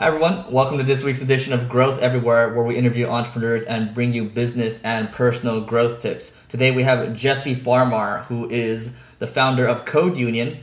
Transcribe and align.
Hi, 0.00 0.06
everyone. 0.06 0.50
Welcome 0.50 0.78
to 0.78 0.82
this 0.82 1.04
week's 1.04 1.20
edition 1.20 1.52
of 1.52 1.68
Growth 1.68 2.00
Everywhere, 2.00 2.54
where 2.54 2.64
we 2.64 2.74
interview 2.74 3.06
entrepreneurs 3.06 3.66
and 3.66 3.92
bring 3.92 4.14
you 4.14 4.24
business 4.24 4.82
and 4.82 5.12
personal 5.12 5.60
growth 5.60 6.00
tips. 6.00 6.34
Today, 6.48 6.70
we 6.70 6.84
have 6.84 7.14
Jesse 7.14 7.54
Farmer, 7.54 8.20
who 8.22 8.48
is 8.48 8.96
the 9.18 9.26
founder 9.26 9.66
of 9.66 9.84
Code 9.84 10.16
Union, 10.16 10.56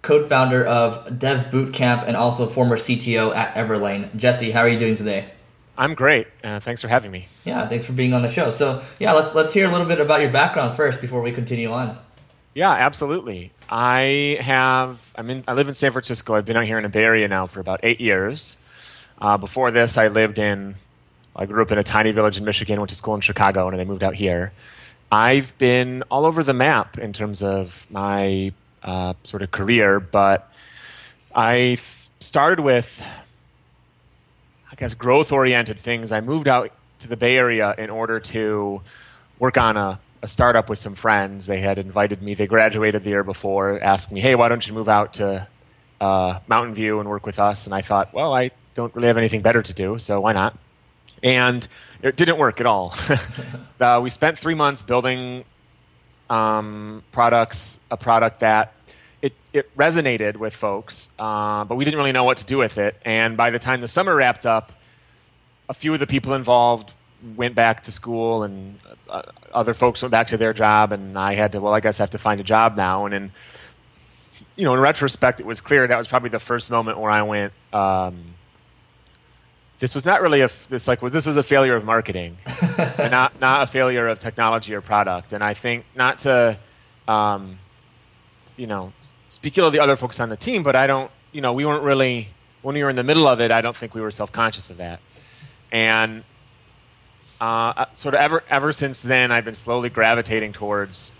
co 0.00 0.26
founder 0.26 0.64
of 0.64 1.18
Dev 1.18 1.50
Bootcamp, 1.50 2.08
and 2.08 2.16
also 2.16 2.46
former 2.46 2.76
CTO 2.76 3.36
at 3.36 3.54
Everlane. 3.54 4.16
Jesse, 4.16 4.50
how 4.50 4.60
are 4.60 4.68
you 4.70 4.78
doing 4.78 4.96
today? 4.96 5.28
I'm 5.76 5.92
great. 5.92 6.28
Uh, 6.42 6.58
thanks 6.58 6.80
for 6.80 6.88
having 6.88 7.10
me. 7.10 7.28
Yeah, 7.44 7.68
thanks 7.68 7.84
for 7.84 7.92
being 7.92 8.14
on 8.14 8.22
the 8.22 8.30
show. 8.30 8.48
So, 8.48 8.82
yeah, 8.98 9.12
let's, 9.12 9.34
let's 9.34 9.52
hear 9.52 9.68
a 9.68 9.70
little 9.70 9.86
bit 9.86 10.00
about 10.00 10.22
your 10.22 10.32
background 10.32 10.74
first 10.74 11.02
before 11.02 11.20
we 11.20 11.32
continue 11.32 11.70
on. 11.70 11.98
Yeah, 12.54 12.70
absolutely. 12.70 13.52
I 13.68 14.38
have. 14.40 15.12
I'm 15.16 15.28
in. 15.28 15.44
I 15.46 15.52
live 15.52 15.68
in 15.68 15.74
San 15.74 15.92
Francisco. 15.92 16.34
I've 16.34 16.46
been 16.46 16.56
out 16.56 16.64
here 16.64 16.78
in 16.78 16.82
the 16.84 16.88
Bay 16.88 17.04
Area 17.04 17.28
now 17.28 17.46
for 17.46 17.60
about 17.60 17.80
eight 17.82 18.00
years. 18.00 18.56
Uh, 19.20 19.36
before 19.36 19.70
this, 19.70 19.98
I 19.98 20.08
lived 20.08 20.38
in. 20.38 20.76
I 21.36 21.46
grew 21.46 21.62
up 21.62 21.70
in 21.70 21.78
a 21.78 21.84
tiny 21.84 22.12
village 22.12 22.38
in 22.38 22.44
Michigan. 22.44 22.78
Went 22.78 22.90
to 22.90 22.94
school 22.94 23.14
in 23.14 23.20
Chicago, 23.20 23.64
and 23.66 23.74
then 23.74 23.80
I 23.80 23.84
moved 23.84 24.02
out 24.02 24.14
here. 24.14 24.52
I've 25.12 25.56
been 25.58 26.02
all 26.10 26.24
over 26.24 26.42
the 26.42 26.54
map 26.54 26.98
in 26.98 27.12
terms 27.12 27.42
of 27.42 27.86
my 27.90 28.52
uh, 28.82 29.14
sort 29.24 29.42
of 29.42 29.50
career, 29.50 30.00
but 30.00 30.52
I 31.34 31.78
started 32.20 32.62
with, 32.62 33.02
I 34.70 34.74
guess, 34.76 34.94
growth-oriented 34.94 35.78
things. 35.78 36.12
I 36.12 36.20
moved 36.20 36.48
out 36.48 36.72
to 37.00 37.08
the 37.08 37.16
Bay 37.16 37.36
Area 37.36 37.74
in 37.76 37.90
order 37.90 38.20
to 38.20 38.80
work 39.38 39.58
on 39.58 39.76
a 39.76 40.00
a 40.22 40.28
startup 40.28 40.68
with 40.68 40.78
some 40.78 40.94
friends. 40.94 41.46
They 41.46 41.60
had 41.60 41.78
invited 41.78 42.20
me. 42.22 42.34
They 42.34 42.46
graduated 42.46 43.02
the 43.04 43.10
year 43.10 43.24
before, 43.24 43.82
asked 43.82 44.12
me, 44.12 44.20
"Hey, 44.20 44.34
why 44.34 44.48
don't 44.48 44.66
you 44.66 44.74
move 44.74 44.88
out 44.88 45.14
to 45.14 45.46
uh, 46.00 46.40
Mountain 46.46 46.74
View 46.74 47.00
and 47.00 47.08
work 47.08 47.24
with 47.24 47.38
us?" 47.38 47.66
And 47.66 47.74
I 47.74 47.80
thought, 47.80 48.12
well, 48.12 48.34
I 48.34 48.50
don't 48.74 48.94
really 48.94 49.08
have 49.08 49.16
anything 49.16 49.42
better 49.42 49.62
to 49.62 49.72
do, 49.72 49.98
so 49.98 50.20
why 50.20 50.32
not? 50.32 50.56
And 51.22 51.66
it 52.02 52.16
didn't 52.16 52.38
work 52.38 52.60
at 52.60 52.66
all. 52.66 52.94
uh, 53.80 54.00
we 54.02 54.10
spent 54.10 54.38
three 54.38 54.54
months 54.54 54.82
building 54.82 55.44
um, 56.30 57.02
products, 57.12 57.80
a 57.90 57.96
product 57.96 58.40
that 58.40 58.72
it, 59.20 59.34
it 59.52 59.76
resonated 59.76 60.36
with 60.36 60.54
folks, 60.54 61.10
uh, 61.18 61.64
but 61.64 61.74
we 61.74 61.84
didn't 61.84 61.98
really 61.98 62.12
know 62.12 62.24
what 62.24 62.38
to 62.38 62.46
do 62.46 62.58
with 62.58 62.78
it. 62.78 62.96
And 63.04 63.36
by 63.36 63.50
the 63.50 63.58
time 63.58 63.80
the 63.80 63.88
summer 63.88 64.14
wrapped 64.14 64.46
up, 64.46 64.72
a 65.68 65.74
few 65.74 65.92
of 65.92 66.00
the 66.00 66.06
people 66.06 66.34
involved 66.34 66.94
went 67.36 67.54
back 67.54 67.82
to 67.84 67.92
school 67.92 68.42
and 68.42 68.78
uh, 69.08 69.22
other 69.52 69.74
folks 69.74 70.02
went 70.02 70.10
back 70.10 70.28
to 70.28 70.36
their 70.36 70.52
job 70.52 70.92
and 70.92 71.18
I 71.18 71.34
had 71.34 71.52
to 71.52 71.60
well 71.60 71.74
I 71.74 71.80
guess 71.80 72.00
I 72.00 72.02
have 72.02 72.10
to 72.10 72.18
find 72.18 72.40
a 72.40 72.44
job 72.44 72.76
now 72.76 73.04
and 73.04 73.14
in 73.14 73.32
you 74.56 74.64
know 74.64 74.72
in 74.72 74.80
retrospect 74.80 75.38
it 75.38 75.46
was 75.46 75.60
clear 75.60 75.86
that 75.86 75.98
was 75.98 76.08
probably 76.08 76.30
the 76.30 76.40
first 76.40 76.70
moment 76.70 76.98
where 76.98 77.10
I 77.10 77.22
went 77.22 77.52
um, 77.72 78.34
this 79.80 79.94
was 79.94 80.04
not 80.04 80.20
really 80.20 80.42
a 80.42 80.50
this 80.68 80.86
like 80.86 81.02
well, 81.02 81.10
this 81.10 81.26
was 81.26 81.36
a 81.36 81.42
failure 81.42 81.74
of 81.74 81.84
marketing 81.84 82.36
and 82.78 83.10
not 83.10 83.40
not 83.40 83.62
a 83.62 83.66
failure 83.66 84.06
of 84.06 84.18
technology 84.18 84.74
or 84.74 84.80
product. 84.80 85.32
And 85.32 85.42
I 85.42 85.54
think 85.54 85.84
not 85.96 86.18
to 86.18 86.58
um, 87.08 87.58
you 88.56 88.66
know 88.66 88.92
speak 89.28 89.56
ill 89.58 89.66
of 89.66 89.72
the 89.72 89.80
other 89.80 89.96
folks 89.96 90.20
on 90.20 90.28
the 90.28 90.36
team 90.36 90.62
but 90.62 90.76
I 90.76 90.86
don't 90.86 91.10
you 91.32 91.40
know 91.40 91.52
we 91.52 91.64
weren't 91.64 91.82
really 91.82 92.28
when 92.62 92.74
we 92.74 92.82
were 92.82 92.90
in 92.90 92.96
the 92.96 93.02
middle 93.02 93.26
of 93.26 93.40
it 93.40 93.50
I 93.50 93.62
don't 93.62 93.76
think 93.76 93.94
we 93.94 94.00
were 94.00 94.10
self 94.10 94.30
conscious 94.30 94.70
of 94.70 94.76
that. 94.76 95.00
And 95.72 96.24
uh, 97.40 97.72
uh, 97.76 97.86
sort 97.94 98.14
of 98.14 98.20
ever 98.20 98.44
ever 98.50 98.72
since 98.72 99.02
then, 99.02 99.32
I've 99.32 99.46
been 99.46 99.54
slowly 99.54 99.88
gravitating 99.88 100.52
towards 100.52 101.10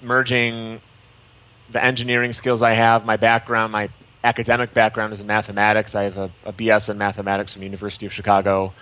merging 0.00 0.80
the 1.70 1.82
engineering 1.82 2.32
skills 2.32 2.62
I 2.62 2.74
have, 2.74 3.04
my 3.04 3.16
background, 3.16 3.72
my 3.72 3.88
academic 4.26 4.74
background 4.74 5.12
is 5.12 5.20
in 5.20 5.26
mathematics. 5.26 5.94
I 5.94 6.02
have 6.04 6.16
a, 6.16 6.30
a 6.44 6.52
BS 6.52 6.90
in 6.90 6.98
mathematics 6.98 7.54
from 7.54 7.62
University 7.62 8.06
of 8.06 8.12
Chicago. 8.12 8.72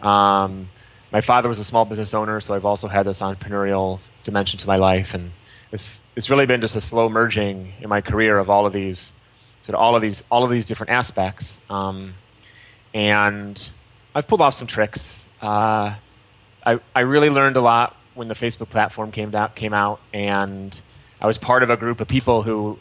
Um, 0.00 0.68
my 1.10 1.20
father 1.20 1.48
was 1.48 1.58
a 1.58 1.64
small 1.64 1.84
business 1.84 2.14
owner, 2.14 2.40
so 2.40 2.54
I've 2.54 2.64
also 2.64 2.88
had 2.88 3.04
this 3.04 3.20
entrepreneurial 3.20 3.98
dimension 4.24 4.58
to 4.60 4.66
my 4.66 4.76
life, 4.76 5.12
and 5.12 5.32
it's 5.72 6.00
it's 6.16 6.30
really 6.30 6.46
been 6.46 6.60
just 6.60 6.76
a 6.76 6.80
slow 6.80 7.08
merging 7.08 7.72
in 7.80 7.88
my 7.88 8.00
career 8.00 8.38
of 8.38 8.48
all 8.48 8.64
of 8.64 8.72
these 8.72 9.12
sort 9.60 9.74
of 9.74 9.80
all 9.80 9.96
of 9.96 10.02
these 10.02 10.22
all 10.30 10.44
of 10.44 10.50
these 10.50 10.66
different 10.66 10.90
aspects. 10.90 11.58
Um, 11.68 12.14
and 12.94 13.70
I've 14.14 14.26
pulled 14.28 14.40
off 14.40 14.54
some 14.54 14.68
tricks. 14.68 15.26
Uh, 15.40 15.94
I, 16.64 16.80
I 16.94 17.00
really 17.00 17.30
learned 17.30 17.56
a 17.56 17.60
lot 17.60 17.96
when 18.14 18.28
the 18.28 18.34
Facebook 18.34 18.68
platform 18.68 19.10
came 19.10 19.34
out, 19.34 19.54
came 19.54 19.74
out, 19.74 20.00
and 20.12 20.80
I 21.20 21.26
was 21.26 21.38
part 21.38 21.62
of 21.62 21.70
a 21.70 21.76
group 21.76 22.00
of 22.00 22.08
people 22.08 22.42
who 22.42 22.78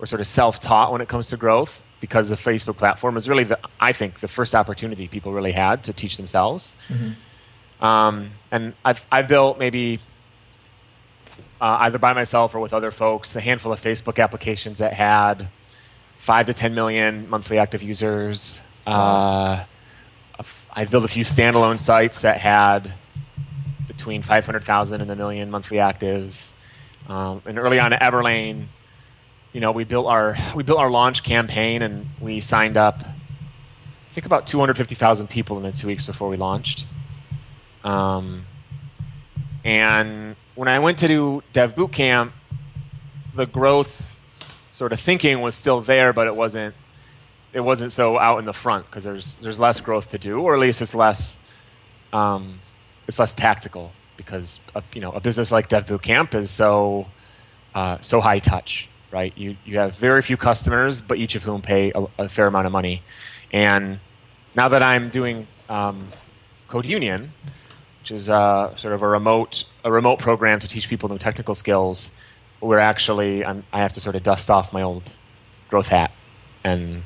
were 0.00 0.06
sort 0.06 0.20
of 0.20 0.26
self-taught 0.26 0.92
when 0.92 1.00
it 1.00 1.08
comes 1.08 1.28
to 1.28 1.36
growth 1.36 1.82
because 2.00 2.30
the 2.30 2.36
Facebook 2.36 2.76
platform 2.76 3.14
was 3.14 3.28
really 3.28 3.44
the 3.44 3.58
I 3.78 3.92
think 3.92 4.20
the 4.20 4.28
first 4.28 4.54
opportunity 4.54 5.06
people 5.08 5.32
really 5.32 5.52
had 5.52 5.84
to 5.84 5.92
teach 5.92 6.16
themselves. 6.16 6.74
Mm-hmm. 6.88 7.84
Um, 7.84 8.30
and 8.50 8.74
I've 8.84 9.04
I've 9.12 9.28
built 9.28 9.58
maybe 9.58 10.00
uh, 11.60 11.78
either 11.80 11.98
by 11.98 12.12
myself 12.12 12.54
or 12.54 12.60
with 12.60 12.72
other 12.72 12.90
folks 12.90 13.36
a 13.36 13.40
handful 13.40 13.72
of 13.72 13.80
Facebook 13.80 14.22
applications 14.22 14.78
that 14.78 14.94
had 14.94 15.48
five 16.18 16.46
to 16.46 16.54
ten 16.54 16.74
million 16.74 17.28
monthly 17.28 17.58
active 17.58 17.82
users. 17.82 18.60
Uh, 18.86 19.64
I 20.72 20.84
built 20.84 21.04
a 21.04 21.08
few 21.08 21.24
standalone 21.24 21.78
sites 21.78 22.22
that 22.22 22.38
had 22.38 22.92
between 23.86 24.22
500,000 24.22 25.00
and 25.00 25.10
a 25.10 25.16
million 25.16 25.50
monthly 25.50 25.78
actives. 25.78 26.52
Um, 27.08 27.42
and 27.44 27.58
early 27.58 27.78
on 27.80 27.92
at 27.92 28.00
Everlane, 28.00 28.66
you 29.52 29.60
know, 29.60 29.72
we 29.72 29.84
built 29.84 30.06
our 30.06 30.36
we 30.54 30.62
built 30.62 30.78
our 30.78 30.90
launch 30.90 31.22
campaign 31.22 31.82
and 31.82 32.06
we 32.20 32.40
signed 32.40 32.76
up, 32.76 33.02
I 33.02 34.12
think 34.12 34.26
about 34.26 34.46
250,000 34.46 35.28
people 35.28 35.56
in 35.56 35.62
the 35.62 35.72
two 35.72 35.86
weeks 35.86 36.04
before 36.04 36.28
we 36.28 36.36
launched. 36.36 36.86
Um, 37.84 38.44
and 39.64 40.36
when 40.54 40.68
I 40.68 40.78
went 40.78 40.98
to 40.98 41.08
do 41.08 41.42
Dev 41.52 41.74
Bootcamp, 41.74 42.32
the 43.34 43.46
growth 43.46 44.22
sort 44.68 44.92
of 44.92 45.00
thinking 45.00 45.40
was 45.40 45.54
still 45.54 45.80
there, 45.80 46.12
but 46.12 46.26
it 46.26 46.36
wasn't 46.36 46.74
it 47.52 47.60
wasn't 47.60 47.90
so 47.92 48.18
out 48.18 48.38
in 48.38 48.44
the 48.44 48.52
front 48.52 48.86
because 48.86 49.04
there's 49.04 49.36
there's 49.36 49.58
less 49.58 49.80
growth 49.80 50.10
to 50.10 50.18
do, 50.18 50.40
or 50.40 50.54
at 50.54 50.60
least 50.60 50.82
it's 50.82 50.94
less 50.94 51.38
um, 52.12 52.60
it's 53.08 53.18
less 53.18 53.34
tactical 53.34 53.92
because 54.16 54.60
a, 54.74 54.82
you 54.94 55.00
know 55.00 55.12
a 55.12 55.20
business 55.20 55.50
like 55.50 55.68
Dev 55.68 55.86
Bootcamp 55.86 56.34
is 56.34 56.50
so 56.50 57.06
uh, 57.74 57.98
so 58.00 58.20
high 58.20 58.38
touch, 58.38 58.88
right? 59.12 59.32
You 59.36 59.56
you 59.64 59.78
have 59.78 59.96
very 59.96 60.22
few 60.22 60.36
customers, 60.36 61.02
but 61.02 61.18
each 61.18 61.34
of 61.34 61.44
whom 61.44 61.62
pay 61.62 61.92
a, 61.94 62.06
a 62.18 62.28
fair 62.28 62.46
amount 62.46 62.66
of 62.66 62.72
money. 62.72 63.02
And 63.52 63.98
now 64.54 64.68
that 64.68 64.82
I'm 64.82 65.08
doing 65.08 65.46
um, 65.68 66.08
Code 66.68 66.86
Union, 66.86 67.32
which 68.00 68.10
is 68.10 68.30
uh, 68.30 68.74
sort 68.76 68.94
of 68.94 69.02
a 69.02 69.08
remote 69.08 69.64
a 69.84 69.90
remote 69.90 70.18
program 70.18 70.58
to 70.60 70.68
teach 70.68 70.88
people 70.88 71.08
new 71.08 71.18
technical 71.18 71.54
skills, 71.54 72.10
we're 72.60 72.78
actually 72.78 73.44
I'm, 73.44 73.64
I 73.72 73.78
have 73.78 73.92
to 73.94 74.00
sort 74.00 74.16
of 74.16 74.22
dust 74.22 74.50
off 74.50 74.72
my 74.72 74.82
old 74.82 75.10
growth 75.68 75.88
hat 75.88 76.12
and 76.64 77.02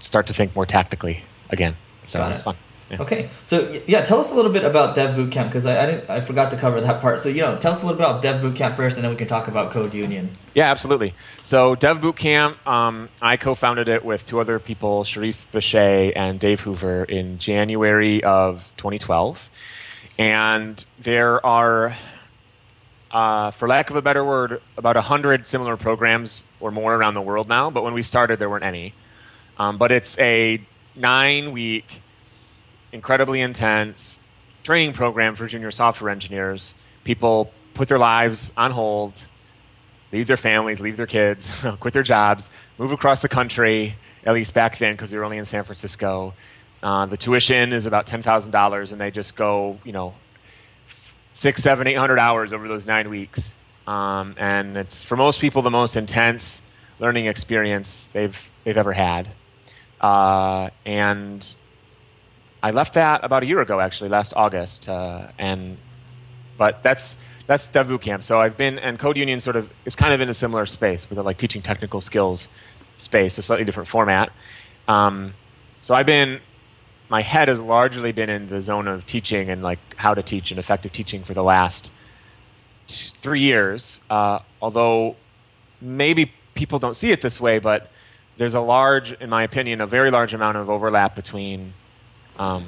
start 0.00 0.26
to 0.26 0.34
think 0.34 0.54
more 0.54 0.66
tactically 0.66 1.22
again. 1.50 1.76
So 2.04 2.18
Got 2.18 2.30
it's 2.30 2.40
it. 2.40 2.42
fun. 2.42 2.56
Yeah. 2.90 3.02
Okay, 3.02 3.30
so 3.44 3.70
yeah, 3.86 4.04
tell 4.04 4.18
us 4.18 4.32
a 4.32 4.34
little 4.34 4.50
bit 4.50 4.64
about 4.64 4.96
Dev 4.96 5.16
Bootcamp 5.16 5.46
because 5.46 5.64
I 5.64 5.80
I, 5.80 5.86
didn't, 5.86 6.10
I 6.10 6.20
forgot 6.20 6.50
to 6.50 6.56
cover 6.56 6.80
that 6.80 7.00
part. 7.00 7.20
So 7.20 7.28
you 7.28 7.40
know, 7.40 7.56
tell 7.56 7.72
us 7.72 7.82
a 7.82 7.86
little 7.86 7.96
bit 7.96 8.04
about 8.04 8.20
Dev 8.20 8.42
Bootcamp 8.42 8.74
first, 8.74 8.96
and 8.96 9.04
then 9.04 9.10
we 9.12 9.16
can 9.16 9.28
talk 9.28 9.46
about 9.46 9.70
Code 9.70 9.94
Union. 9.94 10.30
Yeah, 10.54 10.70
absolutely. 10.70 11.14
So 11.44 11.76
Dev 11.76 11.98
Bootcamp, 11.98 12.66
um, 12.66 13.08
I 13.22 13.36
co-founded 13.36 13.86
it 13.88 14.04
with 14.04 14.26
two 14.26 14.40
other 14.40 14.58
people, 14.58 15.04
Shereef 15.04 15.44
Bishay 15.52 16.12
and 16.16 16.40
Dave 16.40 16.60
Hoover, 16.62 17.04
in 17.04 17.38
January 17.38 18.24
of 18.24 18.70
2012, 18.76 19.50
and 20.18 20.84
there 20.98 21.44
are. 21.44 21.94
Uh, 23.12 23.50
for 23.50 23.66
lack 23.66 23.90
of 23.90 23.96
a 23.96 24.02
better 24.02 24.24
word, 24.24 24.62
about 24.76 24.94
100 24.94 25.44
similar 25.44 25.76
programs 25.76 26.44
or 26.60 26.70
more 26.70 26.94
around 26.94 27.14
the 27.14 27.20
world 27.20 27.48
now, 27.48 27.68
but 27.68 27.82
when 27.82 27.92
we 27.92 28.02
started, 28.02 28.38
there 28.38 28.48
weren't 28.48 28.62
any. 28.62 28.94
Um, 29.58 29.78
but 29.78 29.90
it's 29.90 30.16
a 30.20 30.60
nine 30.94 31.52
week, 31.52 32.02
incredibly 32.92 33.40
intense 33.40 34.20
training 34.62 34.92
program 34.92 35.36
for 35.36 35.46
junior 35.46 35.70
software 35.70 36.10
engineers. 36.10 36.74
People 37.04 37.52
put 37.74 37.88
their 37.88 37.98
lives 37.98 38.52
on 38.56 38.70
hold, 38.72 39.26
leave 40.12 40.26
their 40.26 40.36
families, 40.36 40.80
leave 40.80 40.96
their 40.96 41.06
kids, 41.06 41.50
quit 41.80 41.94
their 41.94 42.02
jobs, 42.02 42.50
move 42.78 42.92
across 42.92 43.22
the 43.22 43.28
country, 43.28 43.94
at 44.24 44.34
least 44.34 44.54
back 44.54 44.78
then 44.78 44.92
because 44.92 45.12
we 45.12 45.18
were 45.18 45.24
only 45.24 45.38
in 45.38 45.44
San 45.44 45.64
Francisco. 45.64 46.34
Uh, 46.82 47.06
the 47.06 47.16
tuition 47.16 47.72
is 47.72 47.86
about 47.86 48.06
$10,000 48.06 48.92
and 48.92 49.00
they 49.00 49.10
just 49.10 49.36
go, 49.36 49.78
you 49.84 49.92
know, 49.92 50.14
six, 51.32 51.62
seven, 51.62 51.86
eight 51.86 51.96
hundred 51.96 52.18
hours 52.18 52.52
over 52.52 52.68
those 52.68 52.86
nine 52.86 53.08
weeks. 53.10 53.54
Um, 53.86 54.34
and 54.38 54.76
it's 54.76 55.02
for 55.02 55.16
most 55.16 55.40
people 55.40 55.62
the 55.62 55.70
most 55.70 55.96
intense 55.96 56.62
learning 56.98 57.26
experience 57.26 58.08
they've, 58.08 58.50
they've 58.64 58.76
ever 58.76 58.92
had. 58.92 59.28
Uh, 60.00 60.70
and 60.86 61.54
I 62.62 62.70
left 62.70 62.94
that 62.94 63.24
about 63.24 63.42
a 63.42 63.46
year 63.46 63.60
ago, 63.60 63.80
actually, 63.80 64.10
last 64.10 64.34
August. 64.36 64.88
Uh, 64.88 65.28
and 65.38 65.76
but 66.58 66.82
that's 66.82 67.16
that's 67.46 67.66
Dev 67.68 67.88
Bootcamp. 67.88 68.22
So 68.22 68.40
I've 68.40 68.56
been 68.56 68.78
and 68.78 68.98
Code 68.98 69.16
Union 69.16 69.40
sort 69.40 69.56
of 69.56 69.70
is 69.84 69.96
kind 69.96 70.12
of 70.12 70.20
in 70.20 70.28
a 70.28 70.34
similar 70.34 70.66
space 70.66 71.08
with 71.08 71.18
a 71.18 71.22
like 71.22 71.38
teaching 71.38 71.62
technical 71.62 72.00
skills 72.00 72.48
space, 72.96 73.38
a 73.38 73.42
slightly 73.42 73.64
different 73.64 73.88
format. 73.88 74.30
Um, 74.86 75.34
so 75.80 75.94
I've 75.94 76.06
been 76.06 76.40
my 77.08 77.22
head 77.22 77.48
has 77.48 77.60
largely 77.60 78.12
been 78.12 78.30
in 78.30 78.46
the 78.46 78.62
zone 78.62 78.86
of 78.86 79.04
teaching 79.04 79.50
and 79.50 79.62
like 79.62 79.80
how 79.96 80.14
to 80.14 80.22
teach 80.22 80.52
and 80.52 80.60
effective 80.60 80.92
teaching 80.92 81.24
for 81.24 81.34
the 81.34 81.42
last 81.42 81.90
t- 82.86 83.10
three 83.16 83.40
years. 83.40 84.00
Uh, 84.08 84.38
although 84.62 85.16
maybe 85.80 86.32
people 86.54 86.78
don't 86.78 86.94
see 86.94 87.10
it 87.10 87.20
this 87.20 87.40
way, 87.40 87.58
but 87.58 87.90
there's 88.36 88.54
a 88.54 88.60
large, 88.60 89.12
in 89.14 89.28
my 89.28 89.42
opinion, 89.42 89.80
a 89.80 89.86
very 89.86 90.10
large 90.10 90.34
amount 90.34 90.56
of 90.56 90.70
overlap 90.70 91.16
between 91.16 91.72
um, 92.38 92.64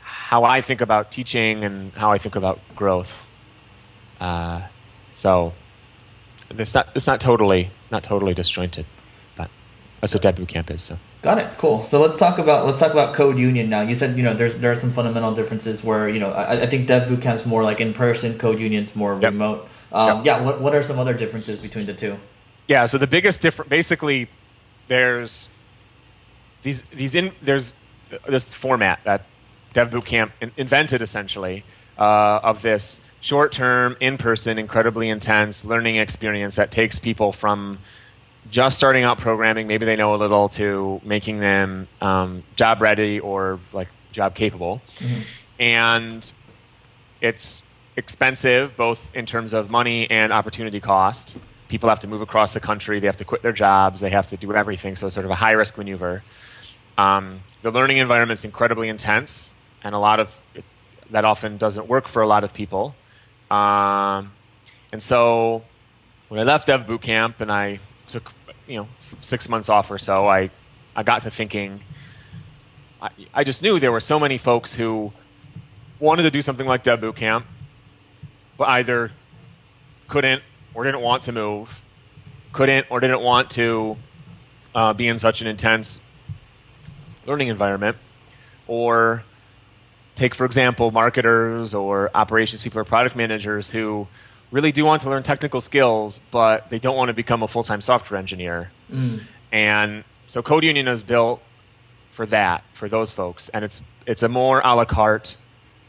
how 0.00 0.44
I 0.44 0.60
think 0.60 0.80
about 0.80 1.10
teaching 1.10 1.64
and 1.64 1.92
how 1.92 2.12
I 2.12 2.18
think 2.18 2.36
about 2.36 2.60
growth. 2.76 3.26
Uh, 4.20 4.62
so 5.12 5.52
it's 6.50 6.74
not 6.74 6.88
it's 6.94 7.06
not 7.06 7.20
totally 7.20 7.70
not 7.90 8.02
totally 8.02 8.34
disjointed, 8.34 8.86
but 9.36 9.50
that's 10.00 10.14
what 10.14 10.22
Dev 10.22 10.36
Bootcamp 10.36 10.70
is. 10.70 10.82
So. 10.82 10.98
Got 11.22 11.38
it. 11.38 11.50
Cool. 11.58 11.84
So 11.84 12.00
let's 12.00 12.16
talk 12.16 12.38
about 12.38 12.64
let's 12.64 12.78
talk 12.78 12.92
about 12.92 13.14
Code 13.14 13.38
Union 13.38 13.68
now. 13.68 13.82
You 13.82 13.94
said 13.94 14.16
you 14.16 14.22
know 14.22 14.32
there's 14.32 14.54
there 14.54 14.72
are 14.72 14.76
some 14.76 14.90
fundamental 14.90 15.34
differences 15.34 15.84
where 15.84 16.08
you 16.08 16.18
know 16.18 16.30
I, 16.30 16.62
I 16.62 16.66
think 16.66 16.86
Dev 16.86 17.08
Bootcamp's 17.08 17.44
more 17.44 17.62
like 17.62 17.80
in 17.80 17.92
person, 17.92 18.38
Code 18.38 18.58
Union's 18.58 18.96
more 18.96 19.14
yep. 19.14 19.32
remote. 19.32 19.68
Um, 19.92 20.18
yep. 20.18 20.26
Yeah. 20.26 20.44
What 20.44 20.60
what 20.60 20.74
are 20.74 20.82
some 20.82 20.98
other 20.98 21.12
differences 21.12 21.60
between 21.60 21.84
the 21.84 21.92
two? 21.92 22.18
Yeah. 22.68 22.86
So 22.86 22.96
the 22.96 23.06
biggest 23.06 23.42
difference, 23.42 23.68
basically, 23.68 24.28
there's 24.88 25.50
these 26.62 26.82
these 26.82 27.14
in 27.14 27.32
there's 27.42 27.74
this 28.28 28.52
format 28.52 29.00
that 29.04 29.24
Dev 29.72 29.90
Bootcamp 29.90 30.30
invented 30.56 31.02
essentially 31.02 31.64
uh, 31.98 32.40
of 32.42 32.62
this 32.62 33.00
short-term, 33.20 33.96
in-person, 34.00 34.58
incredibly 34.58 35.08
intense 35.08 35.64
learning 35.64 35.96
experience 35.96 36.56
that 36.56 36.70
takes 36.70 36.98
people 36.98 37.32
from 37.32 37.78
just 38.50 38.78
starting 38.78 39.04
out 39.04 39.18
programming, 39.18 39.66
maybe 39.66 39.86
they 39.86 39.96
know 39.96 40.14
a 40.14 40.16
little, 40.16 40.48
to 40.48 41.00
making 41.04 41.40
them 41.40 41.86
um, 42.00 42.42
job 42.56 42.80
ready 42.80 43.20
or 43.20 43.60
like 43.72 43.88
job 44.12 44.34
capable, 44.34 44.80
mm-hmm. 44.96 45.20
and 45.60 46.32
it's 47.20 47.62
expensive 47.96 48.76
both 48.76 49.14
in 49.14 49.26
terms 49.26 49.52
of 49.52 49.70
money 49.70 50.10
and 50.10 50.32
opportunity 50.32 50.80
cost. 50.80 51.36
People 51.68 51.88
have 51.88 52.00
to 52.00 52.08
move 52.08 52.22
across 52.22 52.54
the 52.54 52.60
country. 52.60 52.98
They 52.98 53.06
have 53.06 53.18
to 53.18 53.24
quit 53.24 53.42
their 53.42 53.52
jobs. 53.52 54.00
They 54.00 54.10
have 54.10 54.26
to 54.28 54.36
do 54.36 54.54
everything. 54.54 54.96
So 54.96 55.06
it's 55.06 55.14
sort 55.14 55.26
of 55.26 55.30
a 55.30 55.36
high 55.36 55.52
risk 55.52 55.76
maneuver. 55.78 56.22
Um, 56.98 57.40
the 57.62 57.70
learning 57.70 57.98
environment 57.98 58.38
is 58.38 58.44
incredibly 58.44 58.88
intense, 58.88 59.52
and 59.82 59.94
a 59.94 59.98
lot 59.98 60.20
of 60.20 60.36
that 61.10 61.24
often 61.24 61.56
doesn't 61.56 61.88
work 61.88 62.08
for 62.08 62.22
a 62.22 62.26
lot 62.26 62.44
of 62.44 62.54
people. 62.54 62.94
Um, 63.50 64.32
and 64.92 65.02
so 65.02 65.64
when 66.28 66.40
I 66.40 66.44
left 66.44 66.68
Dev 66.68 66.86
Bootcamp 66.86 67.40
and 67.40 67.50
I 67.50 67.80
took 68.06 68.32
you 68.66 68.76
know 68.76 68.88
six 69.20 69.48
months 69.48 69.68
off 69.68 69.90
or 69.90 69.98
so, 69.98 70.28
I 70.28 70.50
I 70.94 71.02
got 71.02 71.22
to 71.22 71.30
thinking. 71.30 71.80
I, 73.02 73.10
I 73.32 73.44
just 73.44 73.62
knew 73.62 73.78
there 73.78 73.92
were 73.92 74.00
so 74.00 74.20
many 74.20 74.36
folks 74.38 74.74
who 74.74 75.12
wanted 75.98 76.22
to 76.24 76.30
do 76.30 76.42
something 76.42 76.66
like 76.66 76.82
Dev 76.82 77.00
Bootcamp, 77.00 77.44
but 78.56 78.68
either 78.68 79.10
couldn't 80.08 80.42
or 80.74 80.84
didn't 80.84 81.00
want 81.00 81.22
to 81.24 81.32
move, 81.32 81.82
couldn't 82.52 82.86
or 82.90 83.00
didn't 83.00 83.22
want 83.22 83.50
to 83.52 83.96
uh, 84.74 84.92
be 84.92 85.08
in 85.08 85.18
such 85.18 85.40
an 85.40 85.46
intense 85.46 86.00
learning 87.30 87.48
environment, 87.48 87.96
or 88.66 89.22
take, 90.16 90.34
for 90.34 90.44
example, 90.44 90.90
marketers 90.90 91.72
or 91.72 92.10
operations 92.14 92.62
people 92.62 92.80
or 92.80 92.84
product 92.84 93.14
managers 93.14 93.70
who 93.70 94.08
really 94.50 94.72
do 94.72 94.84
want 94.84 95.00
to 95.02 95.08
learn 95.08 95.22
technical 95.22 95.60
skills, 95.60 96.20
but 96.32 96.68
they 96.70 96.80
don't 96.80 96.96
want 96.96 97.08
to 97.08 97.14
become 97.14 97.42
a 97.42 97.48
full 97.48 97.62
time 97.62 97.80
software 97.80 98.18
engineer. 98.18 98.70
Mm. 98.90 99.22
And 99.52 100.04
so 100.26 100.42
Code 100.42 100.64
Union 100.64 100.88
is 100.88 101.04
built 101.04 101.40
for 102.10 102.26
that, 102.26 102.64
for 102.72 102.88
those 102.88 103.12
folks. 103.12 103.48
And 103.50 103.64
it's, 103.64 103.80
it's 104.06 104.24
a 104.24 104.28
more 104.28 104.60
a 104.64 104.74
la 104.74 104.84
carte 104.84 105.36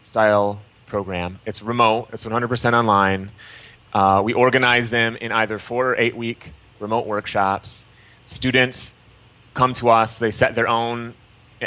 style 0.03 0.61
program. 0.85 1.39
It's 1.45 1.61
remote, 1.61 2.09
it's 2.13 2.23
100% 2.23 2.73
online. 2.73 3.31
Uh, 3.93 4.21
we 4.23 4.33
organize 4.33 4.91
them 4.91 5.15
in 5.17 5.31
either 5.31 5.57
four 5.57 5.89
or 5.89 5.95
eight 5.95 6.15
week 6.15 6.53
remote 6.79 7.07
workshops. 7.07 7.85
Students 8.25 8.93
come 9.53 9.73
to 9.73 9.89
us, 9.89 10.19
they 10.19 10.31
set 10.31 10.55
their 10.55 10.67
own 10.67 11.15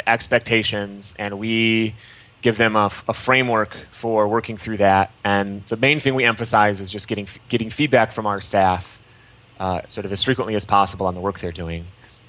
expectations, 0.07 1.13
and 1.17 1.39
we 1.39 1.95
give 2.41 2.57
them 2.57 2.75
a, 2.75 2.91
a, 3.07 3.13
framework 3.13 3.75
for 3.91 4.27
working 4.27 4.55
through 4.55 4.77
that. 4.77 5.11
And 5.23 5.65
the 5.65 5.77
main 5.77 5.99
thing 5.99 6.13
we 6.13 6.23
emphasize 6.25 6.79
is 6.79 6.91
just 6.91 7.07
getting, 7.07 7.27
getting 7.49 7.71
feedback 7.71 8.11
from 8.11 8.27
our 8.27 8.39
staff 8.39 8.99
uh, 9.59 9.81
sort 9.87 10.05
of 10.05 10.11
as 10.11 10.21
frequently 10.21 10.53
as 10.53 10.63
possible 10.63 11.07
on 11.07 11.15
the 11.15 11.21
work 11.21 11.39
they're 11.39 11.51
doing. 11.51 11.85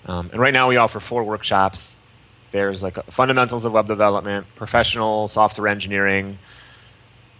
Um, 0.07 0.31
and 0.33 0.41
right 0.41 0.55
now 0.55 0.69
we 0.69 0.77
offer 0.77 1.01
four 1.01 1.25
workshops. 1.25 1.97
There's 2.51 2.83
like 2.83 2.97
fundamentals 3.07 3.65
of 3.65 3.73
web 3.73 3.89
development, 3.89 4.47
professional 4.55 5.29
software 5.29 5.69
engineering, 5.69 6.39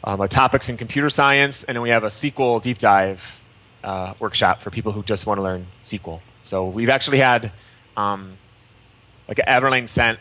um, 0.05 0.27
topics 0.29 0.69
in 0.69 0.77
computer 0.77 1.09
science, 1.09 1.65
and 1.65 1.77
then 1.77 1.83
we 1.83 1.91
have 1.91 2.05
a 2.05 2.09
SQL 2.09 2.61
deep 2.61 2.79
dive 2.79 3.41
uh, 3.83 4.15
workshop 4.19 4.61
for 4.61 4.71
people 4.71 4.93
who 4.93 5.03
just 5.03 5.27
want 5.27 5.39
to 5.39 5.43
learn 5.43 5.67
SQL. 5.83 6.21
So 6.43 6.69
we've 6.69 6.91
actually 6.91 7.19
had 7.19 7.53
um, 7.97 8.37
like 9.29 9.39
Everlane 9.39 9.89
sent 9.89 10.19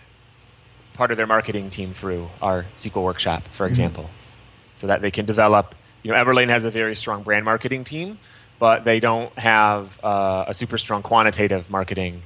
part 0.93 1.11
of 1.11 1.17
their 1.17 1.27
marketing 1.27 1.69
team 1.69 1.93
through 1.93 2.29
our 2.41 2.65
SQL 2.75 3.03
workshop, 3.03 3.43
for 3.49 3.65
mm-hmm. 3.65 3.71
example, 3.71 4.03
mm-hmm. 4.03 4.75
so 4.75 4.87
that 4.87 5.01
they 5.01 5.11
can 5.11 5.25
develop. 5.25 5.75
You 6.03 6.11
know, 6.11 6.17
Everlane 6.17 6.49
has 6.49 6.65
a 6.65 6.71
very 6.71 6.95
strong 6.95 7.23
brand 7.23 7.45
marketing 7.45 7.83
team, 7.83 8.19
but 8.59 8.83
they 8.83 8.99
don't 8.99 9.33
have 9.37 10.03
uh, 10.03 10.45
a 10.47 10.53
super 10.53 10.77
strong 10.77 11.01
quantitative 11.01 11.69
marketing 11.69 12.21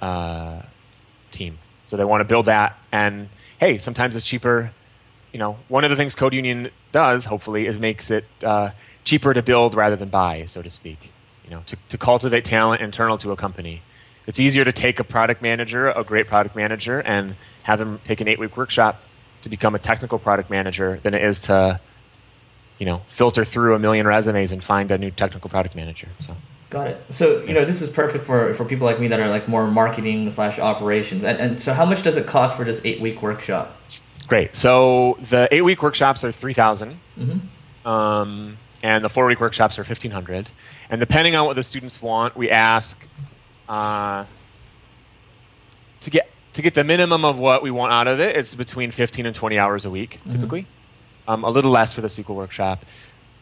uh, 0.00 0.62
team. 1.30 1.58
So 1.82 1.96
they 1.96 2.04
want 2.04 2.20
to 2.20 2.24
build 2.24 2.46
that. 2.46 2.78
And 2.92 3.28
hey, 3.58 3.78
sometimes 3.78 4.16
it's 4.16 4.26
cheaper. 4.26 4.72
You 5.32 5.38
know, 5.38 5.58
one 5.68 5.84
of 5.84 5.90
the 5.90 5.96
things 5.96 6.14
Code 6.14 6.34
Union 6.34 6.70
does, 6.92 7.26
hopefully, 7.26 7.66
is 7.66 7.78
makes 7.78 8.10
it 8.10 8.24
uh, 8.42 8.70
cheaper 9.04 9.34
to 9.34 9.42
build 9.42 9.74
rather 9.74 9.96
than 9.96 10.08
buy, 10.08 10.44
so 10.44 10.62
to 10.62 10.70
speak. 10.70 11.12
You 11.44 11.50
know, 11.50 11.62
to, 11.66 11.76
to 11.90 11.98
cultivate 11.98 12.44
talent 12.44 12.82
internal 12.82 13.16
to 13.18 13.32
a 13.32 13.36
company. 13.36 13.82
It's 14.28 14.38
easier 14.38 14.62
to 14.62 14.72
take 14.72 15.00
a 15.00 15.04
product 15.04 15.40
manager, 15.40 15.88
a 15.88 16.04
great 16.04 16.28
product 16.28 16.54
manager, 16.54 17.00
and 17.00 17.34
have 17.62 17.78
them 17.78 17.98
take 18.04 18.20
an 18.20 18.28
eight 18.28 18.38
week 18.38 18.58
workshop 18.58 19.00
to 19.40 19.48
become 19.48 19.74
a 19.74 19.78
technical 19.78 20.18
product 20.18 20.50
manager 20.50 21.00
than 21.02 21.14
it 21.14 21.24
is 21.24 21.40
to, 21.42 21.80
you 22.78 22.84
know, 22.84 23.00
filter 23.08 23.42
through 23.46 23.74
a 23.74 23.78
million 23.78 24.06
resumes 24.06 24.52
and 24.52 24.62
find 24.62 24.90
a 24.90 24.98
new 24.98 25.10
technical 25.10 25.48
product 25.48 25.74
manager. 25.74 26.08
So. 26.18 26.36
Got 26.68 26.88
it. 26.88 27.02
So 27.08 27.42
you 27.44 27.54
know 27.54 27.64
this 27.64 27.80
is 27.80 27.88
perfect 27.88 28.24
for, 28.24 28.52
for 28.52 28.66
people 28.66 28.84
like 28.84 29.00
me 29.00 29.08
that 29.08 29.18
are 29.18 29.30
like 29.30 29.48
more 29.48 29.66
marketing 29.66 30.30
slash 30.30 30.58
operations. 30.58 31.24
And, 31.24 31.38
and 31.40 31.60
so 31.60 31.72
how 31.72 31.86
much 31.86 32.02
does 32.02 32.18
it 32.18 32.26
cost 32.26 32.58
for 32.58 32.64
this 32.64 32.84
eight 32.84 33.00
week 33.00 33.22
workshop? 33.22 33.74
Great. 34.26 34.54
So 34.54 35.16
the 35.30 35.48
eight 35.50 35.62
week 35.62 35.82
workshops 35.82 36.22
are 36.24 36.32
three 36.32 36.52
thousand, 36.52 37.00
mm 37.18 37.24
mm-hmm. 37.24 37.88
um, 37.88 38.58
and 38.82 39.02
the 39.02 39.08
four 39.08 39.24
week 39.24 39.40
workshops 39.40 39.78
are 39.78 39.84
fifteen 39.84 40.10
hundred. 40.10 40.50
And 40.90 41.00
depending 41.00 41.34
on 41.34 41.46
what 41.46 41.56
the 41.56 41.62
students 41.62 42.02
want, 42.02 42.36
we 42.36 42.50
ask 42.50 43.06
uh, 43.68 44.24
to 46.00 46.10
get 46.10 46.30
to 46.54 46.62
get 46.62 46.74
the 46.74 46.84
minimum 46.84 47.24
of 47.24 47.38
what 47.38 47.62
we 47.62 47.70
want 47.70 47.92
out 47.92 48.08
of 48.08 48.18
it, 48.18 48.36
it's 48.36 48.54
between 48.54 48.90
15 48.90 49.26
and 49.26 49.34
20 49.34 49.58
hours 49.58 49.84
a 49.84 49.90
week, 49.90 50.18
mm-hmm. 50.18 50.32
typically. 50.32 50.62
Mm-hmm. 50.62 51.30
Um, 51.30 51.44
a 51.44 51.50
little 51.50 51.70
less 51.70 51.92
for 51.92 52.00
the 52.00 52.08
SQL 52.08 52.34
workshop. 52.34 52.84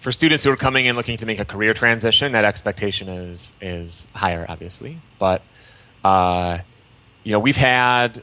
For 0.00 0.12
students 0.12 0.44
who 0.44 0.50
are 0.50 0.56
coming 0.56 0.86
in 0.86 0.96
looking 0.96 1.16
to 1.18 1.26
make 1.26 1.38
a 1.38 1.44
career 1.44 1.72
transition, 1.72 2.32
that 2.32 2.44
expectation 2.44 3.08
is 3.08 3.52
is 3.60 4.08
higher, 4.14 4.44
obviously. 4.48 4.98
But 5.18 5.42
uh, 6.04 6.58
you 7.24 7.32
know, 7.32 7.38
we've 7.38 7.56
had 7.56 8.22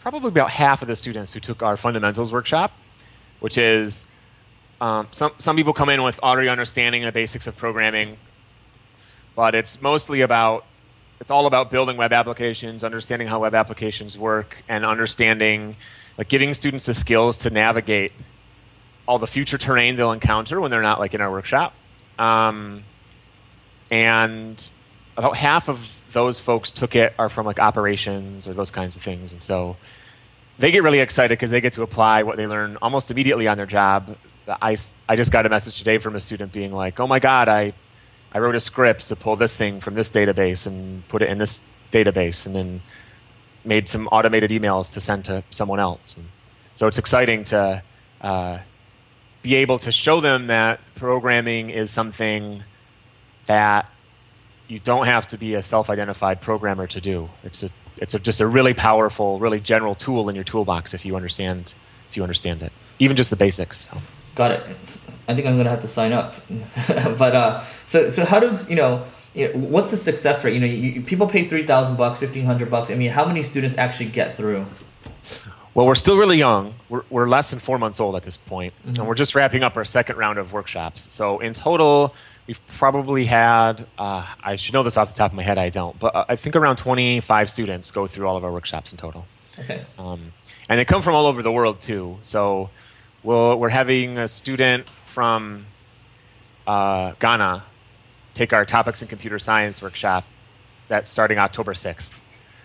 probably 0.00 0.28
about 0.28 0.50
half 0.50 0.82
of 0.82 0.88
the 0.88 0.96
students 0.96 1.32
who 1.32 1.40
took 1.40 1.62
our 1.62 1.76
fundamentals 1.76 2.32
workshop, 2.32 2.72
which 3.40 3.56
is 3.56 4.04
um, 4.80 5.06
some 5.12 5.32
some 5.38 5.54
people 5.54 5.72
come 5.72 5.88
in 5.88 6.02
with 6.02 6.18
already 6.20 6.48
understanding 6.48 7.02
the 7.02 7.12
basics 7.12 7.46
of 7.46 7.56
programming, 7.56 8.16
but 9.34 9.54
it's 9.54 9.80
mostly 9.80 10.20
about 10.20 10.64
it's 11.20 11.30
all 11.30 11.46
about 11.46 11.70
building 11.70 11.96
web 11.96 12.12
applications, 12.12 12.82
understanding 12.82 13.28
how 13.28 13.38
web 13.38 13.54
applications 13.54 14.18
work, 14.18 14.56
and 14.68 14.84
understanding, 14.84 15.76
like 16.18 16.28
giving 16.28 16.52
students 16.52 16.86
the 16.86 16.94
skills 16.94 17.38
to 17.38 17.50
navigate 17.50 18.10
all 19.06 19.20
the 19.20 19.26
future 19.28 19.56
terrain 19.56 19.94
they'll 19.94 20.10
encounter 20.10 20.60
when 20.60 20.72
they're 20.72 20.82
not 20.82 20.98
like 20.98 21.14
in 21.14 21.20
our 21.20 21.30
workshop. 21.30 21.74
Um, 22.18 22.82
and 23.88 24.68
about 25.16 25.36
half 25.36 25.68
of 25.68 25.94
those 26.12 26.40
folks 26.40 26.72
took 26.72 26.96
it 26.96 27.14
are 27.20 27.28
from 27.28 27.46
like 27.46 27.60
operations 27.60 28.48
or 28.48 28.52
those 28.52 28.72
kinds 28.72 28.96
of 28.96 29.02
things, 29.02 29.32
and 29.32 29.40
so 29.40 29.76
they 30.58 30.72
get 30.72 30.82
really 30.82 30.98
excited 30.98 31.34
because 31.38 31.52
they 31.52 31.60
get 31.60 31.74
to 31.74 31.82
apply 31.82 32.24
what 32.24 32.36
they 32.36 32.48
learn 32.48 32.78
almost 32.82 33.12
immediately 33.12 33.46
on 33.46 33.56
their 33.56 33.66
job. 33.66 34.16
I, 34.60 34.76
I 35.08 35.14
just 35.14 35.30
got 35.30 35.46
a 35.46 35.48
message 35.48 35.78
today 35.78 35.98
from 35.98 36.16
a 36.16 36.20
student 36.20 36.52
being 36.52 36.72
like, 36.72 36.98
"Oh 36.98 37.06
my 37.06 37.20
God, 37.20 37.48
I 37.48 37.74
I 38.34 38.38
wrote 38.38 38.54
a 38.54 38.60
script 38.60 39.08
to 39.08 39.16
pull 39.16 39.36
this 39.36 39.56
thing 39.56 39.80
from 39.80 39.94
this 39.94 40.10
database 40.10 40.66
and 40.66 41.06
put 41.08 41.22
it 41.22 41.28
in 41.28 41.38
this 41.38 41.62
database, 41.92 42.46
and 42.46 42.54
then 42.54 42.80
made 43.64 43.88
some 43.88 44.08
automated 44.08 44.50
emails 44.50 44.92
to 44.94 45.00
send 45.00 45.24
to 45.26 45.44
someone 45.50 45.78
else. 45.78 46.16
And 46.16 46.26
so 46.74 46.86
it's 46.86 46.98
exciting 46.98 47.44
to 47.44 47.82
uh, 48.20 48.58
be 49.42 49.54
able 49.56 49.78
to 49.80 49.92
show 49.92 50.20
them 50.20 50.46
that 50.46 50.80
programming 50.94 51.70
is 51.70 51.90
something 51.90 52.64
that 53.46 53.86
you 54.68 54.78
don't 54.78 55.06
have 55.06 55.26
to 55.28 55.36
be 55.36 55.54
a 55.54 55.62
self-identified 55.62 56.40
programmer 56.40 56.86
to 56.86 57.00
do. 57.00 57.28
It's 57.44 57.62
a 57.62 57.70
it's 57.98 58.14
a, 58.14 58.18
just 58.18 58.40
a 58.40 58.46
really 58.46 58.74
powerful, 58.74 59.38
really 59.38 59.60
general 59.60 59.94
tool 59.94 60.28
in 60.28 60.34
your 60.34 60.44
toolbox 60.44 60.94
if 60.94 61.04
you 61.04 61.14
understand 61.14 61.74
if 62.08 62.16
you 62.16 62.22
understand 62.22 62.62
it, 62.62 62.72
even 62.98 63.16
just 63.16 63.30
the 63.30 63.36
basics. 63.36 63.88
So. 63.88 63.98
Got 64.34 64.52
it. 64.52 64.62
I 65.32 65.34
think 65.34 65.46
I'm 65.46 65.56
gonna 65.56 65.70
have 65.70 65.80
to 65.80 65.88
sign 65.88 66.12
up. 66.12 66.34
but 67.18 67.34
uh, 67.34 67.60
so 67.86 68.10
so 68.10 68.24
how 68.24 68.38
does 68.38 68.68
you 68.70 68.76
know? 68.76 69.04
You 69.34 69.48
know, 69.48 69.60
what's 69.60 69.90
the 69.90 69.96
success 69.96 70.44
rate? 70.44 70.52
You 70.52 70.60
know, 70.60 70.66
you, 70.66 71.00
people 71.00 71.26
pay 71.26 71.44
three 71.44 71.66
thousand 71.66 71.96
bucks, 71.96 72.18
fifteen 72.18 72.44
hundred 72.44 72.70
bucks. 72.70 72.90
I 72.90 72.94
mean, 72.94 73.10
how 73.10 73.24
many 73.24 73.42
students 73.42 73.78
actually 73.78 74.10
get 74.10 74.36
through? 74.36 74.66
Well, 75.74 75.86
we're 75.86 75.94
still 75.94 76.18
really 76.18 76.36
young. 76.36 76.74
We're, 76.90 77.02
we're 77.08 77.28
less 77.28 77.48
than 77.50 77.58
four 77.58 77.78
months 77.78 77.98
old 77.98 78.14
at 78.14 78.24
this 78.24 78.36
point, 78.36 78.74
mm-hmm. 78.80 79.00
and 79.00 79.08
we're 79.08 79.14
just 79.14 79.34
wrapping 79.34 79.62
up 79.62 79.74
our 79.78 79.86
second 79.86 80.18
round 80.18 80.38
of 80.38 80.52
workshops. 80.52 81.10
So 81.14 81.38
in 81.38 81.54
total, 81.54 82.14
we've 82.46 82.60
probably 82.66 83.24
had 83.24 83.86
uh, 83.96 84.26
I 84.42 84.56
should 84.56 84.74
know 84.74 84.82
this 84.82 84.98
off 84.98 85.08
the 85.08 85.16
top 85.16 85.30
of 85.30 85.36
my 85.36 85.42
head. 85.42 85.56
I 85.56 85.70
don't, 85.70 85.98
but 85.98 86.14
uh, 86.14 86.26
I 86.28 86.36
think 86.36 86.54
around 86.54 86.76
twenty 86.76 87.20
five 87.20 87.48
students 87.50 87.90
go 87.90 88.06
through 88.06 88.28
all 88.28 88.36
of 88.36 88.44
our 88.44 88.52
workshops 88.52 88.92
in 88.92 88.98
total. 88.98 89.24
Okay. 89.58 89.82
Um, 89.98 90.32
and 90.68 90.78
they 90.78 90.84
come 90.84 91.00
from 91.00 91.14
all 91.14 91.26
over 91.26 91.42
the 91.42 91.52
world 91.52 91.80
too. 91.80 92.18
So 92.22 92.70
we'll, 93.22 93.58
we're 93.58 93.68
having 93.68 94.18
a 94.18 94.28
student 94.28 94.86
from 95.12 95.66
uh, 96.66 97.12
Ghana 97.20 97.64
take 98.34 98.52
our 98.52 98.64
topics 98.64 99.02
in 99.02 99.08
computer 99.08 99.38
science 99.38 99.82
workshop 99.82 100.24
that's 100.88 101.10
starting 101.10 101.38
October 101.38 101.74
6th. 101.74 102.18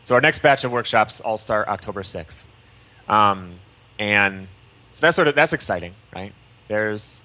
So 0.04 0.16
our 0.16 0.22
next 0.22 0.40
batch 0.40 0.64
of 0.64 0.72
workshops 0.72 1.20
all 1.20 1.38
start 1.38 1.68
October 1.68 2.04
6th. 2.04 2.38
Um, 3.10 3.56
and 4.00 4.48
so 4.94 5.02
that's 5.02 5.16
sort 5.16 5.28
of 5.28 5.36
that's 5.36 5.54
exciting, 5.54 5.94
right? 6.16 6.34
There's 6.70 7.22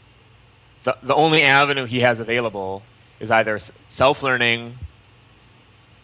the, 0.82 0.96
the 1.02 1.14
only 1.14 1.42
avenue 1.42 1.84
he 1.84 2.00
has 2.00 2.18
available 2.18 2.82
is 3.20 3.30
either 3.30 3.58
self-learning, 3.88 4.78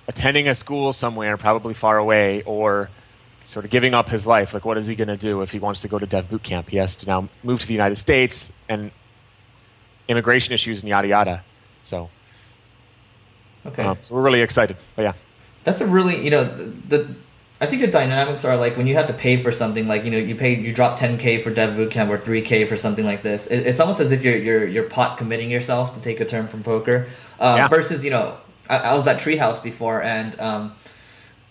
attending 0.06 0.46
a 0.46 0.54
school 0.54 0.92
somewhere, 0.92 1.36
probably 1.36 1.74
far 1.74 1.98
away, 1.98 2.42
or 2.42 2.90
sort 3.44 3.64
of 3.64 3.70
giving 3.72 3.94
up 3.94 4.08
his 4.08 4.26
life. 4.26 4.54
Like, 4.54 4.64
what 4.64 4.78
is 4.78 4.86
he 4.86 4.94
going 4.94 5.08
to 5.08 5.16
do 5.16 5.42
if 5.42 5.50
he 5.50 5.58
wants 5.58 5.82
to 5.82 5.88
go 5.88 5.98
to 5.98 6.06
Dev 6.06 6.30
Boot 6.30 6.44
Camp? 6.44 6.68
He 6.68 6.76
has 6.76 6.94
to 6.96 7.06
now 7.06 7.28
move 7.42 7.58
to 7.60 7.66
the 7.66 7.72
United 7.72 7.96
States 7.96 8.52
and 8.68 8.92
immigration 10.08 10.52
issues 10.54 10.82
and 10.82 10.88
yada 10.88 11.08
yada. 11.08 11.44
So, 11.80 12.08
okay. 13.66 13.84
Um, 13.84 13.98
so 14.00 14.14
we're 14.14 14.22
really 14.22 14.40
excited. 14.40 14.76
But 14.96 15.02
yeah, 15.02 15.12
that's 15.64 15.80
a 15.80 15.86
really 15.86 16.22
you 16.22 16.30
know 16.30 16.44
the, 16.44 16.64
the, 16.64 17.14
I 17.60 17.66
think 17.66 17.82
the 17.82 17.88
dynamics 17.88 18.44
are 18.44 18.56
like 18.56 18.76
when 18.76 18.86
you 18.86 18.94
have 18.94 19.06
to 19.06 19.12
pay 19.12 19.36
for 19.36 19.52
something 19.52 19.86
like 19.86 20.04
you 20.04 20.10
know 20.10 20.18
you 20.18 20.34
pay 20.34 20.54
you 20.54 20.72
drop 20.72 20.98
10k 20.98 21.42
for 21.42 21.50
Dev 21.50 21.76
Boot 21.76 21.90
Camp 21.90 22.10
or 22.10 22.18
3k 22.18 22.68
for 22.68 22.76
something 22.76 23.04
like 23.04 23.22
this. 23.22 23.46
It, 23.46 23.66
it's 23.66 23.80
almost 23.80 24.00
as 24.00 24.12
if 24.12 24.22
you're 24.22 24.36
you're 24.36 24.66
you're 24.66 24.88
pot 24.88 25.18
committing 25.18 25.50
yourself 25.50 25.94
to 25.94 26.00
take 26.00 26.20
a 26.20 26.24
term 26.24 26.48
from 26.48 26.62
poker 26.62 27.06
um, 27.40 27.56
yeah. 27.56 27.68
versus 27.68 28.04
you 28.04 28.10
know 28.10 28.36
I, 28.68 28.78
I, 28.78 28.94
was 28.94 29.06
at 29.06 29.18
Treehouse 29.18 29.62
before 29.62 30.02
and. 30.02 30.38
Um, 30.40 30.74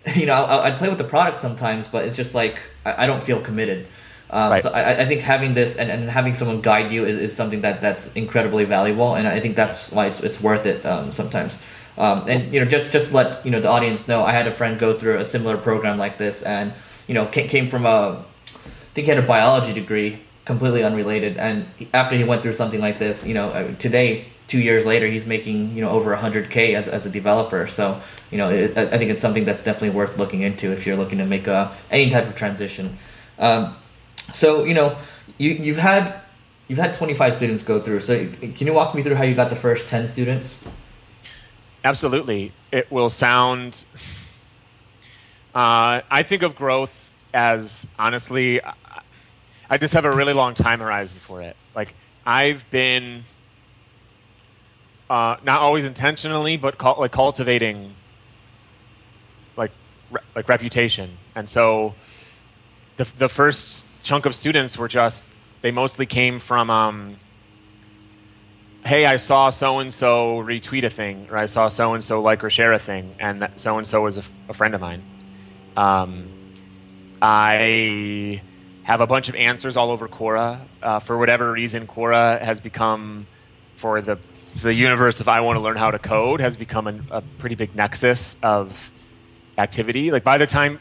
you 0.15 0.25
know, 0.25 0.33
I, 0.33 0.69
would 0.69 0.77
play 0.77 0.89
with 0.89 0.97
the 0.97 1.03
product 1.03 1.37
sometimes, 1.37 1.87
but 1.87 2.05
it's 2.05 2.15
just 2.15 2.33
like 2.35 2.61
I, 2.85 3.03
I 3.03 3.07
don't 3.07 3.21
feel 3.21 3.41
committed. 3.41 3.87
Um, 4.29 4.51
right. 4.51 4.62
So 4.62 4.72
I, 4.72 5.01
I, 5.01 5.05
think 5.05 5.22
having 5.22 5.53
this 5.53 5.77
and, 5.77 5.89
and 5.89 6.10
having 6.10 6.34
someone 6.34 6.60
guide 6.60 6.91
you 6.91 7.05
is, 7.05 7.17
is 7.17 7.36
something 7.36 7.62
that 7.62 7.79
that's 7.79 8.12
incredibly 8.13 8.65
valuable, 8.65 9.15
and 9.15 9.25
I 9.25 9.39
think 9.39 9.55
that's 9.55 9.89
why 9.91 10.07
it's, 10.07 10.22
it's 10.22 10.41
worth 10.41 10.65
it 10.65 10.86
um, 10.86 11.13
sometimes. 11.13 11.63
Um, 11.98 12.25
and 12.27 12.53
you 12.53 12.60
know, 12.60 12.65
just 12.65 12.91
just 12.91 13.13
let 13.13 13.43
you 13.46 13.51
know 13.51 13.62
the 13.62 13.69
audience 13.69 14.07
know. 14.07 14.24
I 14.24 14.34
had 14.34 14.46
a 14.46 14.51
friend 14.51 14.77
go 14.77 14.98
through 14.98 15.17
a 15.17 15.25
similar 15.25 15.57
program 15.57 15.98
like 15.98 16.17
this, 16.17 16.43
and 16.43 16.74
you 17.07 17.13
know, 17.13 17.25
came, 17.25 17.67
from 17.67 17.86
a, 17.86 17.89
I 17.89 18.60
think 18.93 19.05
he 19.05 19.10
had 19.10 19.17
a 19.17 19.25
biology 19.25 19.74
degree, 19.74 20.19
completely 20.46 20.84
unrelated. 20.84 21.38
And 21.38 21.65
after 21.93 22.17
he 22.17 22.24
went 22.24 22.41
through 22.41 22.53
something 22.53 22.81
like 22.81 23.00
this, 23.00 23.25
you 23.25 23.34
know, 23.34 23.50
uh, 23.50 23.74
today 23.75 24.25
two 24.48 24.60
years 24.60 24.86
later, 24.86 25.07
he's 25.07 25.25
making 25.25 25.74
you 25.74 25.81
know 25.81 25.89
over 25.89 26.15
100k 26.15 26.75
as, 26.75 26.88
as 26.88 27.05
a 27.05 27.10
developer. 27.10 27.65
So 27.65 28.00
you 28.29 28.38
know, 28.38 28.50
it, 28.50 28.77
I 28.77 28.98
think 28.98 29.10
it's 29.10 29.22
something 29.22 29.46
that's 29.46 29.63
definitely 29.63 29.91
worth 29.98 30.17
looking 30.17 30.41
into 30.41 30.72
if 30.74 30.86
you're 30.86 30.98
looking 30.98 31.17
to 31.19 31.25
make 31.25 31.48
a, 31.48 31.72
any 31.89 32.10
type 32.10 32.27
of 32.27 32.36
transition. 32.36 32.98
Um, 33.39 33.75
so 34.34 34.63
you 34.63 34.74
know, 34.74 34.98
you 35.38 35.51
you've 35.51 35.77
had 35.77 36.22
you've 36.67 36.79
had 36.79 36.93
25 36.93 37.36
students 37.36 37.63
go 37.63 37.79
through. 37.79 38.01
So 38.01 38.27
can 38.27 38.67
you 38.67 38.74
walk 38.74 38.93
me 38.96 39.01
through 39.01 39.15
how 39.15 39.24
you 39.24 39.36
got 39.36 39.50
the 39.50 39.55
first 39.55 39.88
10 39.88 40.07
students? 40.07 40.65
Absolutely, 41.84 42.51
it 42.72 42.91
will 42.91 43.10
sound. 43.10 43.86
Uh, 45.55 46.01
I 46.12 46.24
think 46.24 46.43
of 46.43 46.55
growth 46.55 47.13
as 47.34 47.88
honestly, 47.98 48.62
I 49.69 49.77
just 49.77 49.93
have 49.93 50.05
a 50.05 50.12
really 50.12 50.34
long 50.34 50.53
time 50.53 50.79
horizon 50.79 51.17
for 51.19 51.41
it. 51.41 51.55
Like 51.75 51.93
I've 52.25 52.69
been 52.72 53.24
uh, 55.10 55.38
not 55.43 55.62
always 55.62 55.86
intentionally, 55.86 56.57
but 56.57 56.81
like 56.98 57.12
cultivating 57.12 57.93
like 59.55 59.72
re- 60.12 60.22
like 60.36 60.48
reputation. 60.50 61.17
And 61.36 61.48
so 61.48 61.96
the 62.98 63.05
the 63.17 63.29
first 63.29 63.86
chunk 64.07 64.25
of 64.25 64.33
students 64.33 64.77
were 64.77 64.87
just 64.87 65.25
they 65.61 65.71
mostly 65.71 66.05
came 66.05 66.39
from 66.39 66.69
um, 66.69 67.17
hey, 68.85 69.05
I 69.05 69.17
saw 69.17 69.49
so 69.49 69.79
and 69.79 69.93
so 69.93 70.41
retweet 70.43 70.85
a 70.85 70.89
thing, 70.89 71.27
or 71.29 71.37
I 71.37 71.45
saw 71.45 71.67
so 71.67 71.93
and 71.93 72.03
so 72.03 72.21
like 72.21 72.43
or 72.43 72.49
share 72.49 72.71
a 72.71 72.79
thing, 72.79 73.15
and 73.19 73.49
so 73.57 73.77
and 73.77 73.85
so 73.85 74.03
was 74.03 74.17
a, 74.17 74.23
a, 74.47 74.53
friend 74.53 74.73
of 74.73 74.81
mine. 74.81 75.03
Um, 75.75 76.29
I 77.21 78.41
have 78.83 79.01
a 79.01 79.07
bunch 79.07 79.27
of 79.27 79.35
answers 79.35 79.75
all 79.75 79.91
over 79.91 80.07
Quora. 80.07 80.61
Uh, 80.81 80.99
for 80.99 81.17
whatever 81.17 81.51
reason, 81.51 81.85
Quora 81.85 82.39
has 82.39 82.61
become 82.61 83.27
for 83.75 84.01
the 84.01 84.17
the 84.61 84.73
universe 84.73 85.19
if 85.19 85.27
I 85.27 85.41
want 85.41 85.57
to 85.57 85.61
learn 85.61 85.75
how 85.75 85.91
to 85.91 85.99
code 85.99 86.39
has 86.39 86.55
become 86.55 86.87
a 87.11 87.21
pretty 87.39 87.55
big 87.55 87.75
nexus 87.75 88.37
of 88.41 88.89
activity. 89.57 90.11
Like 90.11 90.23
by 90.23 90.37
the 90.37 90.47
time 90.47 90.79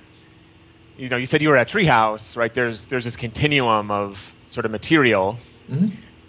you 0.96 1.08
know, 1.08 1.16
you 1.16 1.26
said 1.26 1.42
you 1.42 1.48
were 1.48 1.56
at 1.56 1.68
Treehouse, 1.68 2.36
right? 2.36 2.52
There's 2.52 2.86
there's 2.86 3.04
this 3.04 3.16
continuum 3.16 3.90
of 3.90 4.34
sort 4.48 4.64
of 4.64 4.72
material, 4.72 5.38
mm-hmm. 5.70 5.88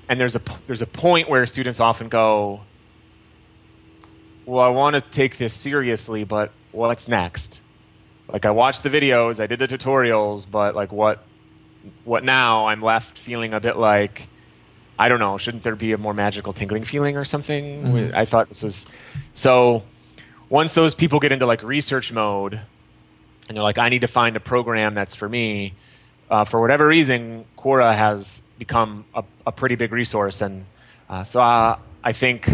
and 0.10 0.20
there's 0.20 0.36
a 0.36 0.42
there's 0.66 0.82
a 0.82 0.88
point 0.88 1.30
where 1.30 1.46
students 1.46 1.80
often 1.80 2.10
go, 2.10 2.62
"Well, 4.46 4.64
I 4.64 4.70
want 4.70 4.96
to 4.96 5.02
take 5.02 5.38
this 5.38 5.54
seriously, 5.54 6.24
but 6.24 6.52
what's 6.72 7.08
next?" 7.08 7.62
Like 8.28 8.46
I 8.46 8.52
watched 8.52 8.84
the 8.84 8.90
videos, 8.90 9.40
I 9.40 9.48
did 9.48 9.60
the 9.60 9.68
tutorials, 9.68 10.50
but 10.50 10.76
like 10.76 10.92
what 10.92 11.24
what 12.04 12.24
now? 12.24 12.68
I'm 12.68 12.82
left 12.82 13.18
feeling 13.18 13.54
a 13.54 13.60
bit 13.60 13.78
like 13.78 14.28
I 15.00 15.10
don't 15.10 15.20
know. 15.20 15.38
Shouldn't 15.38 15.64
there 15.64 15.76
be 15.76 15.94
a 15.94 15.98
more 15.98 16.14
magical 16.14 16.54
tingling 16.54 16.84
feeling 16.84 17.18
or 17.18 17.26
something? 17.26 17.84
Mm-hmm. 17.84 18.16
I 18.16 18.26
thought 18.26 18.50
this 18.50 18.64
was 18.64 18.88
so. 19.34 19.84
Once 20.50 20.74
those 20.76 20.96
people 20.96 21.20
get 21.20 21.32
into 21.32 21.46
like 21.46 21.62
research 21.62 22.12
mode, 22.12 22.62
and 23.48 23.56
they're 23.56 23.64
like, 23.64 23.78
I 23.78 23.90
need 23.90 24.02
to 24.02 24.08
find 24.08 24.36
a 24.36 24.40
program 24.40 24.94
that's 24.94 25.16
for 25.16 25.28
me. 25.28 25.74
Uh, 26.30 26.44
for 26.44 26.60
whatever 26.60 26.88
reason, 26.88 27.46
Quora 27.58 27.96
has 27.96 28.42
become 28.60 29.06
a, 29.16 29.24
a 29.46 29.52
pretty 29.52 29.76
big 29.76 29.92
resource, 29.92 30.42
and 30.42 30.66
uh, 31.10 31.24
so 31.24 31.42
uh, 31.42 31.80
I 32.04 32.12
think 32.12 32.50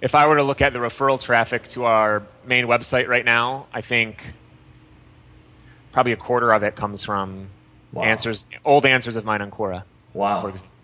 if 0.00 0.14
I 0.14 0.26
were 0.26 0.36
to 0.36 0.42
look 0.42 0.60
at 0.60 0.72
the 0.72 0.80
referral 0.80 1.20
traffic 1.20 1.68
to 1.68 1.84
our 1.84 2.24
main 2.44 2.66
website 2.66 3.06
right 3.06 3.24
now, 3.24 3.66
I 3.72 3.82
think 3.82 4.34
probably 5.92 6.12
a 6.12 6.16
quarter 6.16 6.52
of 6.52 6.64
it 6.64 6.74
comes 6.74 7.04
from 7.04 7.48
wow. 7.92 8.02
answers, 8.02 8.46
old 8.64 8.84
answers 8.84 9.14
of 9.14 9.24
mine 9.24 9.42
on 9.42 9.50
Quora. 9.52 9.84
Wow. 10.12 10.40
For 10.40 10.48
example 10.48 10.74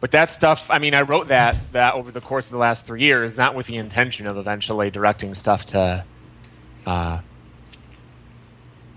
but 0.00 0.10
that 0.12 0.30
stuff 0.30 0.70
i 0.70 0.78
mean 0.78 0.94
i 0.94 1.02
wrote 1.02 1.28
that 1.28 1.56
that 1.72 1.94
over 1.94 2.10
the 2.10 2.20
course 2.20 2.46
of 2.46 2.52
the 2.52 2.58
last 2.58 2.86
three 2.86 3.02
years 3.02 3.36
not 3.36 3.54
with 3.54 3.66
the 3.66 3.76
intention 3.76 4.26
of 4.26 4.36
eventually 4.36 4.90
directing 4.90 5.34
stuff 5.34 5.64
to 5.64 6.04
uh, 6.86 7.20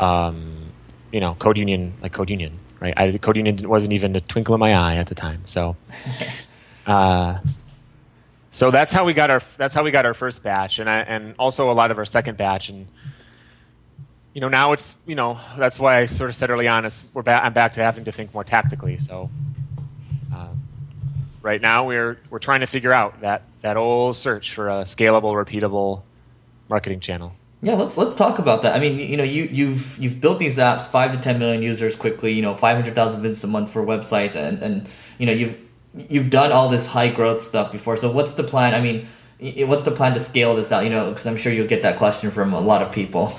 um, 0.01 0.71
you 1.11 1.19
know 1.19 1.35
code 1.35 1.57
union 1.57 1.93
like 2.01 2.13
code 2.13 2.29
union 2.29 2.57
right 2.79 2.93
I, 2.97 3.17
code 3.17 3.37
union 3.37 3.67
wasn't 3.67 3.93
even 3.93 4.15
a 4.15 4.21
twinkle 4.21 4.55
in 4.55 4.59
my 4.59 4.73
eye 4.73 4.95
at 4.95 5.07
the 5.07 5.15
time 5.15 5.41
so 5.45 5.75
uh, 6.85 7.39
so 8.51 8.71
that's 8.71 8.91
how 8.91 9.05
we 9.05 9.13
got 9.13 9.29
our 9.29 9.41
that's 9.57 9.73
how 9.73 9.83
we 9.83 9.91
got 9.91 10.05
our 10.05 10.13
first 10.13 10.43
batch 10.43 10.79
and 10.79 10.89
I, 10.89 10.99
and 10.99 11.35
also 11.39 11.71
a 11.71 11.73
lot 11.73 11.91
of 11.91 11.97
our 11.97 12.05
second 12.05 12.37
batch 12.37 12.69
and 12.69 12.87
you 14.33 14.41
know 14.41 14.49
now 14.49 14.71
it's 14.73 14.95
you 15.05 15.15
know 15.15 15.39
that's 15.57 15.79
why 15.79 15.99
I 15.99 16.05
sort 16.05 16.29
of 16.29 16.35
said 16.35 16.49
early 16.49 16.67
on 16.67 16.85
is 16.85 17.05
we're 17.13 17.21
back 17.21 17.43
I'm 17.43 17.53
back 17.53 17.73
to 17.73 17.83
having 17.83 18.05
to 18.05 18.11
think 18.11 18.33
more 18.33 18.43
tactically 18.43 18.99
so 18.99 19.29
right 21.41 21.61
now 21.61 21.85
we're 21.85 22.19
we're 22.29 22.39
trying 22.39 22.59
to 22.59 22.67
figure 22.67 22.93
out 22.93 23.21
that 23.21 23.43
that 23.61 23.77
old 23.77 24.15
search 24.15 24.53
for 24.53 24.69
a 24.69 24.83
scalable, 24.83 25.33
repeatable 25.33 26.01
marketing 26.69 26.99
channel. 26.99 27.33
Yeah, 27.63 27.75
let's 27.75 27.95
let's 27.95 28.15
talk 28.15 28.39
about 28.39 28.63
that. 28.63 28.75
I 28.75 28.79
mean, 28.79 28.97
you 28.97 29.17
know, 29.17 29.23
you 29.23 29.43
you've 29.43 29.97
you've 29.99 30.19
built 30.19 30.39
these 30.39 30.57
apps, 30.57 30.81
five 30.81 31.11
to 31.11 31.19
ten 31.19 31.37
million 31.37 31.61
users 31.61 31.95
quickly. 31.95 32.33
You 32.33 32.41
know, 32.41 32.55
five 32.55 32.75
hundred 32.75 32.95
thousand 32.95 33.21
visits 33.21 33.43
a 33.43 33.47
month 33.47 33.71
for 33.71 33.85
websites, 33.85 34.35
and 34.35 34.63
and 34.63 34.89
you 35.19 35.27
know 35.27 35.31
you've 35.31 35.57
you've 36.09 36.31
done 36.31 36.51
all 36.51 36.69
this 36.69 36.87
high 36.87 37.09
growth 37.09 37.41
stuff 37.41 37.71
before. 37.71 37.97
So 37.97 38.11
what's 38.11 38.33
the 38.33 38.43
plan? 38.43 38.73
I 38.73 38.81
mean, 38.81 39.07
what's 39.67 39.83
the 39.83 39.91
plan 39.91 40.15
to 40.15 40.19
scale 40.19 40.55
this 40.55 40.71
out? 40.71 40.83
You 40.83 40.89
know, 40.89 41.09
because 41.09 41.27
I'm 41.27 41.37
sure 41.37 41.53
you'll 41.53 41.67
get 41.67 41.83
that 41.83 41.97
question 41.97 42.31
from 42.31 42.53
a 42.53 42.59
lot 42.59 42.81
of 42.81 42.91
people. 42.91 43.37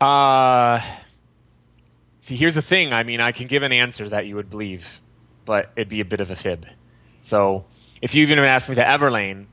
Uh 0.00 0.80
here's 2.22 2.54
the 2.54 2.62
thing. 2.62 2.92
I 2.92 3.02
mean, 3.02 3.20
I 3.20 3.32
can 3.32 3.46
give 3.46 3.62
an 3.62 3.72
answer 3.72 4.08
that 4.08 4.26
you 4.26 4.36
would 4.36 4.50
believe, 4.50 5.00
but 5.44 5.72
it'd 5.76 5.88
be 5.88 6.00
a 6.00 6.04
bit 6.04 6.20
of 6.20 6.30
a 6.30 6.36
fib. 6.36 6.66
So, 7.20 7.66
if 8.00 8.14
you 8.14 8.22
even 8.22 8.38
asked 8.38 8.68
me 8.68 8.76
to 8.76 8.84
Everlane, 8.84 9.46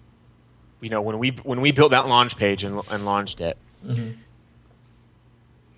you 0.81 0.89
know, 0.89 1.01
when 1.01 1.19
we 1.19 1.29
when 1.43 1.61
we 1.61 1.71
built 1.71 1.91
that 1.91 2.07
launch 2.07 2.37
page 2.37 2.63
and, 2.63 2.81
and 2.91 3.05
launched 3.05 3.41
it, 3.41 3.57
mm-hmm. 3.85 4.19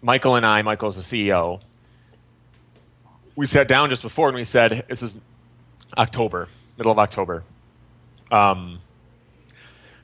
Michael 0.02 0.36
and 0.36 0.46
I, 0.46 0.62
Michael's 0.62 0.96
the 0.96 1.02
CEO, 1.02 1.62
we 3.36 3.46
sat 3.46 3.68
down 3.68 3.90
just 3.90 4.02
before 4.02 4.28
and 4.28 4.36
we 4.36 4.44
said, 4.44 4.86
"This 4.90 5.02
is 5.02 5.20
October, 5.98 6.50
middle 6.78 6.92
of 6.92 7.00
October. 7.00 7.44
Um, 8.32 8.80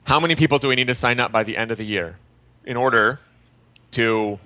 how 0.03 0.19
many 0.19 0.35
people 0.35 0.59
do 0.59 0.67
we 0.67 0.75
need 0.75 0.87
to 0.87 0.95
sign 0.95 1.19
up 1.19 1.31
by 1.31 1.43
the 1.43 1.57
end 1.57 1.71
of 1.71 1.77
the 1.77 1.85
year 1.85 2.17
in 2.63 2.77
order 2.77 3.19
to 3.91 4.39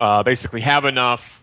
uh, 0.00 0.22
basically 0.22 0.60
have 0.60 0.84
enough 0.84 1.42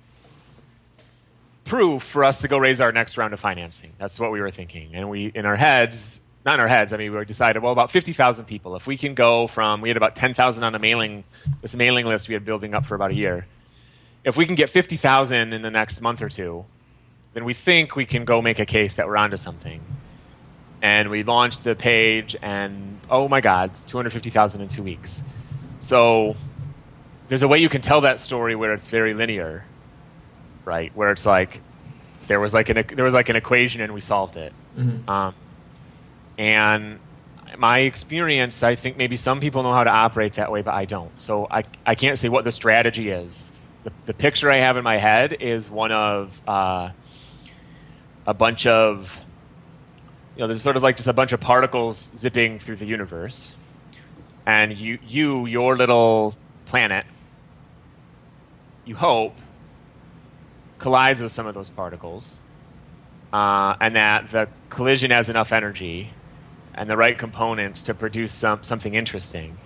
proof 1.65 2.03
for 2.03 2.23
us 2.23 2.41
to 2.41 2.47
go 2.47 2.57
raise 2.57 2.81
our 2.81 2.91
next 2.91 3.17
round 3.17 3.33
of 3.33 3.39
financing. 3.39 3.93
That's 3.97 4.19
what 4.19 4.31
we 4.31 4.41
were 4.41 4.51
thinking. 4.51 4.91
And 4.93 5.09
we, 5.09 5.27
in 5.33 5.45
our 5.45 5.55
heads, 5.55 6.19
not 6.45 6.55
in 6.55 6.59
our 6.59 6.67
heads, 6.67 6.93
I 6.93 6.97
mean, 6.97 7.15
we 7.15 7.25
decided, 7.25 7.63
well, 7.63 7.71
about 7.71 7.91
50,000 7.91 8.45
people. 8.45 8.75
If 8.75 8.85
we 8.87 8.97
can 8.97 9.13
go 9.13 9.47
from, 9.47 9.81
we 9.81 9.89
had 9.89 9.97
about 9.97 10.15
10,000 10.15 10.63
on 10.63 10.75
a 10.75 10.79
mailing, 10.79 11.23
this 11.61 11.75
mailing 11.75 12.05
list 12.05 12.27
we 12.27 12.33
had 12.33 12.45
building 12.45 12.73
up 12.73 12.85
for 12.85 12.95
about 12.95 13.11
a 13.11 13.15
year. 13.15 13.47
If 14.23 14.37
we 14.37 14.45
can 14.45 14.55
get 14.55 14.69
50,000 14.69 15.53
in 15.53 15.61
the 15.61 15.71
next 15.71 16.01
month 16.01 16.21
or 16.21 16.29
two, 16.29 16.65
then 17.33 17.45
we 17.45 17.53
think 17.53 17.95
we 17.95 18.05
can 18.05 18.25
go 18.25 18.41
make 18.41 18.59
a 18.59 18.65
case 18.65 18.95
that 18.95 19.07
we're 19.07 19.17
onto 19.17 19.37
something. 19.37 19.81
And 20.81 21.09
we 21.09 21.23
launched 21.23 21.63
the 21.63 21.75
page, 21.75 22.35
and 22.41 22.99
oh 23.09 23.27
my 23.29 23.39
God, 23.39 23.73
250,000 23.87 24.61
in 24.61 24.67
two 24.67 24.83
weeks. 24.83 25.23
So 25.79 26.35
there's 27.29 27.41
a 27.41 27.47
way 27.47 27.59
you 27.59 27.69
can 27.69 27.81
tell 27.81 28.01
that 28.01 28.19
story 28.19 28.55
where 28.55 28.73
it's 28.73 28.89
very 28.89 29.13
linear 29.13 29.63
right? 30.65 30.95
Where 30.95 31.11
it's 31.11 31.25
like 31.25 31.61
there 32.27 32.39
was 32.39 32.53
like 32.53 32.69
an 32.69 32.85
there 32.95 33.05
was 33.05 33.13
like 33.13 33.29
an 33.29 33.35
equation 33.35 33.81
and 33.81 33.93
we 33.93 34.01
solved 34.01 34.37
it. 34.37 34.53
Mm-hmm. 34.77 35.09
Um, 35.09 35.35
and 36.37 36.99
my 37.57 37.79
experience, 37.79 38.63
I 38.63 38.75
think 38.75 38.97
maybe 38.97 39.15
some 39.15 39.39
people 39.39 39.63
know 39.63 39.73
how 39.73 39.83
to 39.83 39.89
operate 39.89 40.33
that 40.33 40.51
way, 40.51 40.61
but 40.61 40.73
I 40.73 40.85
don't. 40.85 41.21
So 41.21 41.47
I 41.49 41.63
I 41.85 41.95
can't 41.95 42.17
say 42.17 42.29
what 42.29 42.43
the 42.43 42.51
strategy 42.51 43.09
is. 43.09 43.53
The, 43.83 43.91
the 44.05 44.13
picture 44.13 44.49
I 44.49 44.57
have 44.57 44.77
in 44.77 44.83
my 44.83 44.97
head 44.97 45.37
is 45.39 45.69
one 45.69 45.91
of 45.91 46.41
uh, 46.47 46.89
a 48.25 48.33
bunch 48.33 48.65
of 48.65 49.21
you 50.35 50.41
know, 50.41 50.47
there's 50.47 50.63
sort 50.63 50.77
of 50.77 50.83
like 50.83 50.95
just 50.95 51.07
a 51.07 51.13
bunch 51.13 51.31
of 51.31 51.39
particles 51.39 52.09
zipping 52.15 52.57
through 52.57 52.77
the 52.77 52.85
universe, 52.85 53.53
and 54.45 54.75
you 54.75 54.97
you 55.05 55.45
your 55.45 55.75
little 55.75 56.35
planet, 56.65 57.05
you 58.85 58.95
hope 58.95 59.35
collides 60.79 61.21
with 61.21 61.31
some 61.31 61.45
of 61.45 61.53
those 61.53 61.69
particles, 61.69 62.41
uh, 63.31 63.75
and 63.79 63.95
that 63.95 64.31
the 64.31 64.49
collision 64.69 65.11
has 65.11 65.29
enough 65.29 65.53
energy 65.53 66.11
and 66.75 66.89
the 66.89 66.97
right 66.97 67.17
components 67.17 67.81
to 67.83 67.93
produce 67.93 68.33
some, 68.33 68.63
something 68.63 68.95
interesting. 68.95 69.57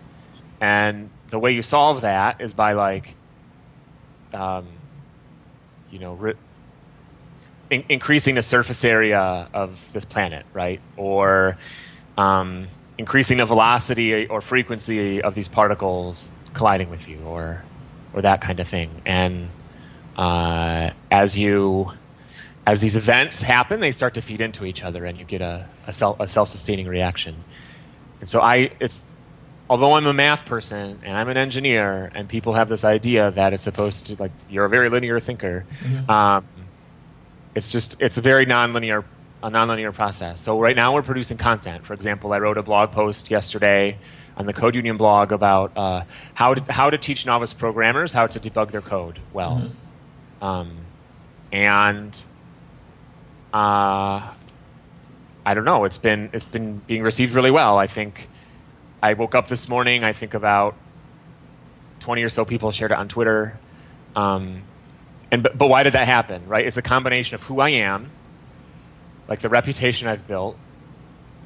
And 0.59 1.09
the 1.27 1.39
way 1.39 1.51
you 1.53 1.61
solve 1.61 2.01
that 2.01 2.41
is 2.41 2.53
by 2.53 2.73
like, 2.73 3.15
um, 4.33 4.67
you 5.91 5.99
know, 5.99 6.13
re- 6.13 6.33
in- 7.69 7.85
increasing 7.89 8.35
the 8.35 8.41
surface 8.41 8.83
area 8.83 9.49
of 9.53 9.79
this 9.93 10.05
planet, 10.05 10.45
right? 10.53 10.81
Or 10.95 11.57
um, 12.17 12.67
increasing 12.97 13.37
the 13.37 13.45
velocity 13.45 14.27
or 14.27 14.41
frequency 14.41 15.21
of 15.21 15.35
these 15.35 15.47
particles 15.47 16.31
colliding 16.53 16.89
with 16.89 17.07
you, 17.07 17.19
or 17.19 17.63
or 18.13 18.21
that 18.21 18.41
kind 18.41 18.59
of 18.59 18.67
thing. 18.67 18.89
And 19.05 19.49
uh, 20.17 20.91
as 21.11 21.37
you 21.37 21.91
as 22.67 22.81
these 22.81 22.97
events 22.97 23.41
happen, 23.41 23.79
they 23.79 23.91
start 23.91 24.13
to 24.15 24.21
feed 24.21 24.41
into 24.41 24.65
each 24.65 24.83
other, 24.83 25.05
and 25.05 25.17
you 25.17 25.23
get 25.23 25.41
a, 25.41 25.65
a, 25.87 25.93
self, 25.93 26.19
a 26.19 26.27
self-sustaining 26.27 26.85
reaction. 26.85 27.33
And 28.19 28.27
so 28.27 28.41
I, 28.41 28.71
it's 28.81 29.15
although 29.69 29.93
I'm 29.93 30.05
a 30.05 30.13
math 30.13 30.45
person 30.45 30.99
and 31.03 31.15
I'm 31.15 31.29
an 31.29 31.37
engineer, 31.37 32.11
and 32.13 32.27
people 32.27 32.53
have 32.53 32.67
this 32.67 32.83
idea 32.83 33.31
that 33.31 33.53
it's 33.53 33.63
supposed 33.63 34.07
to 34.07 34.17
like 34.17 34.31
you're 34.49 34.65
a 34.65 34.69
very 34.69 34.89
linear 34.89 35.19
thinker. 35.21 35.65
Mm-hmm. 35.81 36.11
Um, 36.11 36.45
it's 37.55 37.71
just 37.71 38.01
it's 38.01 38.17
a 38.17 38.21
very 38.21 38.45
nonlinear 38.45 39.05
a 39.41 39.49
nonlinear 39.49 39.93
process. 39.93 40.41
So 40.41 40.59
right 40.59 40.75
now 40.75 40.93
we're 40.93 41.03
producing 41.03 41.37
content. 41.37 41.85
For 41.85 41.93
example, 41.93 42.33
I 42.33 42.39
wrote 42.39 42.57
a 42.57 42.63
blog 42.63 42.91
post 42.91 43.31
yesterday 43.31 43.97
on 44.35 44.45
the 44.45 44.53
Code 44.53 44.75
Union 44.75 44.97
blog 44.97 45.31
about 45.31 45.77
uh, 45.77 46.03
how 46.33 46.53
to 46.53 46.73
how 46.73 46.89
to 46.89 46.97
teach 46.97 47.25
novice 47.25 47.53
programmers 47.53 48.11
how 48.11 48.27
to 48.27 48.39
debug 48.41 48.71
their 48.71 48.81
code 48.81 49.19
well. 49.31 49.61
Mm-hmm. 50.41 50.43
Um, 50.43 50.77
and 51.53 52.23
uh, 53.57 54.21
I 55.45 55.53
don't 55.55 55.65
know. 55.65 55.85
It's 55.85 55.97
been 55.97 56.29
it's 56.31 56.45
been 56.45 56.77
being 56.85 57.01
received 57.01 57.33
really 57.33 57.49
well. 57.49 57.79
I 57.79 57.87
think 57.87 58.29
I 59.01 59.13
woke 59.13 59.33
up 59.33 59.47
this 59.47 59.67
morning. 59.67 60.03
I 60.03 60.13
think 60.13 60.35
about 60.35 60.75
twenty 61.99 62.21
or 62.21 62.29
so 62.29 62.45
people 62.45 62.71
shared 62.71 62.91
it 62.91 62.97
on 62.97 63.07
Twitter. 63.07 63.57
Um, 64.15 64.61
and 65.31 65.41
but, 65.41 65.57
but 65.57 65.69
why 65.69 65.81
did 65.81 65.93
that 65.93 66.07
happen? 66.07 66.47
Right? 66.47 66.67
It's 66.67 66.77
a 66.77 66.83
combination 66.83 67.33
of 67.33 67.41
who 67.43 67.59
I 67.59 67.69
am, 67.69 68.11
like 69.27 69.39
the 69.39 69.49
reputation 69.49 70.07
I've 70.07 70.27
built, 70.27 70.55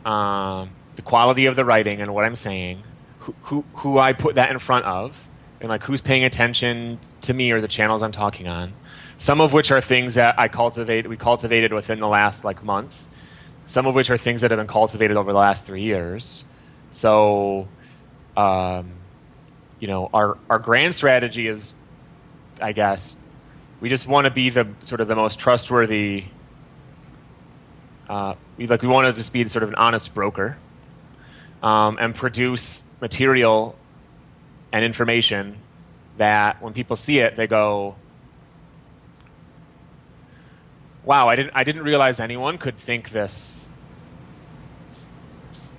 um, 0.03 0.71
the 0.97 1.03
quality 1.03 1.45
of 1.45 1.55
the 1.55 1.63
writing 1.63 2.01
and 2.01 2.13
what 2.13 2.25
I'm 2.25 2.35
saying, 2.35 2.83
who, 3.19 3.35
who 3.43 3.63
who 3.75 3.99
I 3.99 4.11
put 4.11 4.35
that 4.35 4.51
in 4.51 4.59
front 4.59 4.83
of, 4.83 5.29
and 5.61 5.69
like 5.69 5.83
who's 5.83 6.01
paying 6.01 6.25
attention 6.25 6.99
to 7.21 7.33
me 7.33 7.51
or 7.51 7.61
the 7.61 7.69
channels 7.69 8.03
I'm 8.03 8.11
talking 8.11 8.49
on 8.49 8.73
some 9.21 9.39
of 9.39 9.53
which 9.53 9.69
are 9.69 9.79
things 9.79 10.15
that 10.15 10.39
I 10.39 10.47
cultivate, 10.47 11.07
we 11.07 11.15
cultivated 11.15 11.71
within 11.73 11.99
the 11.99 12.07
last 12.07 12.43
like 12.43 12.63
months. 12.63 13.07
Some 13.67 13.85
of 13.85 13.93
which 13.93 14.09
are 14.09 14.17
things 14.17 14.41
that 14.41 14.49
have 14.49 14.57
been 14.57 14.65
cultivated 14.65 15.15
over 15.15 15.31
the 15.31 15.37
last 15.37 15.63
three 15.63 15.83
years. 15.83 16.43
So, 16.89 17.67
um, 18.35 18.93
you 19.79 19.87
know, 19.87 20.09
our 20.11 20.39
our 20.49 20.57
grand 20.57 20.95
strategy 20.95 21.45
is, 21.45 21.75
I 22.59 22.71
guess, 22.71 23.15
we 23.79 23.89
just 23.89 24.07
want 24.07 24.25
to 24.25 24.31
be 24.31 24.49
the 24.49 24.67
sort 24.81 25.01
of 25.01 25.07
the 25.07 25.15
most 25.15 25.37
trustworthy. 25.37 26.23
Uh, 28.09 28.33
we 28.57 28.65
like 28.65 28.81
we 28.81 28.87
want 28.87 29.05
to 29.05 29.13
just 29.13 29.31
be 29.31 29.47
sort 29.47 29.61
of 29.61 29.69
an 29.69 29.75
honest 29.75 30.15
broker, 30.15 30.57
um, 31.61 31.99
and 32.01 32.15
produce 32.15 32.83
material 33.01 33.75
and 34.73 34.83
information 34.83 35.59
that 36.17 36.59
when 36.59 36.73
people 36.73 36.95
see 36.95 37.19
it, 37.19 37.35
they 37.35 37.45
go, 37.45 37.95
wow, 41.03 41.27
I 41.27 41.35
didn't 41.35 41.51
I 41.55 41.63
didn't 41.63 41.83
realize 41.83 42.19
anyone 42.19 42.57
could 42.57 42.77
think 42.77 43.09
this 43.09 43.67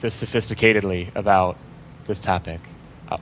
this 0.00 0.22
sophisticatedly 0.22 1.14
about 1.14 1.56
this 2.06 2.20
topic. 2.20 2.61
Uh, 3.08 3.18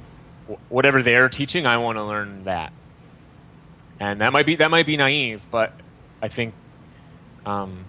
whatever 0.69 1.03
they're 1.03 1.29
teaching, 1.29 1.67
I 1.67 1.79
want 1.79 1.99
to 1.99 2.05
learn 2.05 2.45
that. 2.45 2.73
And 3.99 4.21
that 4.21 4.33
might 4.33 4.47
be 4.47 4.57
that 4.57 4.71
might 4.71 4.87
be 4.87 4.97
naive, 4.97 5.47
but 5.51 5.73
I 6.23 6.29
think 6.29 6.55
um, 7.45 7.85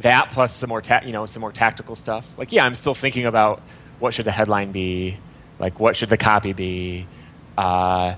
that 0.00 0.30
plus 0.30 0.54
some 0.54 0.68
more 0.68 0.82
ta- 0.82 1.02
you 1.04 1.12
know 1.12 1.26
some 1.26 1.40
more 1.40 1.52
tactical 1.52 1.94
stuff. 1.94 2.26
Like 2.36 2.52
yeah, 2.52 2.64
I'm 2.64 2.74
still 2.74 2.94
thinking 2.94 3.26
about 3.26 3.62
what 3.98 4.14
should 4.14 4.26
the 4.26 4.32
headline 4.32 4.72
be, 4.72 5.18
like 5.58 5.80
what 5.80 5.96
should 5.96 6.10
the 6.10 6.18
copy 6.18 6.52
be. 6.52 7.06
Uh, 7.56 8.16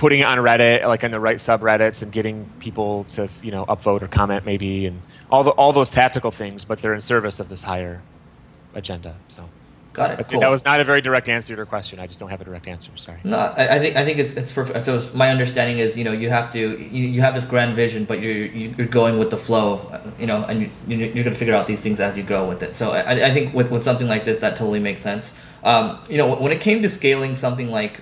putting 0.00 0.20
it 0.20 0.24
on 0.24 0.38
Reddit, 0.38 0.86
like 0.88 1.04
on 1.04 1.10
the 1.10 1.20
right 1.20 1.36
subreddits, 1.36 2.02
and 2.02 2.10
getting 2.10 2.50
people 2.58 3.04
to 3.04 3.28
you 3.42 3.52
know 3.52 3.66
upvote 3.66 4.02
or 4.02 4.08
comment 4.08 4.44
maybe, 4.46 4.86
and 4.86 5.00
all 5.30 5.44
the 5.44 5.50
all 5.50 5.72
those 5.72 5.90
tactical 5.90 6.30
things, 6.30 6.64
but 6.64 6.80
they're 6.80 6.94
in 6.94 7.02
service 7.02 7.38
of 7.38 7.48
this 7.48 7.62
higher 7.62 8.02
agenda. 8.74 9.14
So. 9.28 9.48
Got 9.92 10.20
it. 10.20 10.28
Cool. 10.30 10.38
That 10.38 10.50
was 10.50 10.64
not 10.64 10.78
a 10.78 10.84
very 10.84 11.00
direct 11.00 11.28
answer 11.28 11.52
to 11.52 11.56
your 11.56 11.66
question. 11.66 11.98
I 11.98 12.06
just 12.06 12.20
don't 12.20 12.30
have 12.30 12.40
a 12.40 12.44
direct 12.44 12.68
answer. 12.68 12.92
Sorry. 12.94 13.18
No, 13.24 13.36
I, 13.36 13.76
I 13.76 13.78
think 13.80 13.96
I 13.96 14.04
think 14.04 14.20
it's 14.20 14.34
it's 14.34 14.52
perfect. 14.52 14.84
So 14.84 14.94
it's, 14.94 15.12
my 15.12 15.30
understanding 15.30 15.80
is, 15.80 15.98
you 15.98 16.04
know, 16.04 16.12
you 16.12 16.30
have 16.30 16.52
to 16.52 16.58
you, 16.58 17.06
you 17.08 17.20
have 17.22 17.34
this 17.34 17.44
grand 17.44 17.74
vision, 17.74 18.04
but 18.04 18.20
you're 18.20 18.46
you're 18.46 18.86
going 18.86 19.18
with 19.18 19.30
the 19.30 19.36
flow, 19.36 20.00
you 20.16 20.28
know, 20.28 20.44
and 20.44 20.62
you, 20.62 20.70
you're, 20.86 21.00
you're 21.00 21.24
going 21.24 21.34
to 21.34 21.40
figure 21.44 21.54
out 21.54 21.66
these 21.66 21.80
things 21.80 21.98
as 21.98 22.16
you 22.16 22.22
go 22.22 22.48
with 22.48 22.62
it. 22.62 22.76
So 22.76 22.92
I, 22.92 23.30
I 23.30 23.30
think 23.32 23.52
with 23.52 23.72
with 23.72 23.82
something 23.82 24.06
like 24.06 24.24
this, 24.24 24.38
that 24.38 24.54
totally 24.54 24.78
makes 24.78 25.02
sense. 25.02 25.36
Um, 25.64 26.00
you 26.08 26.18
know, 26.18 26.36
when 26.36 26.52
it 26.52 26.60
came 26.60 26.82
to 26.82 26.88
scaling 26.88 27.34
something 27.34 27.68
like 27.68 28.00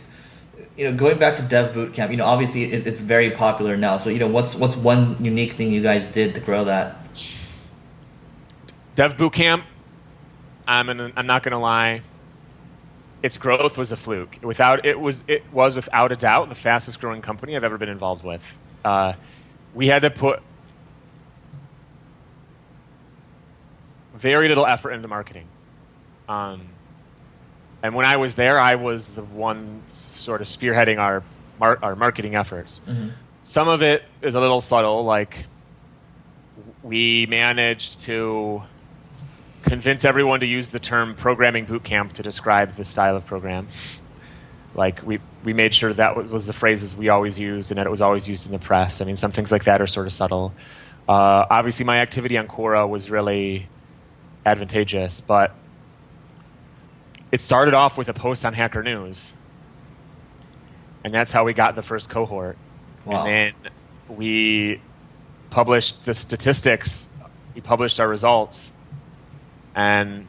you 0.79 0.85
know, 0.85 0.97
going 0.97 1.19
back 1.19 1.37
to 1.37 1.43
Dev 1.43 1.75
Bootcamp, 1.75 2.13
you 2.13 2.17
know, 2.17 2.25
obviously 2.25 2.73
it, 2.73 2.87
it's 2.87 3.01
very 3.01 3.33
popular 3.33 3.77
now. 3.77 3.97
So, 3.97 4.11
you 4.11 4.21
know, 4.21 4.29
what's 4.29 4.55
what's 4.55 4.77
one 4.77 5.23
unique 5.23 5.53
thing 5.53 5.73
you 5.73 5.83
guys 5.83 6.07
did 6.07 6.37
to 6.37 6.41
grow 6.41 6.65
that? 6.65 6.97
Dev 8.95 9.17
Bootcamp, 9.17 9.65
I'm 10.69 10.89
an, 10.89 11.13
I'm 11.17 11.27
not 11.27 11.43
to 11.43 11.59
lie, 11.59 12.03
its 13.25 13.37
growth 13.37 13.77
was 13.77 13.91
a 13.91 13.97
fluke. 13.97 14.39
Without 14.41 14.87
it 14.87 15.01
was 15.01 15.25
it 15.27 15.43
was 15.53 15.75
without 15.75 16.13
a 16.13 16.17
doubt 16.17 16.49
the 16.49 16.55
fastest 16.55 17.01
growing 17.01 17.23
company 17.23 17.57
I've 17.57 17.65
ever 17.65 17.77
been 17.77 17.89
involved 17.89 18.25
with. 18.25 18.47
Uh, 18.85 19.15
we 19.75 19.89
had 19.89 20.03
to 20.03 20.11
put 20.11 20.41
very 24.15 24.49
little 24.49 24.65
effort 24.65 24.93
into 24.93 25.09
marketing. 25.09 25.49
Um, 26.29 26.69
and 27.83 27.95
when 27.95 28.07
I 28.07 28.17
was 28.17 28.35
there, 28.35 28.59
I 28.59 28.75
was 28.75 29.11
the 29.11 29.23
one 29.23 29.83
sort 29.93 30.41
of 30.41 30.47
spearheading 30.47 30.99
our 30.99 31.23
mar- 31.59 31.79
our 31.83 31.95
marketing 31.95 32.35
efforts. 32.35 32.81
Mm-hmm. 32.87 33.11
Some 33.41 33.69
of 33.69 33.83
it 33.83 34.05
is 34.21 34.35
a 34.35 34.41
little 34.41 34.61
subtle, 34.61 35.05
like 35.05 35.47
we 36.83 37.27
managed 37.27 38.01
to 38.01 38.63
convince 39.63 40.05
everyone 40.05 40.41
to 40.41 40.47
use 40.47 40.71
the 40.71 40.79
term 40.79 41.15
programming 41.15 41.67
bootcamp 41.67 42.13
to 42.13 42.23
describe 42.23 42.75
the 42.75 42.85
style 42.85 43.17
of 43.17 43.27
program. 43.27 43.69
Like 44.75 45.03
we 45.05 45.21
we 45.45 45.53
made 45.53 45.75
sure 45.75 45.93
that 45.93 46.17
was 46.31 46.47
the 46.47 46.53
phrases 46.53 46.97
we 46.97 47.09
always 47.09 47.39
used 47.39 47.71
and 47.71 47.79
that 47.79 47.87
it 47.87 47.91
was 47.91 48.03
always 48.03 48.29
used 48.29 48.47
in 48.47 48.53
the 48.53 48.59
press. 48.59 49.01
I 49.01 49.05
mean, 49.05 49.17
some 49.17 49.31
things 49.31 49.53
like 49.53 49.65
that 49.65 49.81
are 49.81 49.87
sort 49.87 50.07
of 50.07 50.13
subtle. 50.13 50.53
Uh, 51.09 51.47
obviously, 51.51 51.85
my 51.85 52.01
activity 52.01 52.37
on 52.37 52.49
Quora 52.49 52.89
was 52.89 53.09
really 53.09 53.69
advantageous, 54.45 55.21
but 55.21 55.55
it 57.31 57.41
started 57.41 57.75
off 57.75 57.99
with 57.99 58.09
a 58.09 58.15
post 58.15 58.45
on 58.45 58.55
Hacker 58.55 58.83
News, 58.83 59.35
and 61.05 61.13
that's 61.13 61.33
how 61.33 61.45
we 61.45 61.53
got 61.53 61.75
the 61.75 61.83
first 61.83 62.11
cohort. 62.11 62.57
Wow. 63.05 63.27
And 63.27 63.55
then 63.65 63.73
we 64.17 64.81
published 65.51 66.05
the 66.05 66.15
statistics, 66.15 67.09
we 67.55 67.61
published 67.61 68.01
our 68.01 68.09
results, 68.09 68.73
and 69.75 70.27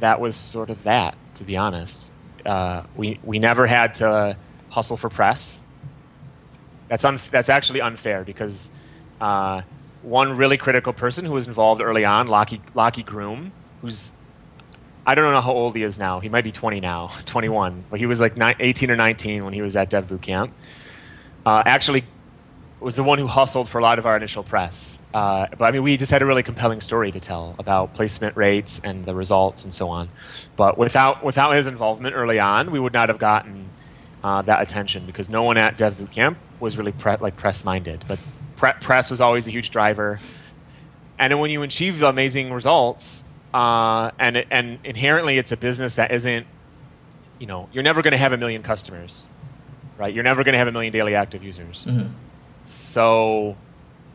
that 0.00 0.20
was 0.20 0.36
sort 0.36 0.70
of 0.70 0.82
that, 0.84 1.16
to 1.36 1.44
be 1.44 1.56
honest. 1.56 2.10
Uh, 2.44 2.84
we, 2.96 3.18
we 3.22 3.38
never 3.38 3.66
had 3.66 3.94
to 3.96 4.36
hustle 4.70 4.96
for 4.96 5.08
press. 5.08 5.60
That's, 6.88 7.04
un- 7.04 7.20
that's 7.30 7.48
actually 7.48 7.80
unfair 7.80 8.24
because 8.24 8.70
uh, 9.20 9.62
one 10.02 10.36
really 10.36 10.56
critical 10.56 10.92
person 10.92 11.24
who 11.24 11.32
was 11.32 11.46
involved 11.46 11.82
early 11.82 12.04
on, 12.04 12.26
Lachy, 12.28 12.60
Lachy 12.74 13.04
Groom, 13.04 13.52
who's 13.82 14.12
I 15.06 15.14
don't 15.14 15.32
know 15.32 15.40
how 15.40 15.52
old 15.52 15.74
he 15.76 15.82
is 15.82 15.98
now. 15.98 16.20
He 16.20 16.28
might 16.28 16.44
be 16.44 16.52
20 16.52 16.80
now, 16.80 17.12
21. 17.26 17.84
But 17.90 18.00
he 18.00 18.06
was 18.06 18.20
like 18.20 18.34
18 18.38 18.90
or 18.90 18.96
19 18.96 19.44
when 19.44 19.54
he 19.54 19.62
was 19.62 19.76
at 19.76 19.90
Dev 19.90 20.08
Boot 20.08 20.22
Camp. 20.22 20.52
Uh, 21.44 21.62
actually, 21.64 22.04
was 22.80 22.96
the 22.96 23.02
one 23.02 23.18
who 23.18 23.26
hustled 23.26 23.68
for 23.68 23.78
a 23.78 23.82
lot 23.82 23.98
of 23.98 24.06
our 24.06 24.16
initial 24.16 24.42
press. 24.42 25.00
Uh, 25.12 25.46
but 25.50 25.64
I 25.64 25.70
mean, 25.70 25.82
we 25.82 25.96
just 25.96 26.10
had 26.10 26.22
a 26.22 26.26
really 26.26 26.42
compelling 26.42 26.80
story 26.80 27.12
to 27.12 27.20
tell 27.20 27.54
about 27.58 27.94
placement 27.94 28.36
rates 28.36 28.80
and 28.82 29.04
the 29.04 29.14
results 29.14 29.64
and 29.64 29.72
so 29.72 29.90
on. 29.90 30.08
But 30.56 30.78
without 30.78 31.22
without 31.22 31.54
his 31.54 31.66
involvement 31.66 32.14
early 32.14 32.38
on, 32.38 32.70
we 32.70 32.80
would 32.80 32.92
not 32.92 33.08
have 33.08 33.18
gotten 33.18 33.68
uh, 34.24 34.42
that 34.42 34.62
attention 34.62 35.06
because 35.06 35.28
no 35.28 35.42
one 35.42 35.58
at 35.58 35.76
Dev 35.76 35.98
Boot 35.98 36.10
Camp 36.10 36.38
was 36.58 36.76
really 36.78 36.92
pre- 36.92 37.16
like 37.16 37.36
press 37.36 37.64
minded. 37.64 38.04
But 38.08 38.18
pre- 38.56 38.72
press 38.80 39.10
was 39.10 39.20
always 39.20 39.46
a 39.46 39.50
huge 39.50 39.70
driver. 39.70 40.18
And 41.18 41.30
then 41.30 41.38
when 41.38 41.50
you 41.50 41.62
achieve 41.62 42.02
amazing 42.02 42.50
results, 42.50 43.22
uh, 43.52 44.10
and 44.18 44.36
it, 44.36 44.48
and 44.50 44.78
inherently 44.84 45.38
it's 45.38 45.52
a 45.52 45.56
business 45.56 45.96
that 45.96 46.12
isn't, 46.12 46.46
you 47.38 47.46
know, 47.46 47.68
you're 47.72 47.82
never 47.82 48.02
going 48.02 48.12
to 48.12 48.18
have 48.18 48.32
a 48.32 48.36
million 48.36 48.62
customers, 48.62 49.28
right? 49.98 50.14
You're 50.14 50.24
never 50.24 50.44
going 50.44 50.52
to 50.52 50.58
have 50.58 50.68
a 50.68 50.72
million 50.72 50.92
daily 50.92 51.14
active 51.14 51.42
users. 51.42 51.84
Mm-hmm. 51.84 52.12
So, 52.64 53.56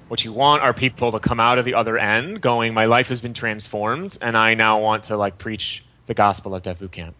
what 0.07 0.23
you 0.23 0.31
want 0.31 0.61
are 0.61 0.73
people 0.73 1.11
to 1.11 1.19
come 1.19 1.39
out 1.39 1.57
of 1.57 1.65
the 1.65 1.73
other 1.73 1.97
end 1.97 2.39
going, 2.41 2.73
my 2.73 2.85
life 2.85 3.09
has 3.09 3.19
been 3.19 3.33
transformed, 3.33 4.17
and 4.21 4.37
I 4.37 4.53
now 4.53 4.79
want 4.79 5.03
to 5.05 5.17
like 5.17 5.37
preach 5.37 5.83
the 6.05 6.13
gospel 6.13 6.53
of 6.53 6.63
Dev 6.63 6.79
Bootcamp. 6.79 7.13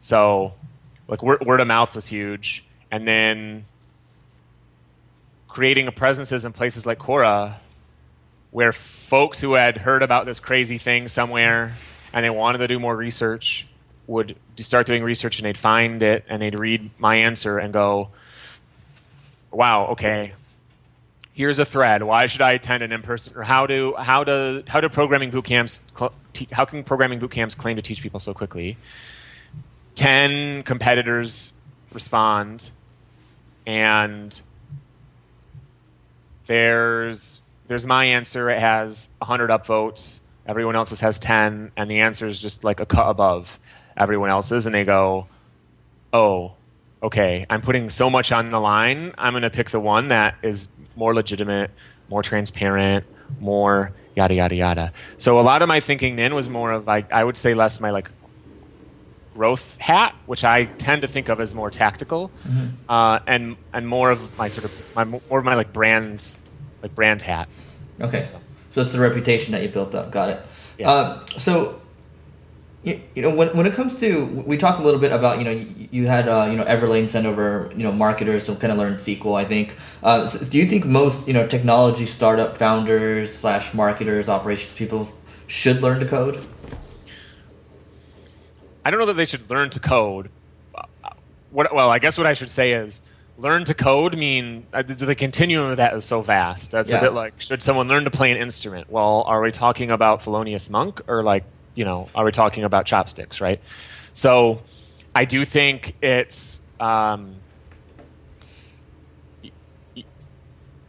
So, 0.00 0.54
like 1.08 1.22
word, 1.22 1.44
word 1.46 1.60
of 1.60 1.68
mouth 1.68 1.94
was 1.94 2.06
huge, 2.06 2.64
and 2.90 3.06
then 3.06 3.66
creating 5.46 5.88
a 5.88 5.92
presences 5.92 6.44
in 6.44 6.52
places 6.52 6.86
like 6.86 6.98
Quora 6.98 7.56
where 8.56 8.72
folks 8.72 9.38
who 9.38 9.52
had 9.52 9.76
heard 9.76 10.02
about 10.02 10.24
this 10.24 10.40
crazy 10.40 10.78
thing 10.78 11.08
somewhere 11.08 11.74
and 12.14 12.24
they 12.24 12.30
wanted 12.30 12.56
to 12.56 12.66
do 12.66 12.80
more 12.80 12.96
research 12.96 13.66
would 14.06 14.34
start 14.56 14.86
doing 14.86 15.02
research 15.02 15.38
and 15.38 15.44
they'd 15.44 15.58
find 15.58 16.02
it 16.02 16.24
and 16.26 16.40
they'd 16.40 16.58
read 16.58 16.88
my 16.96 17.16
answer 17.16 17.58
and 17.58 17.70
go, 17.70 18.08
wow, 19.50 19.88
okay, 19.88 20.32
here's 21.34 21.58
a 21.58 21.66
thread. 21.66 22.02
Why 22.02 22.24
should 22.24 22.40
I 22.40 22.52
attend 22.52 22.82
an 22.82 22.92
in-person? 22.92 23.36
Or 23.36 23.42
how 23.42 23.66
do 23.66 23.94
how 23.98 24.24
do 24.24 24.62
how 24.66 24.80
do 24.80 24.88
programming 24.88 25.30
boot 25.30 25.44
camps 25.44 25.82
how 26.50 26.64
can 26.64 26.82
programming 26.82 27.18
boot 27.18 27.32
camps 27.32 27.54
claim 27.54 27.76
to 27.76 27.82
teach 27.82 28.00
people 28.00 28.20
so 28.20 28.32
quickly? 28.32 28.78
Ten 29.94 30.62
competitors 30.62 31.52
respond, 31.92 32.70
and 33.66 34.40
there's 36.46 37.42
there's 37.68 37.86
my 37.86 38.04
answer. 38.04 38.50
It 38.50 38.60
has 38.60 39.10
100 39.18 39.50
upvotes. 39.50 40.20
Everyone 40.46 40.76
else's 40.76 41.00
has 41.00 41.18
10, 41.18 41.72
and 41.76 41.90
the 41.90 42.00
answer 42.00 42.26
is 42.26 42.40
just 42.40 42.62
like 42.62 42.80
a 42.80 42.86
cut 42.86 43.08
above 43.08 43.58
everyone 43.96 44.30
else's. 44.30 44.66
And 44.66 44.74
they 44.74 44.84
go, 44.84 45.26
oh, 46.12 46.52
okay, 47.02 47.46
I'm 47.50 47.62
putting 47.62 47.90
so 47.90 48.08
much 48.08 48.32
on 48.32 48.50
the 48.50 48.60
line. 48.60 49.12
I'm 49.18 49.32
going 49.32 49.42
to 49.42 49.50
pick 49.50 49.70
the 49.70 49.80
one 49.80 50.08
that 50.08 50.36
is 50.42 50.68
more 50.94 51.14
legitimate, 51.14 51.70
more 52.08 52.22
transparent, 52.22 53.04
more 53.40 53.92
yada 54.14 54.34
yada 54.34 54.54
yada. 54.54 54.92
So 55.18 55.40
a 55.40 55.42
lot 55.42 55.62
of 55.62 55.68
my 55.68 55.80
thinking 55.80 56.16
then 56.16 56.34
was 56.34 56.48
more 56.48 56.72
of 56.72 56.86
like 56.86 57.12
I 57.12 57.22
would 57.22 57.36
say 57.36 57.54
less 57.54 57.80
my 57.80 57.90
like 57.90 58.10
growth 59.34 59.76
hat, 59.78 60.14
which 60.26 60.44
I 60.44 60.64
tend 60.64 61.02
to 61.02 61.08
think 61.08 61.28
of 61.28 61.40
as 61.40 61.54
more 61.54 61.70
tactical, 61.70 62.30
mm-hmm. 62.46 62.68
uh, 62.88 63.18
and 63.26 63.56
and 63.72 63.86
more 63.86 64.10
of 64.10 64.38
my 64.38 64.48
sort 64.48 64.64
of 64.64 64.96
my 64.96 65.04
more 65.04 65.38
of 65.38 65.44
my 65.44 65.54
like 65.54 65.72
brands 65.72 66.36
like 66.86 66.94
brand 66.94 67.22
hat. 67.22 67.48
Okay, 68.00 68.24
so, 68.24 68.40
so 68.70 68.82
it's 68.82 68.92
the 68.92 69.00
reputation 69.00 69.52
that 69.52 69.62
you 69.62 69.68
built 69.68 69.94
up. 69.94 70.10
Got 70.10 70.30
it. 70.30 70.42
Yeah. 70.78 70.90
Uh, 70.90 71.26
so 71.38 71.80
you, 72.82 73.00
you 73.14 73.22
know 73.22 73.30
when, 73.30 73.48
when 73.56 73.66
it 73.66 73.74
comes 73.74 73.98
to 74.00 74.24
we 74.24 74.56
talked 74.56 74.78
a 74.78 74.82
little 74.82 75.00
bit 75.00 75.10
about 75.10 75.38
you 75.38 75.44
know 75.44 75.50
you, 75.50 75.88
you 75.90 76.06
had 76.06 76.28
uh, 76.28 76.46
you 76.50 76.56
know 76.56 76.64
Everlane 76.64 77.08
send 77.08 77.26
over 77.26 77.70
you 77.76 77.82
know 77.82 77.92
marketers 77.92 78.46
to 78.46 78.54
kind 78.54 78.72
of 78.72 78.78
learn 78.78 78.94
SQL. 78.94 79.36
I 79.36 79.44
think. 79.44 79.76
Uh, 80.02 80.26
so 80.26 80.48
do 80.48 80.58
you 80.58 80.66
think 80.66 80.84
most 80.84 81.26
you 81.26 81.34
know 81.34 81.46
technology 81.46 82.06
startup 82.06 82.56
founders 82.56 83.34
slash 83.34 83.74
marketers 83.74 84.28
operations 84.28 84.74
people 84.74 85.08
should 85.46 85.82
learn 85.82 86.00
to 86.00 86.06
code? 86.06 86.40
I 88.84 88.90
don't 88.90 89.00
know 89.00 89.06
that 89.06 89.14
they 89.14 89.26
should 89.26 89.50
learn 89.50 89.70
to 89.70 89.80
code. 89.80 90.30
What, 91.50 91.74
well, 91.74 91.90
I 91.90 91.98
guess 91.98 92.18
what 92.18 92.26
I 92.26 92.34
should 92.34 92.50
say 92.50 92.72
is 92.72 93.00
learn 93.38 93.64
to 93.64 93.74
code 93.74 94.14
I 94.14 94.18
mean 94.18 94.66
uh, 94.72 94.82
the 94.82 95.14
continuum 95.14 95.70
of 95.70 95.76
that 95.76 95.94
is 95.94 96.04
so 96.04 96.22
vast. 96.22 96.70
That's 96.70 96.90
yeah. 96.90 96.98
a 96.98 97.00
bit 97.00 97.12
like 97.12 97.40
should 97.40 97.62
someone 97.62 97.88
learn 97.88 98.04
to 98.04 98.10
play 98.10 98.30
an 98.30 98.38
instrument? 98.38 98.90
Well 98.90 99.24
are 99.26 99.40
we 99.40 99.52
talking 99.52 99.90
about 99.90 100.20
Thelonious 100.20 100.70
Monk 100.70 101.02
or 101.08 101.22
like 101.22 101.44
you 101.74 101.84
know 101.84 102.08
are 102.14 102.24
we 102.24 102.32
talking 102.32 102.64
about 102.64 102.86
chopsticks 102.86 103.40
right? 103.40 103.60
So 104.12 104.62
i 105.14 105.24
do 105.24 105.46
think 105.46 105.94
it's 106.02 106.60
um, 106.78 107.36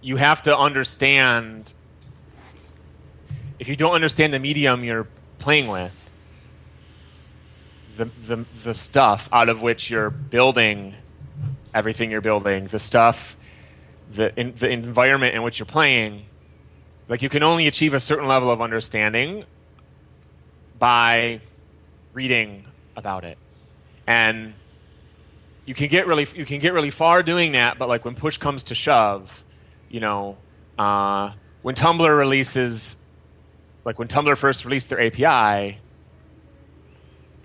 you 0.01 0.17
have 0.17 0.41
to 0.41 0.57
understand 0.57 1.73
if 3.59 3.67
you 3.67 3.75
don't 3.75 3.93
understand 3.93 4.33
the 4.33 4.39
medium 4.39 4.83
you're 4.83 5.07
playing 5.39 5.67
with 5.67 6.11
the, 7.95 8.05
the, 8.05 8.45
the 8.63 8.73
stuff 8.73 9.27
out 9.31 9.49
of 9.49 9.61
which 9.61 9.89
you're 9.89 10.09
building 10.09 10.93
everything 11.73 12.11
you're 12.11 12.21
building, 12.21 12.65
the 12.65 12.79
stuff, 12.79 13.37
the 14.11 14.37
in, 14.39 14.53
the 14.57 14.69
environment 14.69 15.35
in 15.35 15.43
which 15.43 15.59
you're 15.59 15.65
playing. 15.65 16.25
Like 17.07 17.21
you 17.21 17.29
can 17.29 17.43
only 17.43 17.67
achieve 17.67 17.93
a 17.93 17.99
certain 17.99 18.27
level 18.27 18.51
of 18.51 18.61
understanding 18.61 19.45
by 20.77 21.41
reading 22.13 22.65
about 22.95 23.23
it, 23.23 23.37
and 24.05 24.53
you 25.65 25.73
can 25.73 25.87
get 25.87 26.07
really 26.07 26.27
you 26.35 26.45
can 26.45 26.59
get 26.59 26.73
really 26.73 26.91
far 26.91 27.23
doing 27.23 27.53
that. 27.53 27.77
But 27.77 27.87
like 27.87 28.05
when 28.05 28.15
push 28.15 28.37
comes 28.37 28.63
to 28.63 28.75
shove, 28.75 29.43
you 29.89 29.99
know, 29.99 30.37
uh, 30.77 31.31
when 31.61 31.75
Tumblr 31.75 32.17
releases, 32.17 32.97
like 33.85 33.99
when 33.99 34.07
Tumblr 34.07 34.37
first 34.37 34.65
released 34.65 34.89
their 34.89 35.01
API, 35.01 35.79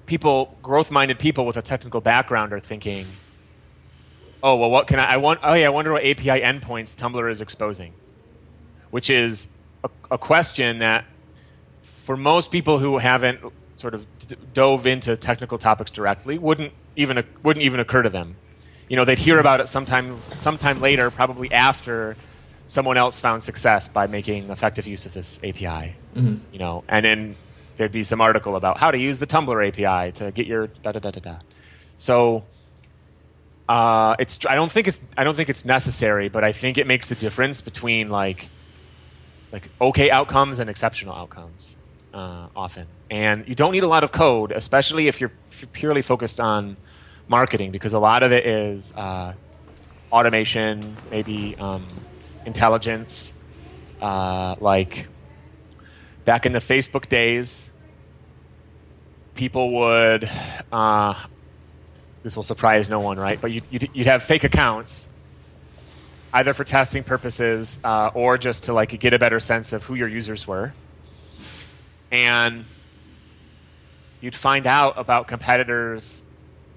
people 0.07 0.57
growth 0.63 0.91
minded 0.91 1.19
people 1.19 1.47
with 1.47 1.57
a 1.57 1.63
technical 1.63 2.01
background 2.01 2.53
are 2.53 2.61
thinking 2.61 3.07
oh 4.43 4.57
well, 4.57 4.71
what 4.71 4.87
can 4.87 4.99
I? 4.99 5.15
I 5.15 5.17
want. 5.17 5.41
Oh 5.43 5.55
yeah, 5.55 5.67
I 5.67 5.71
wonder 5.71 5.93
what 5.93 6.05
API 6.05 6.41
endpoints 6.41 6.97
Tumblr 6.97 7.31
is 7.31 7.41
exposing, 7.41 7.93
which 8.91 9.11
is 9.11 9.49
a, 9.85 9.91
a 10.11 10.19
question 10.19 10.79
that 10.79 11.05
for 11.83 12.17
most 12.17 12.51
people 12.51 12.79
who 12.79 12.99
haven't 12.99 13.41
sort 13.77 13.95
of 13.95 14.07
d- 14.19 14.37
dove 14.53 14.87
into 14.87 15.17
technical 15.17 15.59
topics 15.59 15.91
directly 15.91 16.39
wouldn't 16.39 16.73
even 16.97 17.25
wouldn't 17.43 17.65
even 17.65 17.81
occur 17.81 18.03
to 18.03 18.11
them. 18.11 18.37
You 18.89 18.97
know, 18.97 19.05
they'd 19.05 19.19
hear 19.19 19.39
about 19.39 19.61
it 19.61 19.69
sometime 19.69 20.21
sometime 20.21 20.81
later, 20.81 21.11
probably 21.11 21.51
after 21.53 22.17
someone 22.67 22.97
else 22.97 23.19
found 23.19 23.43
success 23.43 23.89
by 23.89 24.07
making 24.07 24.51
effective 24.51 24.87
use 24.87 25.07
of 25.07 25.13
this 25.13 25.39
API. 25.39 25.95
Mm-hmm. 26.15 26.37
You 26.53 26.59
know, 26.59 26.85
and 26.89 27.05
then 27.05 27.37
there'd 27.77 27.93
be 27.93 28.05
some 28.05 28.21
article 28.21 28.57
about 28.57 28.79
how 28.79 28.91
to 28.91 28.99
use 28.99 29.19
the 29.19 29.27
Tumblr 29.27 29.69
API 29.69 30.13
to 30.13 30.31
get 30.33 30.47
your 30.47 30.67
da 30.67 30.93
da 30.93 30.99
da 31.01 31.11
da 31.11 31.21
da. 31.21 31.37
So 31.99 32.45
uh, 33.69 34.17
it's 34.19 34.45
I 34.47 34.55
don't 34.55 34.71
think 34.71 34.89
it's 34.89 35.01
I 35.17 35.25
don't 35.25 35.37
think 35.37 35.49
it's 35.49 35.65
necessary, 35.65 36.29
but 36.29 36.45
I 36.45 36.53
think 36.53 36.79
it 36.79 36.87
makes 36.87 37.11
a 37.11 37.15
difference 37.15 37.61
between 37.61 38.11
like 38.11 38.49
like 39.53 39.69
okay 39.81 40.11
outcomes 40.11 40.59
and 40.59 40.69
exceptional 40.69 41.15
outcomes 41.15 41.77
uh, 42.15 42.49
often. 42.57 42.87
And 43.11 43.47
you 43.47 43.55
don't 43.55 43.73
need 43.73 43.83
a 43.83 43.89
lot 43.89 44.05
of 44.05 44.13
code, 44.13 44.53
especially 44.53 45.09
if 45.09 45.21
you're, 45.21 45.33
if 45.51 45.63
you're 45.63 45.69
purely 45.69 46.03
focused 46.03 46.41
on 46.41 46.77
marketing, 47.29 47.71
because 47.71 47.93
a 47.95 47.99
lot 47.99 48.23
of 48.23 48.33
it 48.33 48.47
is 48.47 48.93
uh, 48.97 49.35
automation, 50.11 50.97
maybe 51.11 51.57
um, 51.59 51.87
intelligence, 52.47 53.33
uh, 54.01 54.57
like 54.61 55.09
back 56.25 56.47
in 56.47 56.53
the 56.53 56.59
Facebook 56.59 57.09
days, 57.09 57.71
people 59.35 59.73
would. 59.73 60.29
Uh, 60.71 61.15
this 62.23 62.37
will 62.37 62.43
surprise 62.43 62.89
no 62.89 63.01
one, 63.01 63.19
right? 63.19 63.41
But 63.41 63.51
you'd, 63.51 63.65
you'd, 63.71 63.91
you'd 63.93 64.07
have 64.07 64.23
fake 64.23 64.45
accounts, 64.45 65.07
either 66.33 66.55
for 66.55 66.65
testing 66.65 67.03
purposes 67.03 67.79
uh, 67.85 68.11
or 68.15 68.39
just 68.39 68.65
to 68.65 68.73
like 68.73 68.99
get 69.01 69.13
a 69.13 69.19
better 69.19 69.41
sense 69.41 69.73
of 69.73 69.85
who 69.85 69.95
your 69.95 70.09
users 70.09 70.47
were, 70.47 70.73
and 72.11 72.65
you'd 74.21 74.35
find 74.35 74.67
out 74.67 74.95
about 74.97 75.27
competitors 75.27 76.25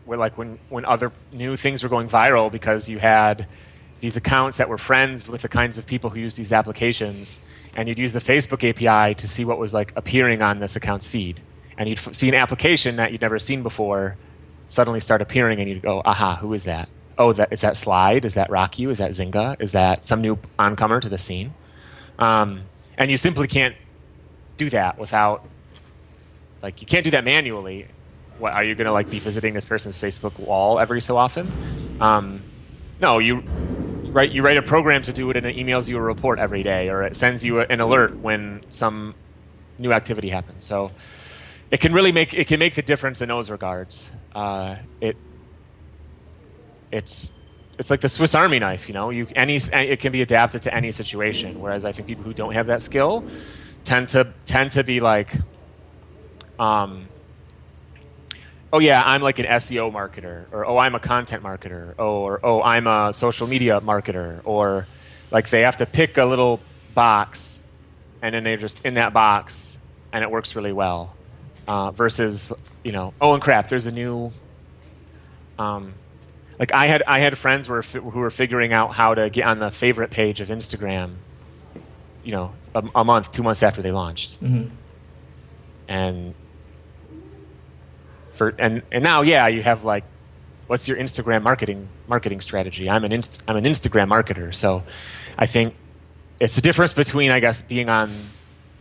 where 0.05 0.17
like 0.17 0.37
when 0.37 0.59
when 0.69 0.85
other 0.85 1.11
new 1.31 1.55
things 1.55 1.83
were 1.83 1.89
going 1.89 2.07
viral 2.07 2.51
because 2.51 2.89
you 2.89 2.99
had 2.99 3.47
these 3.99 4.17
accounts 4.17 4.57
that 4.57 4.67
were 4.67 4.77
friends 4.77 5.27
with 5.27 5.41
the 5.41 5.47
kinds 5.47 5.77
of 5.77 5.85
people 5.85 6.09
who 6.09 6.19
use 6.19 6.35
these 6.35 6.51
applications 6.51 7.39
and 7.75 7.87
you'd 7.87 7.97
use 7.97 8.13
the 8.13 8.19
facebook 8.19 8.67
api 8.67 9.15
to 9.15 9.27
see 9.27 9.45
what 9.45 9.57
was 9.57 9.73
like 9.73 9.91
appearing 9.95 10.41
on 10.41 10.59
this 10.59 10.75
account's 10.75 11.07
feed 11.07 11.39
and 11.77 11.89
you'd 11.89 11.97
f- 11.97 12.13
see 12.13 12.27
an 12.29 12.35
application 12.35 12.97
that 12.97 13.11
you'd 13.11 13.21
never 13.21 13.39
seen 13.39 13.63
before 13.63 14.15
suddenly 14.67 14.99
start 14.99 15.21
appearing 15.21 15.59
and 15.59 15.69
you'd 15.69 15.81
go 15.81 16.01
aha 16.05 16.35
who 16.35 16.53
is 16.53 16.65
that 16.65 16.89
oh 17.17 17.33
that 17.33 17.51
is 17.51 17.61
that 17.61 17.77
slide 17.77 18.25
is 18.25 18.33
that 18.33 18.49
RockYou 18.49 18.91
is 18.91 18.97
that 18.97 19.11
zynga 19.11 19.55
is 19.59 19.71
that 19.73 20.05
some 20.05 20.21
new 20.21 20.37
oncomer 20.57 21.01
to 21.01 21.09
the 21.09 21.17
scene 21.17 21.53
um, 22.19 22.61
and 22.97 23.11
you 23.11 23.17
simply 23.17 23.47
can't 23.47 23.75
do 24.57 24.69
that 24.69 24.97
without 24.97 25.45
like 26.61 26.81
you 26.81 26.87
can't 26.87 27.03
do 27.03 27.11
that 27.11 27.23
manually 27.23 27.87
what 28.37 28.53
are 28.53 28.63
you 28.63 28.75
going 28.75 28.85
to 28.85 28.91
like 28.91 29.09
be 29.09 29.19
visiting 29.19 29.53
this 29.53 29.65
person's 29.65 29.99
Facebook 29.99 30.37
wall 30.39 30.79
every 30.79 31.01
so 31.01 31.17
often? 31.17 31.51
Um, 31.99 32.41
no, 32.99 33.19
you 33.19 33.43
write 34.11 34.31
you 34.31 34.41
write 34.41 34.57
a 34.57 34.61
program 34.61 35.01
to 35.03 35.13
do 35.13 35.29
it, 35.29 35.37
and 35.37 35.45
it 35.45 35.55
emails 35.55 35.87
you 35.87 35.97
a 35.97 36.01
report 36.01 36.39
every 36.39 36.63
day, 36.63 36.89
or 36.89 37.03
it 37.03 37.15
sends 37.15 37.43
you 37.43 37.61
an 37.61 37.79
alert 37.79 38.17
when 38.17 38.61
some 38.69 39.15
new 39.79 39.93
activity 39.93 40.29
happens. 40.29 40.65
So 40.65 40.91
it 41.71 41.79
can 41.79 41.93
really 41.93 42.11
make 42.11 42.33
it 42.33 42.47
can 42.47 42.59
make 42.59 42.75
the 42.75 42.81
difference 42.81 43.21
in 43.21 43.29
those 43.29 43.49
regards. 43.49 44.11
Uh, 44.35 44.75
it 44.99 45.15
it's 46.91 47.31
it's 47.79 47.89
like 47.89 48.01
the 48.01 48.09
Swiss 48.09 48.35
Army 48.35 48.59
knife, 48.59 48.89
you 48.89 48.93
know. 48.93 49.09
You 49.09 49.27
any 49.33 49.55
it 49.55 50.01
can 50.01 50.11
be 50.11 50.21
adapted 50.21 50.61
to 50.63 50.73
any 50.73 50.91
situation. 50.91 51.59
Whereas 51.61 51.85
I 51.85 51.93
think 51.93 52.07
people 52.07 52.25
who 52.25 52.33
don't 52.33 52.53
have 52.53 52.67
that 52.67 52.81
skill 52.81 53.23
tend 53.85 54.09
to 54.09 54.33
tend 54.45 54.71
to 54.71 54.83
be 54.83 54.99
like, 54.99 55.33
um, 56.59 57.07
oh 58.73 58.79
yeah, 58.79 59.01
I'm 59.05 59.21
like 59.21 59.39
an 59.39 59.45
SEO 59.45 59.91
marketer, 59.91 60.45
or 60.51 60.65
oh 60.65 60.77
I'm 60.77 60.95
a 60.95 60.99
content 60.99 61.41
marketer, 61.41 61.97
or 61.97 62.41
oh 62.43 62.61
I'm 62.61 62.87
a 62.87 63.13
social 63.13 63.47
media 63.47 63.79
marketer, 63.79 64.41
or 64.43 64.85
like 65.31 65.49
they 65.49 65.61
have 65.61 65.77
to 65.77 65.85
pick 65.85 66.17
a 66.17 66.25
little 66.25 66.59
box, 66.93 67.61
and 68.21 68.35
then 68.35 68.43
they're 68.43 68.57
just 68.57 68.85
in 68.85 68.95
that 68.95 69.13
box, 69.13 69.77
and 70.11 70.23
it 70.23 70.29
works 70.29 70.57
really 70.57 70.73
well. 70.73 71.14
Uh, 71.67 71.91
versus 71.91 72.53
you 72.83 72.91
know, 72.91 73.13
oh 73.19 73.33
and 73.33 73.41
crap, 73.41 73.69
there's 73.69 73.87
a 73.87 73.91
new. 73.91 74.31
Um, 75.57 75.93
like 76.59 76.73
I 76.73 76.85
had 76.87 77.03
I 77.07 77.19
had 77.19 77.37
friends 77.37 77.67
who 77.67 77.73
were, 77.73 77.81
who 77.81 78.19
were 78.19 78.29
figuring 78.29 78.71
out 78.71 78.93
how 78.93 79.15
to 79.15 79.29
get 79.29 79.45
on 79.45 79.59
the 79.59 79.71
favorite 79.71 80.11
page 80.11 80.41
of 80.41 80.49
Instagram, 80.49 81.15
you 82.23 82.31
know, 82.31 82.53
a, 82.75 82.83
a 82.95 83.03
month, 83.03 83.31
two 83.31 83.41
months 83.41 83.63
after 83.63 83.81
they 83.81 83.91
launched, 83.91 84.41
mm-hmm. 84.43 84.67
and 85.87 86.35
for 88.29 88.49
and 88.59 88.83
and 88.91 89.03
now 89.03 89.21
yeah 89.21 89.47
you 89.47 89.63
have 89.63 89.85
like 89.85 90.03
what's 90.67 90.87
your 90.87 90.97
Instagram 90.97 91.43
marketing 91.43 91.87
marketing 92.07 92.41
strategy? 92.41 92.89
I'm 92.89 93.03
an 93.03 93.11
inst- 93.11 93.41
I'm 93.47 93.55
an 93.55 93.65
Instagram 93.65 94.09
marketer, 94.09 94.53
so 94.53 94.83
I 95.37 95.45
think 95.45 95.73
it's 96.39 96.55
the 96.55 96.61
difference 96.61 96.93
between 96.93 97.31
I 97.31 97.39
guess 97.39 97.61
being 97.61 97.89
on 97.89 98.11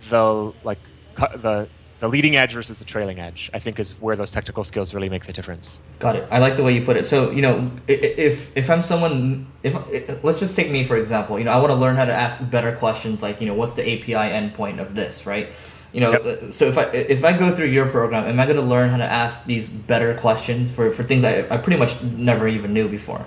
the 0.08 0.52
like 0.62 0.78
the 1.16 1.68
the 2.04 2.08
leading 2.10 2.36
edge 2.36 2.52
versus 2.52 2.78
the 2.78 2.84
trailing 2.84 3.18
edge. 3.18 3.50
I 3.54 3.58
think 3.58 3.78
is 3.78 3.92
where 3.92 4.14
those 4.14 4.30
technical 4.30 4.62
skills 4.62 4.92
really 4.92 5.08
make 5.08 5.24
the 5.24 5.32
difference. 5.32 5.80
Got 6.00 6.16
it. 6.16 6.28
I 6.30 6.38
like 6.38 6.58
the 6.58 6.62
way 6.62 6.74
you 6.74 6.84
put 6.84 6.98
it. 6.98 7.06
So 7.06 7.30
you 7.30 7.40
know, 7.40 7.70
if 7.88 8.54
if 8.54 8.68
I'm 8.68 8.82
someone, 8.82 9.46
if 9.62 9.74
let's 10.22 10.38
just 10.38 10.54
take 10.54 10.70
me 10.70 10.84
for 10.84 10.98
example. 10.98 11.38
You 11.38 11.46
know, 11.46 11.52
I 11.52 11.56
want 11.56 11.70
to 11.70 11.76
learn 11.76 11.96
how 11.96 12.04
to 12.04 12.12
ask 12.12 12.50
better 12.50 12.76
questions, 12.76 13.22
like 13.22 13.40
you 13.40 13.46
know, 13.46 13.54
what's 13.54 13.72
the 13.72 13.90
API 13.90 14.12
endpoint 14.12 14.80
of 14.80 14.94
this, 14.94 15.24
right? 15.24 15.48
you 15.94 16.00
know 16.00 16.10
yep. 16.10 16.52
so 16.52 16.64
if 16.64 16.76
i 16.76 16.82
if 16.86 17.24
i 17.24 17.32
go 17.38 17.54
through 17.54 17.68
your 17.68 17.88
program 17.88 18.24
am 18.24 18.40
i 18.40 18.46
going 18.46 18.56
to 18.56 18.62
learn 18.62 18.88
how 18.90 18.96
to 18.96 19.04
ask 19.04 19.44
these 19.44 19.68
better 19.68 20.12
questions 20.16 20.68
for 20.68 20.90
for 20.90 21.04
things 21.04 21.22
i, 21.22 21.46
I 21.48 21.56
pretty 21.56 21.78
much 21.78 22.02
never 22.02 22.48
even 22.48 22.72
knew 22.74 22.88
before 22.88 23.24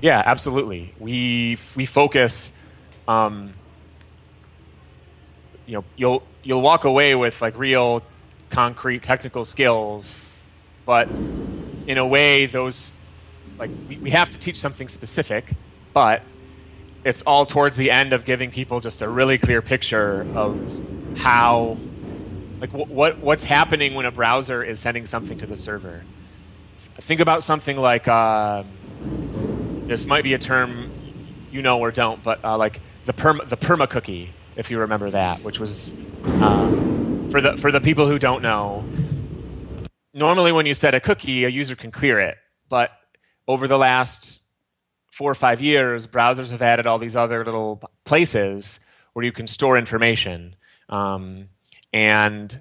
yeah 0.00 0.22
absolutely 0.24 0.94
we 1.00 1.58
we 1.74 1.84
focus 1.84 2.52
um 3.08 3.54
you 5.66 5.74
know 5.74 5.84
you'll 5.96 6.22
you'll 6.42 6.62
walk 6.62 6.84
away 6.84 7.14
with 7.14 7.40
like 7.42 7.56
real 7.58 8.02
concrete 8.50 9.02
technical 9.02 9.44
skills 9.44 10.16
but 10.84 11.08
in 11.86 11.98
a 11.98 12.06
way 12.06 12.46
those 12.46 12.92
like 13.58 13.70
we, 13.88 13.96
we 13.98 14.10
have 14.10 14.30
to 14.30 14.38
teach 14.38 14.56
something 14.56 14.88
specific 14.88 15.52
but 15.92 16.22
it's 17.04 17.22
all 17.22 17.46
towards 17.46 17.76
the 17.76 17.90
end 17.90 18.12
of 18.12 18.24
giving 18.24 18.50
people 18.50 18.80
just 18.80 19.00
a 19.00 19.08
really 19.08 19.38
clear 19.38 19.62
picture 19.62 20.26
of 20.34 20.58
how 21.16 21.76
like 22.60 22.72
what 22.72 23.18
what's 23.18 23.44
happening 23.44 23.94
when 23.94 24.06
a 24.06 24.10
browser 24.10 24.62
is 24.62 24.80
sending 24.80 25.06
something 25.06 25.38
to 25.38 25.46
the 25.46 25.56
server? 25.56 26.02
Think 26.98 27.20
about 27.20 27.42
something 27.42 27.76
like 27.76 28.08
uh, 28.08 28.64
this 29.86 30.06
might 30.06 30.24
be 30.24 30.34
a 30.34 30.38
term 30.38 30.90
you 31.52 31.62
know 31.62 31.78
or 31.78 31.90
don't, 31.90 32.22
but 32.22 32.44
uh, 32.44 32.56
like 32.56 32.80
the 33.04 33.12
perma 33.12 33.48
the 33.48 33.56
perma 33.56 33.88
cookie, 33.88 34.32
if 34.56 34.70
you 34.70 34.78
remember 34.78 35.10
that, 35.10 35.42
which 35.42 35.58
was 35.58 35.92
uh, 36.24 36.68
for 37.30 37.40
the 37.40 37.56
for 37.56 37.70
the 37.70 37.80
people 37.80 38.06
who 38.06 38.18
don't 38.18 38.42
know. 38.42 38.84
Normally, 40.12 40.52
when 40.52 40.66
you 40.66 40.74
set 40.74 40.94
a 40.94 41.00
cookie, 41.00 41.44
a 41.44 41.48
user 41.48 41.76
can 41.76 41.90
clear 41.90 42.18
it, 42.18 42.36
but 42.68 42.90
over 43.46 43.68
the 43.68 43.78
last 43.78 44.40
four 45.12 45.30
or 45.30 45.34
five 45.34 45.60
years, 45.60 46.06
browsers 46.06 46.50
have 46.50 46.62
added 46.62 46.86
all 46.86 46.98
these 46.98 47.16
other 47.16 47.44
little 47.44 47.82
places 48.04 48.80
where 49.12 49.24
you 49.24 49.32
can 49.32 49.46
store 49.46 49.78
information. 49.78 50.56
Um, 50.88 51.48
and 51.92 52.60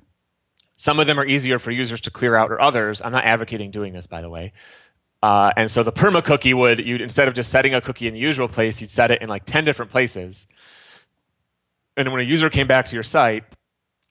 some 0.78 1.00
of 1.00 1.08
them 1.08 1.20
are 1.20 1.26
easier 1.26 1.60
for 1.60 1.72
users 1.72 2.02
to 2.02 2.12
clear 2.12 2.36
out 2.36 2.52
or 2.52 2.62
others. 2.62 3.02
I'm 3.02 3.12
not 3.12 3.26
advocating 3.26 3.72
doing 3.72 3.94
this, 3.94 4.08
by 4.08 4.22
the 4.22 4.30
way. 4.30 4.54
Uh, 5.22 5.52
and 5.58 5.72
so 5.72 5.84
the 5.84 5.92
perma 5.92 6.24
cookie 6.24 6.54
would, 6.54 6.80
you'd 6.80 7.02
instead 7.02 7.28
of 7.28 7.34
just 7.34 7.50
setting 7.50 7.74
a 7.74 7.82
cookie 7.82 8.08
in 8.08 8.14
the 8.14 8.20
usual 8.20 8.48
place, 8.48 8.80
you'd 8.80 8.90
set 8.90 9.12
it 9.12 9.22
in 9.22 9.28
like 9.28 9.44
10 9.46 9.66
different 9.66 9.92
places. 9.92 10.48
And 11.98 12.12
when 12.12 12.22
a 12.22 12.26
user 12.26 12.50
came 12.50 12.68
back 12.68 12.86
to 12.86 12.96
your 12.96 13.04
site, 13.04 13.44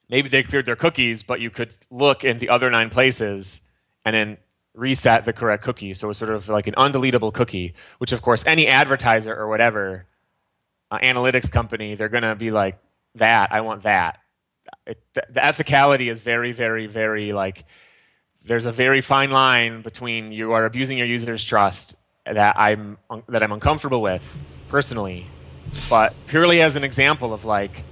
maybe 0.09 0.29
they 0.29 0.43
cleared 0.43 0.65
their 0.65 0.75
cookies, 0.75 1.23
but 1.23 1.39
you 1.39 1.49
could 1.49 1.75
look 1.91 2.23
in 2.23 2.39
the 2.39 2.49
other 2.49 2.69
nine 2.69 2.89
places 2.89 3.61
and 4.03 4.15
then 4.15 4.37
reset 4.73 5.25
the 5.25 5.33
correct 5.33 5.63
cookie. 5.63 5.93
So 5.93 6.07
it 6.07 6.09
was 6.09 6.17
sort 6.17 6.31
of 6.31 6.49
like 6.49 6.67
an 6.67 6.73
undeletable 6.75 7.33
cookie, 7.33 7.75
which 7.99 8.11
of 8.11 8.21
course 8.21 8.45
any 8.45 8.67
advertiser 8.67 9.35
or 9.35 9.47
whatever 9.47 10.05
uh, 10.91 10.99
analytics 10.99 11.49
company, 11.49 11.95
they're 11.95 12.09
going 12.09 12.23
to 12.23 12.35
be 12.35 12.51
like, 12.51 12.77
that, 13.15 13.53
I 13.53 13.61
want 13.61 13.83
that 13.83 14.19
it, 14.85 15.01
the 15.13 15.39
ethicality 15.39 16.11
is 16.11 16.21
very, 16.21 16.51
very, 16.51 16.87
very 16.87 17.33
like 17.33 17.65
there's 18.43 18.65
a 18.65 18.71
very 18.71 19.01
fine 19.01 19.31
line 19.31 19.81
between 19.81 20.31
you 20.31 20.53
are 20.53 20.65
abusing 20.65 20.97
your 20.97 21.07
users' 21.07 21.43
trust 21.43 21.95
that 22.25 22.57
I'm 22.57 22.97
that 23.27 23.43
I'm 23.43 23.51
uncomfortable 23.51 24.01
with 24.01 24.23
personally, 24.69 25.27
but 25.89 26.13
purely 26.27 26.61
as 26.61 26.75
an 26.75 26.83
example 26.83 27.33
of 27.33 27.45
like 27.45 27.83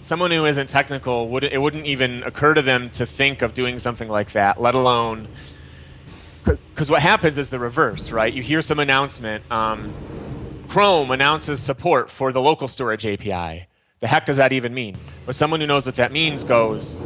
someone 0.00 0.30
who 0.30 0.44
isn't 0.44 0.68
technical 0.68 1.28
would 1.28 1.44
it 1.44 1.60
wouldn't 1.60 1.86
even 1.86 2.22
occur 2.22 2.54
to 2.54 2.62
them 2.62 2.90
to 2.90 3.04
think 3.06 3.42
of 3.42 3.54
doing 3.54 3.78
something 3.78 4.08
like 4.08 4.32
that, 4.32 4.60
let 4.60 4.74
alone 4.74 5.28
because 6.44 6.90
what 6.90 7.02
happens 7.02 7.36
is 7.36 7.50
the 7.50 7.58
reverse, 7.58 8.10
right? 8.10 8.32
You 8.32 8.42
hear 8.42 8.62
some 8.62 8.78
announcement. 8.78 9.44
Um, 9.50 9.92
Chrome 10.68 11.10
announces 11.10 11.60
support 11.60 12.10
for 12.10 12.32
the 12.32 12.40
local 12.40 12.68
storage 12.68 13.04
API 13.04 13.68
the 14.00 14.06
heck 14.06 14.26
does 14.26 14.36
that 14.36 14.52
even 14.52 14.74
mean? 14.74 14.96
But 15.26 15.34
someone 15.34 15.60
who 15.60 15.66
knows 15.66 15.86
what 15.86 15.96
that 15.96 16.12
means 16.12 16.44
goes, 16.44 17.02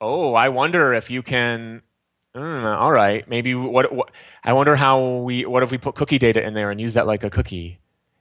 oh, 0.00 0.34
I 0.34 0.48
wonder 0.50 0.92
if 0.92 1.10
you 1.10 1.22
can. 1.22 1.82
Mm, 2.34 2.78
all 2.78 2.92
right, 2.92 3.28
maybe 3.28 3.54
what, 3.54 3.92
what? 3.92 4.10
I 4.44 4.52
wonder 4.52 4.76
how 4.76 5.16
we. 5.18 5.46
What 5.46 5.62
if 5.62 5.70
we 5.70 5.78
put 5.78 5.94
cookie 5.94 6.18
data 6.18 6.44
in 6.44 6.54
there 6.54 6.70
and 6.70 6.80
use 6.80 6.94
that 6.94 7.06
like 7.06 7.24
a 7.24 7.30
cookie? 7.30 7.80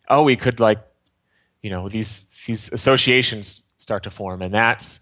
Oh, 0.10 0.24
we 0.24 0.36
could 0.36 0.60
like, 0.60 0.80
you 1.62 1.70
know, 1.70 1.90
these 1.90 2.32
these 2.46 2.72
associations 2.72 3.64
start 3.76 4.04
to 4.04 4.10
form, 4.10 4.42
and 4.42 4.54
that's 4.54 5.00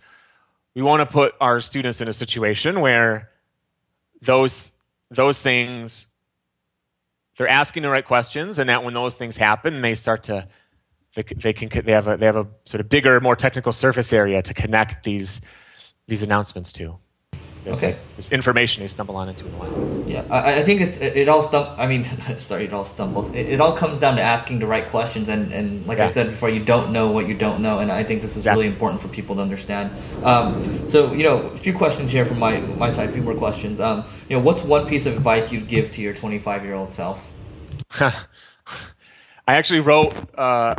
we 0.74 0.82
want 0.82 1.02
to 1.02 1.06
put 1.06 1.36
our 1.39 1.62
students 1.62 2.02
in 2.02 2.08
a 2.08 2.13
situation 2.13 2.82
where 2.82 3.30
those 4.22 4.72
those 5.12 5.41
things 5.41 6.08
they're 7.38 7.48
asking 7.48 7.84
the 7.84 7.89
right 7.89 8.06
questions, 8.06 8.60
and 8.60 8.70
that 8.70 8.84
when 8.84 8.94
those 8.94 9.15
things 9.15 9.38
happen, 9.38 9.82
they 9.82 9.94
start 9.94 10.24
to 10.24 10.48
they, 11.15 11.24
they 11.24 11.54
can 11.54 11.70
they 11.86 11.91
have 11.91 12.08
a 12.08 12.18
they 12.18 12.26
have 12.26 12.38
a 12.38 12.48
sort 12.65 12.82
of 12.82 12.89
bigger, 12.89 13.20
more 13.20 13.36
technical 13.36 13.72
surface 13.72 14.12
area 14.13 14.41
to 14.41 14.54
connect 14.54 15.04
these 15.04 15.41
these 16.08 16.24
announcements 16.24 16.74
to. 16.74 16.98
There's 17.65 17.84
Okay. 17.84 17.93
like 17.93 18.15
this 18.15 18.32
information 18.32 18.84
you 18.84 18.88
stumble 18.88 19.15
on 19.17 19.28
into 19.28 19.43
in 19.45 19.51
the 19.51 19.58
wild. 19.58 20.08
Yeah, 20.08 20.23
I, 20.30 20.60
I 20.60 20.63
think 20.63 20.82
it's 20.82 20.97
it, 20.97 21.17
it 21.17 21.28
all 21.28 21.41
stum. 21.41 21.73
I 21.78 21.88
mean, 21.88 22.06
sorry, 22.38 22.65
it 22.65 22.73
all 22.73 22.86
stumbles. 22.86 23.34
It, 23.34 23.49
it 23.49 23.60
all 23.60 23.75
comes 23.75 23.99
down 23.99 24.15
to 24.17 24.21
asking 24.21 24.60
the 24.60 24.67
right 24.67 24.88
questions, 24.88 25.28
and, 25.30 25.51
and 25.51 25.86
like 25.88 25.99
I 25.99 26.08
said 26.08 26.28
before, 26.30 26.49
you 26.49 26.63
don't 26.63 26.91
know 26.93 27.10
what 27.12 27.28
you 27.28 27.34
don't 27.34 27.62
know, 27.62 27.80
and 27.80 27.91
I 27.91 28.04
think 28.04 28.21
this 28.21 28.32
is 28.38 28.43
Exactly. 28.45 28.63
really 28.65 28.73
important 28.73 29.01
for 29.01 29.08
people 29.10 29.36
to 29.38 29.41
understand. 29.41 29.89
Um, 30.23 30.88
so 30.88 31.12
you 31.12 31.23
know, 31.23 31.39
a 31.41 31.58
few 31.58 31.73
questions 31.73 32.12
here 32.12 32.23
from 32.25 32.39
my 32.39 32.60
my 32.78 32.91
side. 32.91 33.10
A 33.10 33.12
few 33.12 33.23
more 33.23 33.36
questions. 33.36 33.80
Um, 33.80 34.06
you 34.30 34.38
know, 34.38 34.45
what's 34.45 34.63
one 34.63 34.88
piece 34.88 35.06
of 35.08 35.13
advice 35.17 35.51
you'd 35.51 35.67
give 35.67 35.89
to 35.91 36.01
your 36.01 36.13
25 36.13 36.63
year 36.63 36.75
old 36.75 36.93
self? 36.93 37.28
I 37.99 38.13
actually 39.47 39.80
wrote 39.80 40.13
uh, 40.38 40.75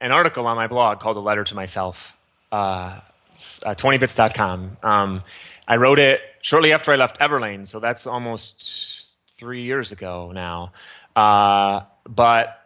an 0.00 0.12
article 0.12 0.46
on 0.46 0.56
my 0.56 0.66
blog 0.66 1.00
called 1.00 1.16
"A 1.16 1.20
Letter 1.20 1.44
to 1.44 1.54
Myself," 1.54 2.16
uh, 2.52 2.56
uh, 2.56 3.00
20bits.com. 3.74 4.76
Um, 4.82 5.22
I 5.68 5.76
wrote 5.76 5.98
it 5.98 6.20
shortly 6.40 6.72
after 6.72 6.92
I 6.92 6.96
left 6.96 7.20
Everlane, 7.20 7.68
so 7.68 7.78
that's 7.78 8.06
almost 8.06 9.14
three 9.36 9.62
years 9.62 9.92
ago 9.92 10.32
now. 10.32 10.72
Uh, 11.14 11.82
but 12.08 12.58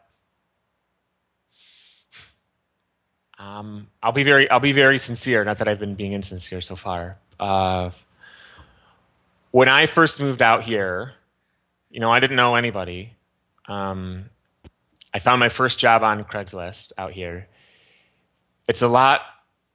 um, 3.40 3.88
I'll 4.00 4.12
be 4.12 4.22
very, 4.22 4.48
I'll 4.48 4.60
be 4.60 4.70
very 4.70 5.00
sincere. 5.00 5.42
Not 5.42 5.58
that 5.58 5.66
I've 5.66 5.80
been 5.80 5.96
being 5.96 6.12
insincere 6.12 6.60
so 6.60 6.76
far. 6.76 7.18
Uh, 7.40 7.90
when 9.50 9.68
I 9.68 9.86
first 9.86 10.20
moved 10.20 10.40
out 10.40 10.62
here, 10.62 11.14
you 11.90 11.98
know, 11.98 12.10
I 12.10 12.20
didn't 12.20 12.36
know 12.36 12.54
anybody. 12.54 13.14
Um, 13.66 14.30
I 15.12 15.18
found 15.18 15.40
my 15.40 15.48
first 15.48 15.78
job 15.78 16.04
on 16.04 16.22
Craigslist 16.22 16.92
out 16.96 17.12
here. 17.12 17.48
It's 18.68 18.80
a 18.80 18.88
lot. 18.88 19.22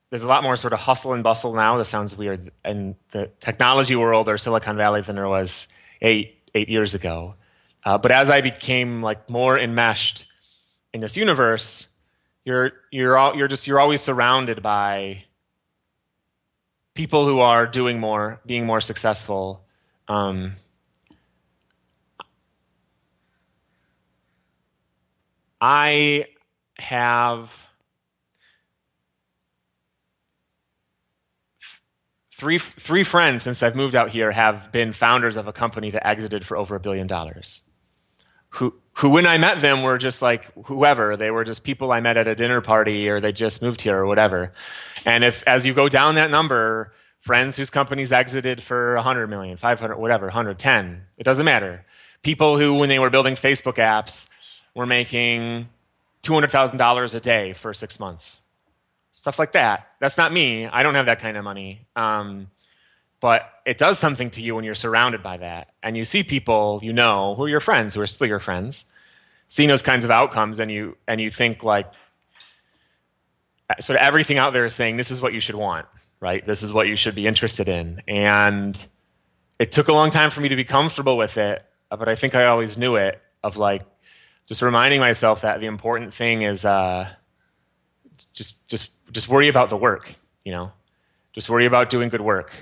There's 0.09 0.23
a 0.23 0.27
lot 0.27 0.43
more 0.43 0.55
sort 0.55 0.73
of 0.73 0.79
hustle 0.79 1.13
and 1.13 1.23
bustle 1.23 1.53
now. 1.53 1.77
This 1.77 1.89
sounds 1.89 2.15
weird 2.15 2.51
in 2.63 2.95
the 3.11 3.29
technology 3.39 3.95
world 3.95 4.29
or 4.29 4.37
Silicon 4.37 4.77
Valley 4.77 5.01
than 5.01 5.15
there 5.15 5.27
was 5.27 5.67
eight 6.01 6.37
eight 6.55 6.69
years 6.69 6.93
ago. 6.93 7.35
Uh, 7.83 7.97
but 7.97 8.11
as 8.11 8.29
I 8.29 8.41
became 8.41 9.01
like 9.01 9.29
more 9.29 9.57
enmeshed 9.59 10.25
in 10.93 11.01
this 11.01 11.17
universe, 11.17 11.87
you're 12.45 12.71
you're 12.91 13.17
all, 13.17 13.35
you're 13.35 13.47
just 13.49 13.67
you're 13.67 13.79
always 13.79 14.01
surrounded 14.01 14.63
by 14.63 15.25
people 16.93 17.27
who 17.27 17.39
are 17.39 17.67
doing 17.67 17.99
more, 17.99 18.39
being 18.45 18.65
more 18.65 18.81
successful. 18.81 19.65
Um, 20.07 20.55
I 25.59 26.25
have 26.77 27.66
three 32.37 32.59
three 32.59 33.03
friends 33.03 33.41
since 33.43 33.63
I've 33.63 33.75
moved 33.75 33.95
out 33.95 34.11
here 34.11 34.31
have 34.31 34.71
been 34.71 34.93
founders 34.93 35.37
of 35.37 35.47
a 35.47 35.53
company 35.53 35.89
that 35.89 36.05
exited 36.05 36.45
for 36.45 36.55
over 36.55 36.75
a 36.75 36.79
billion 36.79 37.07
dollars. 37.07 37.61
Who 38.51 38.75
who 38.93 39.09
when 39.09 39.25
I 39.25 39.39
met 39.39 39.59
them 39.61 39.81
were 39.81 39.97
just 39.97 40.21
like 40.21 40.51
whoever 40.65 41.17
they 41.17 41.31
were 41.31 41.43
just 41.43 41.63
people 41.63 41.91
I 41.91 41.99
met 41.99 42.15
at 42.15 42.27
a 42.27 42.35
dinner 42.35 42.61
party 42.61 43.09
or 43.09 43.19
they 43.19 43.31
just 43.31 43.61
moved 43.61 43.81
here 43.81 43.97
or 43.97 44.05
whatever. 44.05 44.53
And 45.03 45.23
if 45.23 45.43
as 45.47 45.65
you 45.65 45.73
go 45.73 45.89
down 45.89 46.15
that 46.15 46.29
number, 46.29 46.93
friends 47.19 47.57
whose 47.57 47.71
companies 47.71 48.11
exited 48.11 48.61
for 48.61 48.95
100 48.95 49.27
million, 49.27 49.57
500 49.57 49.97
whatever, 49.97 50.27
110, 50.27 51.03
it 51.17 51.23
doesn't 51.23 51.45
matter. 51.45 51.85
People 52.21 52.59
who 52.59 52.75
when 52.75 52.89
they 52.89 52.99
were 52.99 53.09
building 53.09 53.33
Facebook 53.33 53.75
apps 53.75 54.27
were 54.75 54.85
making 54.85 55.69
$200,000 56.23 57.15
a 57.15 57.19
day 57.19 57.53
for 57.53 57.73
6 57.73 57.99
months 57.99 58.41
stuff 59.27 59.39
like 59.39 59.51
that. 59.51 59.89
That's 59.99 60.17
not 60.17 60.31
me. 60.31 60.67
I 60.67 60.83
don't 60.83 60.95
have 60.95 61.07
that 61.07 61.19
kind 61.19 61.35
of 61.35 61.43
money. 61.43 61.85
Um, 61.97 62.49
but 63.19 63.41
it 63.65 63.77
does 63.77 63.99
something 63.99 64.29
to 64.31 64.41
you 64.41 64.55
when 64.55 64.63
you're 64.63 64.73
surrounded 64.73 65.21
by 65.21 65.35
that. 65.35 65.73
And 65.83 65.97
you 65.97 66.05
see 66.05 66.23
people 66.23 66.79
you 66.81 66.93
know 66.93 67.35
who 67.35 67.43
are 67.43 67.49
your 67.49 67.59
friends, 67.59 67.93
who 67.93 67.99
are 67.99 68.07
still 68.07 68.25
your 68.25 68.39
friends, 68.39 68.85
seeing 69.49 69.67
those 69.67 69.81
kinds 69.81 70.05
of 70.05 70.11
outcomes, 70.11 70.61
and 70.61 70.71
you, 70.71 70.95
and 71.09 71.19
you 71.19 71.29
think, 71.29 71.61
like, 71.61 71.91
sort 73.81 73.99
of 73.99 74.05
everything 74.05 74.37
out 74.37 74.53
there 74.53 74.63
is 74.63 74.73
saying 74.73 74.95
this 74.95 75.11
is 75.11 75.21
what 75.21 75.33
you 75.33 75.41
should 75.41 75.55
want, 75.55 75.87
right? 76.21 76.47
This 76.47 76.63
is 76.63 76.71
what 76.71 76.87
you 76.87 76.95
should 76.95 77.13
be 77.13 77.27
interested 77.27 77.67
in. 77.67 78.01
And 78.07 78.81
it 79.59 79.73
took 79.73 79.89
a 79.89 79.93
long 79.93 80.09
time 80.09 80.29
for 80.29 80.39
me 80.39 80.47
to 80.47 80.55
be 80.55 80.63
comfortable 80.63 81.17
with 81.17 81.37
it, 81.37 81.65
but 81.89 82.07
I 82.07 82.15
think 82.15 82.33
I 82.33 82.45
always 82.45 82.77
knew 82.77 82.95
it 82.95 83.21
of 83.43 83.57
like 83.57 83.81
just 84.47 84.61
reminding 84.61 85.01
myself 85.01 85.41
that 85.41 85.59
the 85.59 85.65
important 85.65 86.13
thing 86.13 86.43
is 86.43 86.63
uh, 86.63 87.09
just 88.33 88.67
just 88.67 88.91
just 89.11 89.27
worry 89.27 89.47
about 89.47 89.69
the 89.69 89.77
work 89.77 90.15
you 90.47 90.53
know? 90.53 90.71
Just 91.33 91.49
worry 91.49 91.65
about 91.65 91.89
doing 91.89 92.07
good 92.07 92.21
work 92.21 92.53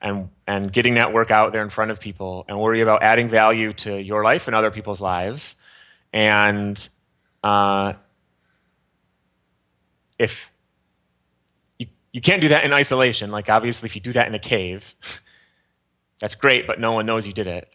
and 0.00 0.30
and 0.46 0.72
getting 0.72 0.94
that 0.94 1.12
work 1.12 1.30
out 1.30 1.52
there 1.52 1.62
in 1.62 1.68
front 1.68 1.90
of 1.90 2.00
people 2.00 2.46
and 2.48 2.58
worry 2.58 2.80
about 2.80 3.02
adding 3.02 3.28
value 3.28 3.74
to 3.74 4.00
your 4.00 4.24
life 4.24 4.48
and 4.48 4.56
other 4.56 4.70
people's 4.70 5.02
lives. 5.02 5.54
And 6.10 6.88
uh, 7.42 7.92
if 10.18 10.50
you, 11.78 11.86
you 12.12 12.22
can't 12.22 12.40
do 12.40 12.48
that 12.48 12.64
in 12.64 12.72
isolation. 12.72 13.30
Like 13.30 13.50
obviously 13.50 13.88
if 13.88 13.94
you 13.94 14.00
do 14.00 14.12
that 14.14 14.26
in 14.26 14.34
a 14.34 14.38
cave 14.38 14.94
that's 16.18 16.34
great 16.34 16.66
but 16.66 16.80
no 16.80 16.92
one 16.92 17.04
knows 17.04 17.26
you 17.26 17.34
did 17.34 17.46
it. 17.46 17.68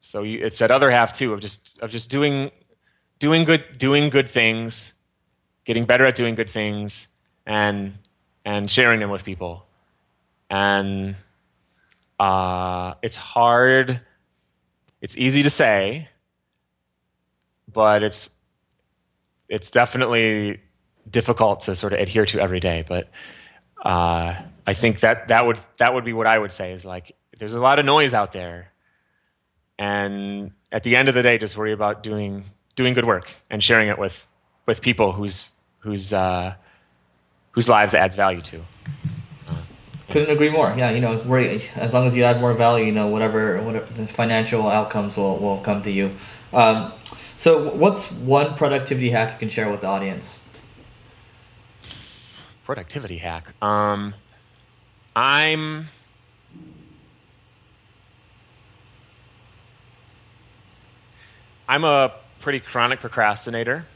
So 0.00 0.22
you, 0.22 0.38
it's 0.42 0.58
that 0.60 0.70
other 0.70 0.90
half 0.90 1.12
too 1.12 1.34
of 1.34 1.40
just 1.40 1.78
of 1.80 1.90
just 1.90 2.10
doing 2.10 2.50
doing 3.18 3.44
good 3.44 3.76
doing 3.76 4.08
good 4.08 4.30
things 4.30 4.94
getting 5.70 5.86
better 5.86 6.04
at 6.04 6.14
doing 6.14 6.34
good 6.34 6.50
things 6.50 7.08
and 7.46 7.94
and 8.44 8.70
sharing 8.70 9.00
them 9.00 9.10
with 9.10 9.24
people. 9.24 9.66
And 10.50 11.16
uh, 12.18 12.94
it's 13.02 13.16
hard. 13.16 14.00
It's 15.00 15.16
easy 15.16 15.42
to 15.42 15.50
say 15.50 16.08
but 17.72 18.02
it's 18.02 18.30
it's 19.48 19.70
definitely 19.70 20.60
difficult 21.08 21.60
to 21.60 21.74
sort 21.74 21.92
of 21.92 21.98
adhere 21.98 22.26
to 22.26 22.40
every 22.40 22.60
day. 22.60 22.84
But 22.86 23.10
uh, 23.82 24.34
i 24.66 24.74
think 24.74 25.00
that 25.00 25.28
that 25.28 25.46
would 25.46 25.58
that 25.78 25.94
would 25.94 26.04
be 26.04 26.12
what 26.12 26.26
i 26.26 26.38
would 26.38 26.52
say 26.52 26.72
is 26.72 26.84
like 26.84 27.16
there's 27.38 27.54
a 27.54 27.60
lot 27.60 27.78
of 27.78 27.86
noise 27.86 28.12
out 28.14 28.32
there. 28.32 28.72
And 29.78 30.50
at 30.70 30.82
the 30.82 30.94
end 30.94 31.08
of 31.08 31.14
the 31.14 31.22
day 31.22 31.38
just 31.38 31.56
worry 31.56 31.72
about 31.72 32.02
doing 32.02 32.44
doing 32.76 32.92
good 32.92 33.06
work 33.06 33.30
and 33.48 33.64
sharing 33.64 33.88
it 33.88 33.98
with 33.98 34.26
with 34.66 34.82
people 34.82 35.12
whose 35.12 35.48
whose 35.80 36.12
uh, 36.12 36.54
whose 37.52 37.68
lives 37.68 37.94
it 37.94 37.98
adds 37.98 38.16
value 38.16 38.40
to. 38.42 38.60
Couldn't 40.08 40.30
agree 40.30 40.50
more. 40.50 40.74
Yeah, 40.76 40.90
you 40.90 41.00
know, 41.00 41.20
as 41.76 41.94
long 41.94 42.06
as 42.06 42.16
you 42.16 42.24
add 42.24 42.40
more 42.40 42.52
value, 42.52 42.86
you 42.86 42.92
know, 42.92 43.06
whatever 43.08 43.62
whatever 43.62 43.92
the 43.92 44.06
financial 44.06 44.68
outcomes 44.68 45.16
will, 45.16 45.38
will 45.38 45.58
come 45.58 45.82
to 45.82 45.90
you. 45.90 46.10
Um, 46.52 46.92
so, 47.36 47.70
what's 47.74 48.10
one 48.12 48.54
productivity 48.54 49.10
hack 49.10 49.32
you 49.32 49.38
can 49.38 49.48
share 49.48 49.70
with 49.70 49.80
the 49.82 49.86
audience? 49.86 50.44
Productivity 52.64 53.18
hack. 53.18 53.54
Um, 53.62 54.14
I'm. 55.14 55.88
I'm 61.68 61.84
a 61.84 62.12
pretty 62.40 62.58
chronic 62.58 62.98
procrastinator. 62.98 63.86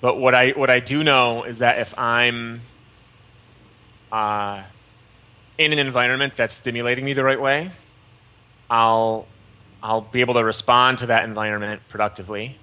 But 0.00 0.18
what 0.18 0.34
I 0.34 0.50
what 0.50 0.70
I 0.70 0.80
do 0.80 1.02
know 1.02 1.44
is 1.44 1.58
that 1.58 1.78
if 1.78 1.98
I'm 1.98 2.60
uh, 4.12 4.62
in 5.58 5.72
an 5.72 5.78
environment 5.78 6.34
that's 6.36 6.54
stimulating 6.54 7.04
me 7.04 7.12
the 7.12 7.24
right 7.24 7.40
way, 7.40 7.70
I'll 8.68 9.26
I'll 9.82 10.02
be 10.02 10.20
able 10.20 10.34
to 10.34 10.44
respond 10.44 10.98
to 10.98 11.06
that 11.06 11.24
environment 11.24 11.82
productively. 11.88 12.56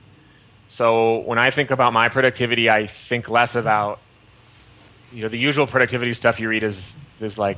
So 0.67 1.19
when 1.19 1.38
I 1.38 1.52
think 1.52 1.72
about 1.72 1.93
my 1.93 2.10
productivity, 2.10 2.69
I 2.69 2.88
think 2.88 3.30
less 3.30 3.56
about 3.56 4.00
you 5.12 5.24
know 5.24 5.28
the 5.28 5.38
usual 5.38 5.67
productivity 5.67 6.13
stuff 6.13 6.39
you 6.39 6.50
read 6.50 6.63
is 6.63 6.98
is 7.19 7.38
like 7.38 7.58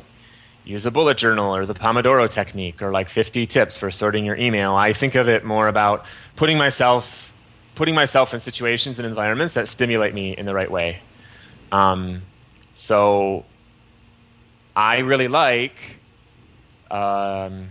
use 0.65 0.85
a 0.85 0.91
bullet 0.91 1.17
journal 1.17 1.55
or 1.55 1.65
the 1.65 1.75
Pomodoro 1.75 2.29
technique 2.29 2.81
or 2.81 2.91
like 2.91 3.09
50 3.09 3.45
tips 3.45 3.77
for 3.77 3.91
sorting 3.91 4.25
your 4.25 4.35
email. 4.35 4.73
I 4.75 4.93
think 4.93 5.15
of 5.15 5.29
it 5.29 5.43
more 5.43 5.67
about 5.67 6.05
putting 6.35 6.57
myself 6.57 7.31
putting 7.75 7.93
myself 7.93 8.33
in 8.33 8.39
situations 8.39 8.99
and 8.99 9.05
environments 9.05 9.53
that 9.53 9.67
stimulate 9.67 10.13
me 10.13 10.35
in 10.35 10.45
the 10.45 10.53
right 10.53 10.71
way. 10.71 11.01
Um, 11.71 12.23
so 12.73 13.45
I 14.75 14.99
really 14.99 15.27
like, 15.27 15.75
um, 16.89 17.69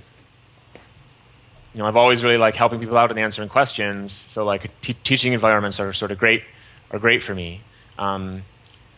you 1.73 1.81
know, 1.81 1.87
I've 1.87 1.97
always 1.97 2.23
really 2.23 2.37
liked 2.37 2.57
helping 2.57 2.81
people 2.81 2.97
out 2.97 3.11
and 3.11 3.19
answering 3.19 3.49
questions. 3.49 4.13
So 4.13 4.45
like 4.45 4.71
t- 4.81 4.97
teaching 5.05 5.33
environments 5.33 5.81
are 5.81 5.93
sort 5.93 6.11
of 6.11 6.19
great, 6.19 6.45
are 6.91 6.99
great 6.99 7.23
for 7.23 7.35
me. 7.35 7.63
Um, 7.99 8.43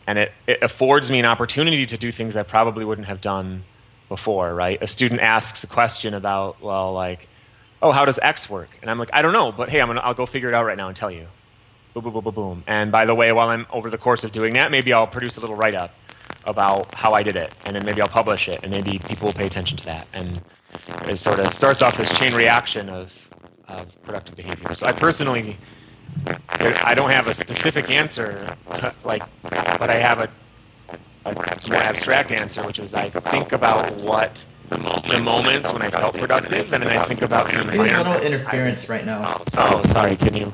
and 0.05 0.19
it, 0.19 0.31
it 0.45 0.61
affords 0.61 1.09
me 1.09 1.19
an 1.19 1.25
opportunity 1.25 1.85
to 1.85 1.97
do 1.97 2.11
things 2.11 2.35
I 2.35 2.43
probably 2.43 2.85
wouldn't 2.85 3.07
have 3.07 3.21
done 3.21 3.63
before, 4.09 4.53
right? 4.53 4.81
A 4.81 4.87
student 4.87 5.21
asks 5.21 5.63
a 5.63 5.67
question 5.67 6.13
about, 6.13 6.61
well, 6.61 6.93
like, 6.93 7.27
oh, 7.81 7.91
how 7.91 8.05
does 8.05 8.19
X 8.19 8.49
work? 8.49 8.69
And 8.81 8.89
I'm 8.89 8.97
like, 8.97 9.09
I 9.13 9.21
don't 9.21 9.33
know, 9.33 9.51
but 9.51 9.69
hey, 9.69 9.81
I'm 9.81 9.87
gonna, 9.87 10.01
I'll 10.01 10.13
go 10.13 10.25
figure 10.25 10.49
it 10.49 10.53
out 10.53 10.65
right 10.65 10.77
now 10.77 10.87
and 10.87 10.95
tell 10.95 11.11
you. 11.11 11.27
Boom, 11.93 12.03
boom, 12.03 12.13
boom, 12.13 12.23
boom, 12.23 12.33
boom. 12.35 12.63
And 12.67 12.91
by 12.91 13.05
the 13.05 13.15
way, 13.15 13.31
while 13.31 13.49
I'm 13.49 13.65
over 13.71 13.89
the 13.89 13.97
course 13.97 14.23
of 14.23 14.31
doing 14.31 14.53
that, 14.53 14.71
maybe 14.71 14.93
I'll 14.93 15.07
produce 15.07 15.37
a 15.37 15.41
little 15.41 15.55
write 15.55 15.75
up 15.75 15.93
about 16.45 16.93
how 16.95 17.13
I 17.13 17.23
did 17.23 17.35
it, 17.35 17.53
and 17.65 17.75
then 17.75 17.85
maybe 17.85 18.01
I'll 18.01 18.07
publish 18.07 18.47
it, 18.47 18.61
and 18.63 18.71
maybe 18.71 18.99
people 18.99 19.27
will 19.27 19.33
pay 19.33 19.47
attention 19.47 19.77
to 19.77 19.85
that, 19.85 20.07
and 20.13 20.41
it 21.07 21.17
sort 21.17 21.39
of 21.39 21.53
starts 21.53 21.81
off 21.81 21.97
this 21.97 22.09
chain 22.17 22.33
reaction 22.33 22.89
of, 22.89 23.29
of 23.67 24.01
productive 24.03 24.35
behavior. 24.35 24.73
So 24.75 24.87
I 24.87 24.91
personally, 24.91 25.57
I 26.59 26.93
don't 26.93 27.09
have 27.09 27.27
a 27.27 27.33
specific 27.33 27.89
answer, 27.89 28.55
like, 29.03 29.23
but 29.43 29.89
I 29.89 29.95
have 29.95 30.19
a, 30.21 30.29
a 31.25 31.33
more 31.33 31.45
abstract 31.77 32.31
answer, 32.31 32.63
which 32.63 32.79
is 32.79 32.93
I 32.93 33.09
think 33.09 33.51
about 33.51 33.91
what 34.01 34.45
the 34.69 35.19
moments 35.21 35.71
when 35.71 35.81
I 35.81 35.89
felt 35.89 36.13
productive, 36.17 36.73
and 36.73 36.83
then 36.83 36.97
I 36.97 37.03
think 37.03 37.21
about 37.21 37.47
the 37.47 37.53
Getting 37.53 37.79
a 37.79 37.97
little 38.03 38.21
interference 38.21 38.89
right 38.89 39.05
now. 39.05 39.35
Oh, 39.57 39.81
sorry. 39.87 40.15
Can 40.15 40.35
you? 40.35 40.53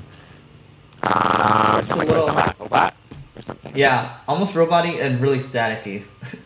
Uh, 1.01 1.76
It's 1.80 1.88
a 1.88 1.91
something 1.91 2.07
little- 2.09 2.34
like 2.34 2.49
a 2.59 2.64
robot 2.64 2.93
or 3.36 3.41
something. 3.41 3.74
Yeah, 3.76 4.18
almost 4.28 4.53
roboty 4.53 5.01
and 5.01 5.20
really 5.20 5.39
staticky. 5.39 6.03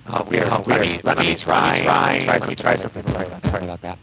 Oh, 0.07 0.24
weird. 0.24 0.47
Oh, 0.51 0.61
weird. 0.61 0.80
Let 0.80 0.82
me, 0.82 0.99
let 1.03 1.18
me 1.20 1.36
try. 1.36 1.82
Try. 1.84 2.24
Try, 2.24 2.38
let 2.38 2.47
me 2.47 2.55
try 2.55 2.76
something. 2.76 3.05
Sorry. 3.07 3.26
about- 3.28 3.45
Sorry 3.45 3.63
about 3.63 3.82
that. 3.82 3.97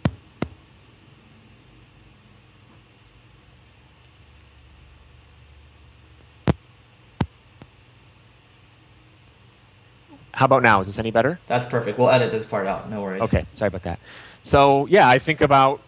How 10.35 10.47
about 10.47 10.63
now? 10.63 10.81
Is 10.81 10.89
this 10.89 10.99
any 10.99 11.13
better? 11.13 11.39
That's 11.47 11.65
perfect. 11.65 11.97
We'll 11.99 12.11
edit 12.11 12.33
this 12.33 12.45
part 12.45 12.67
out. 12.67 12.91
No 12.91 13.03
worries. 13.03 13.23
Okay, 13.23 13.47
sorry 13.55 13.69
about 13.69 13.85
that. 13.85 14.01
So 14.43 14.87
yeah, 14.87 15.09
I 15.09 15.19
think 15.19 15.41
about, 15.41 15.81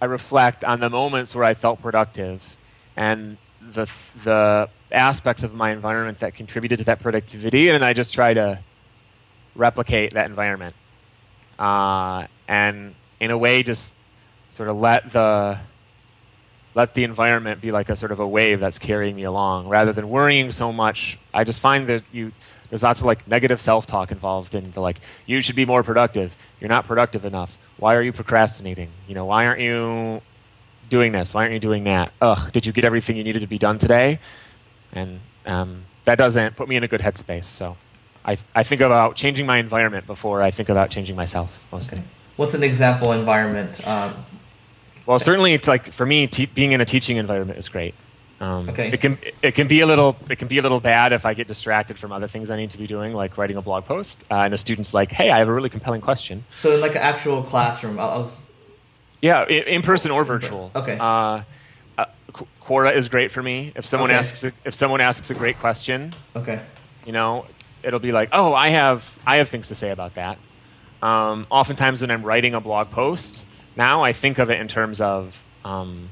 I 0.00 0.06
reflect 0.06 0.64
on 0.64 0.80
the 0.80 0.88
moments 0.88 1.34
where 1.34 1.44
I 1.44 1.54
felt 1.54 1.82
productive, 1.82 2.56
and 2.96 3.36
the 3.60 3.86
the 4.24 4.68
aspects 4.90 5.42
of 5.42 5.52
my 5.52 5.72
environment 5.72 6.20
that 6.20 6.34
contributed 6.34 6.78
to 6.78 6.84
that 6.86 7.00
productivity, 7.00 7.68
and 7.68 7.84
I 7.84 7.92
just 7.92 8.14
try 8.14 8.32
to 8.32 8.60
replicate 9.54 10.14
that 10.14 10.26
environment, 10.26 10.74
uh, 11.58 12.26
and 12.48 12.94
in 13.20 13.30
a 13.30 13.38
way, 13.38 13.62
just 13.62 13.92
sort 14.50 14.68
of 14.68 14.78
let 14.78 15.12
the 15.12 15.58
let 16.74 16.94
the 16.94 17.04
environment 17.04 17.60
be 17.60 17.72
like 17.72 17.88
a 17.88 17.96
sort 17.96 18.12
of 18.12 18.20
a 18.20 18.26
wave 18.26 18.60
that's 18.60 18.78
carrying 18.78 19.16
me 19.16 19.24
along, 19.24 19.68
rather 19.68 19.92
than 19.92 20.08
worrying 20.08 20.50
so 20.50 20.72
much. 20.72 21.18
I 21.34 21.44
just 21.44 21.60
find 21.60 21.86
that 21.88 22.02
you 22.12 22.32
there's 22.68 22.82
lots 22.82 23.00
of 23.00 23.06
like 23.06 23.26
negative 23.28 23.60
self-talk 23.60 24.10
involved 24.10 24.54
in 24.54 24.70
the 24.72 24.80
like 24.80 25.00
you 25.26 25.40
should 25.40 25.56
be 25.56 25.64
more 25.64 25.82
productive. 25.82 26.36
You're 26.60 26.70
not 26.70 26.86
productive 26.86 27.24
enough. 27.24 27.58
Why 27.78 27.94
are 27.94 28.02
you 28.02 28.12
procrastinating? 28.12 28.90
You 29.08 29.14
know 29.14 29.24
why 29.24 29.46
aren't 29.46 29.60
you 29.60 30.22
doing 30.88 31.12
this? 31.12 31.34
Why 31.34 31.42
aren't 31.42 31.54
you 31.54 31.60
doing 31.60 31.84
that? 31.84 32.12
Ugh 32.20 32.52
did 32.52 32.66
you 32.66 32.72
get 32.72 32.84
everything 32.84 33.16
you 33.16 33.24
needed 33.24 33.40
to 33.40 33.46
be 33.46 33.58
done 33.58 33.78
today? 33.78 34.18
And 34.92 35.20
um, 35.44 35.84
that 36.04 36.16
doesn't 36.16 36.56
put 36.56 36.68
me 36.68 36.76
in 36.76 36.84
a 36.84 36.88
good 36.88 37.00
headspace. 37.00 37.44
So 37.44 37.76
I, 38.26 38.36
I 38.54 38.62
think 38.64 38.80
about 38.80 39.14
changing 39.14 39.46
my 39.46 39.58
environment 39.58 40.06
before 40.06 40.42
i 40.42 40.50
think 40.50 40.68
about 40.68 40.90
changing 40.90 41.16
myself 41.16 41.64
mostly. 41.70 42.02
What's 42.36 42.54
an 42.54 42.62
example 42.62 43.12
environment? 43.12 43.86
Um, 43.86 44.26
well 45.06 45.18
certainly 45.18 45.54
it's 45.54 45.68
like 45.68 45.92
for 45.92 46.04
me 46.04 46.26
te- 46.26 46.46
being 46.46 46.72
in 46.72 46.80
a 46.80 46.84
teaching 46.84 47.16
environment 47.16 47.58
is 47.58 47.68
great 47.68 47.94
um, 48.40 48.68
Okay. 48.68 48.90
It 48.92 49.00
can 49.00 49.18
it 49.42 49.52
can 49.54 49.66
be 49.66 49.80
a 49.80 49.86
little 49.86 50.16
it 50.28 50.36
can 50.38 50.48
be 50.48 50.58
a 50.58 50.62
little 50.62 50.80
bad 50.80 51.12
if 51.12 51.24
I 51.24 51.32
get 51.34 51.48
distracted 51.48 51.98
from 51.98 52.12
other 52.12 52.28
things 52.28 52.50
I 52.50 52.56
need 52.56 52.70
to 52.70 52.78
be 52.78 52.86
doing, 52.86 53.12
like 53.14 53.38
writing 53.38 53.56
a 53.56 53.62
blog 53.62 53.84
post, 53.86 54.24
uh, 54.30 54.34
and 54.42 54.52
a 54.52 54.58
student's 54.58 54.92
like, 54.92 55.10
"Hey, 55.10 55.30
I 55.30 55.38
have 55.38 55.48
a 55.48 55.52
really 55.52 55.70
compelling 55.70 56.00
question." 56.02 56.44
so 56.54 56.74
in 56.74 56.80
like 56.80 56.92
an 56.96 57.02
actual 57.02 57.42
classroom, 57.42 57.98
I 57.98 58.04
was 58.16 58.50
Yeah, 59.22 59.40
i- 59.48 59.52
in 59.52 59.82
person 59.82 60.10
or 60.10 60.24
virtual. 60.24 60.70
Okay. 60.74 60.98
Uh, 61.00 61.42
uh, 61.98 62.04
Quora 62.62 62.94
is 62.94 63.08
great 63.08 63.32
for 63.32 63.42
me. 63.42 63.72
If 63.74 63.86
someone 63.86 64.10
Okay. 64.10 64.18
asks 64.18 64.44
a, 64.44 64.52
if 64.64 64.74
someone 64.74 65.00
asks 65.00 65.30
a 65.30 65.34
great 65.34 65.58
question, 65.58 66.12
okay. 66.34 66.60
you 67.06 67.12
know, 67.12 67.46
it'll 67.82 68.00
be 68.00 68.12
like, 68.12 68.28
"Oh, 68.32 68.52
I 68.52 68.68
have 68.68 69.16
I 69.26 69.36
have 69.36 69.48
things 69.48 69.68
to 69.68 69.74
say 69.74 69.90
about 69.90 70.14
that." 70.14 70.36
Um, 71.02 71.46
oftentimes, 71.50 72.00
when 72.02 72.10
I'm 72.10 72.22
writing 72.22 72.52
a 72.54 72.60
blog 72.60 72.90
post, 72.90 73.46
now 73.76 74.02
I 74.04 74.12
think 74.12 74.38
of 74.38 74.50
it 74.50 74.60
in 74.60 74.68
terms 74.68 75.00
of 75.00 75.42
um, 75.64 76.10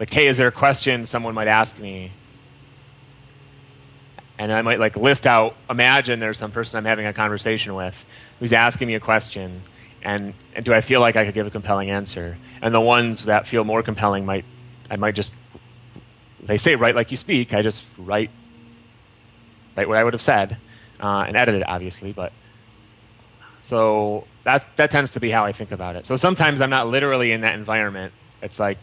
like, 0.00 0.12
"Hey, 0.12 0.26
is 0.26 0.38
there 0.38 0.48
a 0.48 0.52
question 0.52 1.06
someone 1.06 1.34
might 1.34 1.46
ask 1.46 1.78
me?" 1.78 2.10
And 4.38 4.52
I 4.52 4.62
might 4.62 4.80
like 4.80 4.96
list 4.96 5.26
out. 5.26 5.54
Imagine 5.68 6.18
there's 6.18 6.38
some 6.38 6.50
person 6.50 6.78
I'm 6.78 6.86
having 6.86 7.06
a 7.06 7.12
conversation 7.12 7.74
with 7.74 8.04
who's 8.40 8.52
asking 8.52 8.88
me 8.88 8.94
a 8.94 9.00
question, 9.00 9.62
and, 10.02 10.34
and 10.56 10.64
do 10.64 10.72
I 10.72 10.80
feel 10.80 11.00
like 11.00 11.14
I 11.14 11.24
could 11.26 11.34
give 11.34 11.46
a 11.46 11.50
compelling 11.50 11.90
answer? 11.90 12.38
And 12.62 12.74
the 12.74 12.80
ones 12.80 13.26
that 13.26 13.46
feel 13.46 13.64
more 13.64 13.82
compelling 13.82 14.26
might 14.26 14.44
I 14.90 14.96
might 14.96 15.14
just 15.14 15.32
they 16.42 16.56
say 16.56 16.74
write 16.74 16.94
like 16.94 17.10
you 17.10 17.16
speak. 17.16 17.54
I 17.54 17.62
just 17.62 17.84
write 17.96 18.30
write 19.76 19.88
what 19.88 19.96
I 19.96 20.04
would 20.04 20.14
have 20.14 20.22
said 20.22 20.56
uh, 20.98 21.24
and 21.26 21.36
edit 21.36 21.54
it, 21.54 21.68
obviously. 21.68 22.12
But 22.12 22.32
so 23.62 24.26
that 24.44 24.66
that 24.76 24.90
tends 24.90 25.12
to 25.12 25.20
be 25.20 25.30
how 25.30 25.44
I 25.44 25.52
think 25.52 25.70
about 25.70 25.96
it. 25.96 26.06
So 26.06 26.16
sometimes 26.16 26.60
I'm 26.60 26.70
not 26.70 26.88
literally 26.88 27.32
in 27.32 27.42
that 27.42 27.54
environment. 27.54 28.12
It's 28.42 28.58
like 28.58 28.78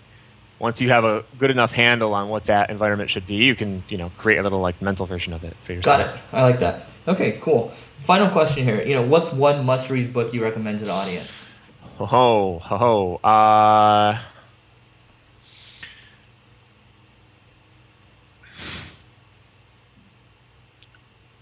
once 0.60 0.82
you 0.82 0.90
have 0.90 1.04
a 1.04 1.24
good 1.38 1.52
enough 1.52 1.72
handle 1.72 2.14
on 2.14 2.30
what 2.30 2.46
that 2.46 2.70
environment 2.70 3.10
should 3.10 3.28
be, 3.28 3.36
you 3.36 3.56
can 3.56 3.84
you 3.90 3.98
know 3.98 4.12
create 4.18 4.38
a 4.38 4.44
little 4.44 4.60
like 4.62 4.82
mental 4.82 5.06
version 5.06 5.34
of 5.34 5.44
it 5.44 5.56
for 5.64 5.74
yourself. 5.74 6.06
Got 6.06 6.16
it. 6.16 6.22
I 6.34 6.42
like 6.44 6.60
that. 6.60 6.88
Okay, 7.08 7.40
cool. 7.42 7.70
Final 8.02 8.30
question 8.30 8.64
here. 8.64 8.82
You 8.82 8.96
know, 8.96 9.04
what's 9.04 9.32
one 9.32 9.66
must-read 9.66 10.14
book 10.14 10.34
you 10.34 10.44
recommend 10.44 10.80
to 10.80 10.86
the 10.86 10.92
audience? 10.92 11.50
Ho 11.98 12.06
ho 12.06 12.60
ho 12.60 12.78
ho. 12.78 13.16
Uh, 13.28 14.20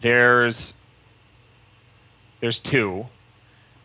there's 0.01 0.73
there's 2.41 2.59
two. 2.59 3.07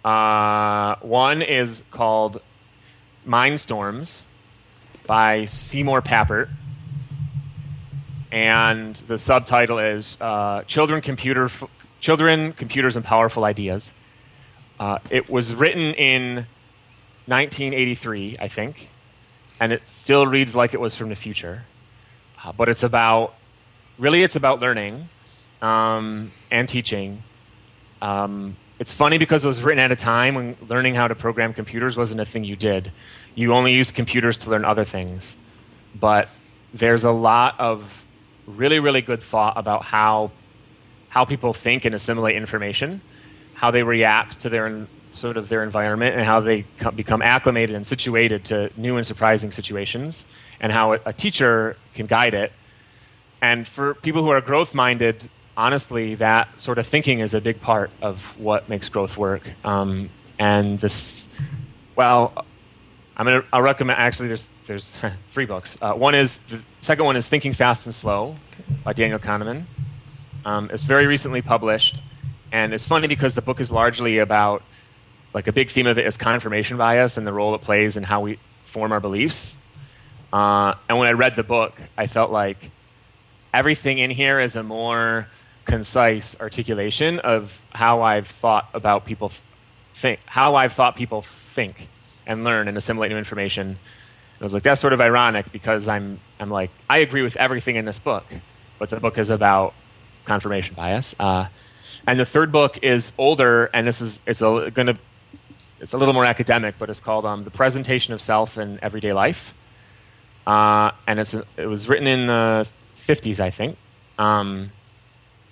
Uh, 0.04 0.96
one 1.02 1.42
is 1.42 1.82
called 1.90 2.40
Mindstorms 3.26 4.22
by 5.10 5.44
Seymour 5.44 6.02
Papert, 6.02 6.48
and 8.30 8.94
the 8.94 9.18
subtitle 9.18 9.80
is 9.80 10.16
uh, 10.20 10.62
"Children, 10.68 11.02
Computer, 11.02 11.46
F- 11.46 11.64
Children, 12.00 12.52
Computers, 12.52 12.94
and 12.94 13.04
Powerful 13.04 13.42
Ideas." 13.44 13.90
Uh, 14.78 15.00
it 15.10 15.28
was 15.28 15.52
written 15.52 15.94
in 15.94 16.46
1983, 17.26 18.36
I 18.40 18.46
think, 18.46 18.88
and 19.58 19.72
it 19.72 19.84
still 19.84 20.28
reads 20.28 20.54
like 20.54 20.74
it 20.74 20.80
was 20.80 20.94
from 20.94 21.08
the 21.08 21.16
future. 21.16 21.64
Uh, 22.44 22.52
but 22.52 22.68
it's 22.68 22.84
about, 22.84 23.34
really, 23.98 24.22
it's 24.22 24.36
about 24.36 24.60
learning 24.60 25.08
um, 25.60 26.30
and 26.52 26.68
teaching. 26.68 27.24
Um, 28.00 28.54
it's 28.80 28.92
funny 28.92 29.18
because 29.18 29.44
it 29.44 29.46
was 29.46 29.62
written 29.62 29.78
at 29.78 29.92
a 29.92 29.96
time 29.96 30.34
when 30.34 30.56
learning 30.66 30.94
how 30.94 31.06
to 31.06 31.14
program 31.14 31.52
computers 31.52 31.98
wasn't 31.98 32.18
a 32.18 32.24
thing 32.24 32.44
you 32.44 32.56
did. 32.56 32.90
You 33.34 33.52
only 33.52 33.74
used 33.74 33.94
computers 33.94 34.38
to 34.38 34.50
learn 34.50 34.64
other 34.64 34.86
things. 34.86 35.36
But 35.94 36.28
there's 36.72 37.04
a 37.04 37.10
lot 37.10 37.60
of 37.60 38.04
really, 38.46 38.78
really 38.78 39.02
good 39.02 39.22
thought 39.22 39.56
about 39.56 39.84
how 39.84 40.32
how 41.10 41.24
people 41.24 41.52
think 41.52 41.84
and 41.84 41.94
assimilate 41.94 42.36
information, 42.36 43.00
how 43.54 43.70
they 43.70 43.82
react 43.82 44.40
to 44.40 44.48
their 44.48 44.86
sort 45.10 45.36
of 45.36 45.48
their 45.48 45.62
environment, 45.62 46.16
and 46.16 46.24
how 46.24 46.40
they 46.40 46.64
become 46.94 47.20
acclimated 47.20 47.76
and 47.76 47.86
situated 47.86 48.44
to 48.46 48.70
new 48.76 48.96
and 48.96 49.06
surprising 49.06 49.50
situations, 49.50 50.24
and 50.58 50.72
how 50.72 50.92
a, 50.92 51.12
teacher 51.12 51.76
can 51.94 52.06
guide 52.06 52.32
it. 52.32 52.52
And 53.42 53.68
for 53.68 53.92
people 53.94 54.22
who 54.22 54.30
are 54.30 54.40
growth 54.40 54.72
minded, 54.72 55.28
honestly, 55.60 56.14
that 56.16 56.60
sort 56.60 56.78
of 56.78 56.86
thinking 56.86 57.20
is 57.20 57.34
a 57.34 57.40
big 57.40 57.60
part 57.60 57.90
of 58.00 58.34
what 58.38 58.68
makes 58.68 58.88
growth 58.88 59.16
work. 59.16 59.42
Um, 59.64 60.08
and 60.38 60.80
this, 60.80 61.28
well, 61.94 62.46
I'm 63.16 63.26
gonna. 63.26 63.44
I'll 63.52 63.62
recommend. 63.62 63.98
Actually, 63.98 64.28
there's 64.28 64.46
there's 64.66 64.96
three 65.28 65.44
books. 65.44 65.76
Uh, 65.80 65.92
one 65.92 66.14
is 66.14 66.38
the 66.38 66.60
second 66.80 67.04
one 67.04 67.16
is 67.16 67.28
Thinking 67.28 67.52
Fast 67.52 67.86
and 67.86 67.94
Slow 67.94 68.36
by 68.82 68.94
Daniel 68.94 69.18
Kahneman. 69.18 69.64
Um, 70.44 70.70
it's 70.72 70.82
very 70.82 71.06
recently 71.06 71.42
published, 71.42 72.02
and 72.50 72.72
it's 72.72 72.86
funny 72.86 73.06
because 73.06 73.34
the 73.34 73.42
book 73.42 73.60
is 73.60 73.70
largely 73.70 74.18
about 74.18 74.62
like 75.34 75.46
a 75.46 75.52
big 75.52 75.70
theme 75.70 75.86
of 75.86 75.98
it 75.98 76.06
is 76.06 76.16
confirmation 76.16 76.76
bias 76.78 77.16
and 77.16 77.26
the 77.26 77.32
role 77.32 77.54
it 77.54 77.60
plays 77.60 77.96
in 77.96 78.02
how 78.02 78.22
we 78.22 78.38
form 78.64 78.90
our 78.90 79.00
beliefs. 79.00 79.58
Uh, 80.32 80.74
and 80.88 80.98
when 80.98 81.06
I 81.06 81.12
read 81.12 81.36
the 81.36 81.42
book, 81.42 81.80
I 81.98 82.06
felt 82.06 82.30
like 82.30 82.70
everything 83.52 83.98
in 83.98 84.10
here 84.10 84.40
is 84.40 84.56
a 84.56 84.62
more 84.62 85.28
concise 85.64 86.38
articulation 86.40 87.18
of 87.20 87.60
how 87.70 88.02
I've 88.02 88.28
thought 88.28 88.68
about 88.74 89.04
people 89.04 89.32
think, 89.94 90.20
how 90.26 90.54
I've 90.54 90.72
thought 90.72 90.96
people 90.96 91.22
think 91.22 91.88
and 92.26 92.44
learn 92.44 92.68
and 92.68 92.76
assimilate 92.76 93.10
new 93.10 93.18
information. 93.18 93.78
I 94.40 94.44
was 94.44 94.54
like, 94.54 94.62
that's 94.62 94.80
sort 94.80 94.92
of 94.92 95.00
ironic 95.00 95.52
because 95.52 95.86
I'm, 95.86 96.20
I'm 96.38 96.50
like, 96.50 96.70
I 96.88 96.98
agree 96.98 97.22
with 97.22 97.36
everything 97.36 97.76
in 97.76 97.84
this 97.84 97.98
book, 97.98 98.24
but 98.78 98.88
the 98.88 98.98
book 98.98 99.18
is 99.18 99.28
about 99.28 99.74
confirmation 100.24 100.74
bias. 100.74 101.14
Uh, 101.18 101.46
and 102.06 102.18
the 102.18 102.24
third 102.24 102.50
book 102.50 102.78
is 102.82 103.12
older, 103.18 103.66
and 103.74 103.86
this 103.86 104.00
is 104.00 104.20
it's 104.26 104.40
a, 104.40 104.70
gonna, 104.72 104.96
it's 105.80 105.92
a 105.92 105.98
little 105.98 106.14
more 106.14 106.24
academic, 106.24 106.76
but 106.78 106.88
it's 106.88 107.00
called 107.00 107.26
um, 107.26 107.44
"The 107.44 107.50
Presentation 107.50 108.14
of 108.14 108.22
Self 108.22 108.56
in 108.56 108.78
Everyday 108.82 109.12
Life," 109.12 109.54
uh, 110.46 110.92
and 111.06 111.20
it's 111.20 111.34
it 111.56 111.66
was 111.66 111.88
written 111.88 112.06
in 112.06 112.26
the 112.26 112.66
50s, 113.06 113.40
I 113.40 113.50
think. 113.50 113.76
Um, 114.18 114.72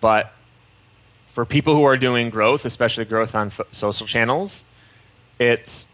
but 0.00 0.32
for 1.26 1.44
people 1.44 1.74
who 1.74 1.84
are 1.84 1.96
doing 1.96 2.30
growth, 2.30 2.64
especially 2.64 3.04
growth 3.04 3.34
on 3.34 3.48
f- 3.48 3.60
social 3.70 4.06
channels, 4.06 4.64
it's 5.38 5.86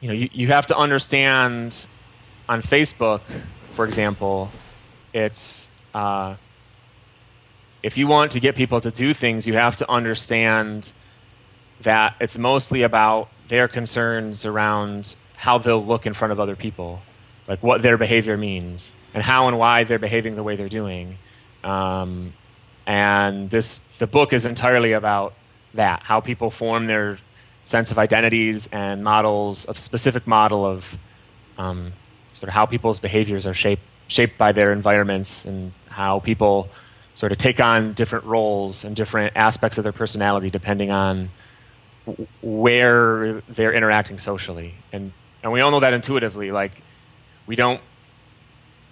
you 0.00 0.08
know 0.08 0.14
you, 0.14 0.28
you 0.32 0.46
have 0.48 0.66
to 0.66 0.76
understand 0.76 1.86
on 2.48 2.62
Facebook, 2.62 3.20
for 3.74 3.84
example, 3.84 4.50
it's 5.12 5.68
uh, 5.94 6.36
if 7.82 7.98
you 7.98 8.06
want 8.06 8.32
to 8.32 8.40
get 8.40 8.56
people 8.56 8.80
to 8.80 8.90
do 8.90 9.12
things, 9.12 9.46
you 9.46 9.54
have 9.54 9.76
to 9.76 9.90
understand 9.90 10.92
that 11.80 12.14
it's 12.20 12.38
mostly 12.38 12.82
about 12.82 13.28
their 13.48 13.68
concerns 13.68 14.46
around 14.46 15.14
how 15.36 15.58
they'll 15.58 15.84
look 15.84 16.06
in 16.06 16.14
front 16.14 16.32
of 16.32 16.40
other 16.40 16.56
people, 16.56 17.02
like 17.46 17.62
what 17.62 17.82
their 17.82 17.98
behavior 17.98 18.36
means, 18.36 18.92
and 19.14 19.22
how 19.22 19.48
and 19.48 19.58
why 19.58 19.84
they're 19.84 19.98
behaving 19.98 20.36
the 20.36 20.42
way 20.42 20.56
they're 20.56 20.68
doing. 20.68 21.16
Um, 21.62 22.34
and 22.86 23.48
this, 23.48 23.78
the 23.98 24.06
book 24.06 24.32
is 24.32 24.44
entirely 24.44 24.92
about 24.92 25.34
that, 25.72 26.02
how 26.02 26.20
people 26.20 26.50
form 26.50 26.86
their 26.86 27.18
sense 27.64 27.90
of 27.90 27.98
identities 27.98 28.66
and 28.72 29.02
models, 29.02 29.66
a 29.68 29.74
specific 29.74 30.26
model 30.26 30.66
of 30.66 30.98
um, 31.56 31.92
sort 32.32 32.48
of 32.48 32.54
how 32.54 32.66
people's 32.66 33.00
behaviors 33.00 33.46
are 33.46 33.54
shaped 33.54 33.82
shaped 34.06 34.36
by 34.36 34.52
their 34.52 34.70
environments 34.70 35.46
and 35.46 35.72
how 35.88 36.20
people 36.20 36.68
sort 37.14 37.32
of 37.32 37.38
take 37.38 37.58
on 37.58 37.94
different 37.94 38.24
roles 38.26 38.84
and 38.84 38.94
different 38.94 39.34
aspects 39.34 39.78
of 39.78 39.84
their 39.84 39.94
personality 39.94 40.50
depending 40.50 40.92
on 40.92 41.30
where 42.42 43.40
they're 43.48 43.72
interacting 43.72 44.18
socially. 44.18 44.74
And, 44.92 45.12
and 45.42 45.52
we 45.52 45.62
all 45.62 45.70
know 45.70 45.80
that 45.80 45.94
intuitively. 45.94 46.50
Like, 46.52 46.82
we 47.46 47.56
don't 47.56 47.80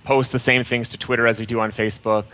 post 0.04 0.32
the 0.32 0.38
same 0.38 0.64
things 0.64 0.88
to 0.90 0.98
Twitter 0.98 1.26
as 1.26 1.38
we 1.38 1.46
do 1.46 1.60
on 1.60 1.72
Facebook. 1.72 2.24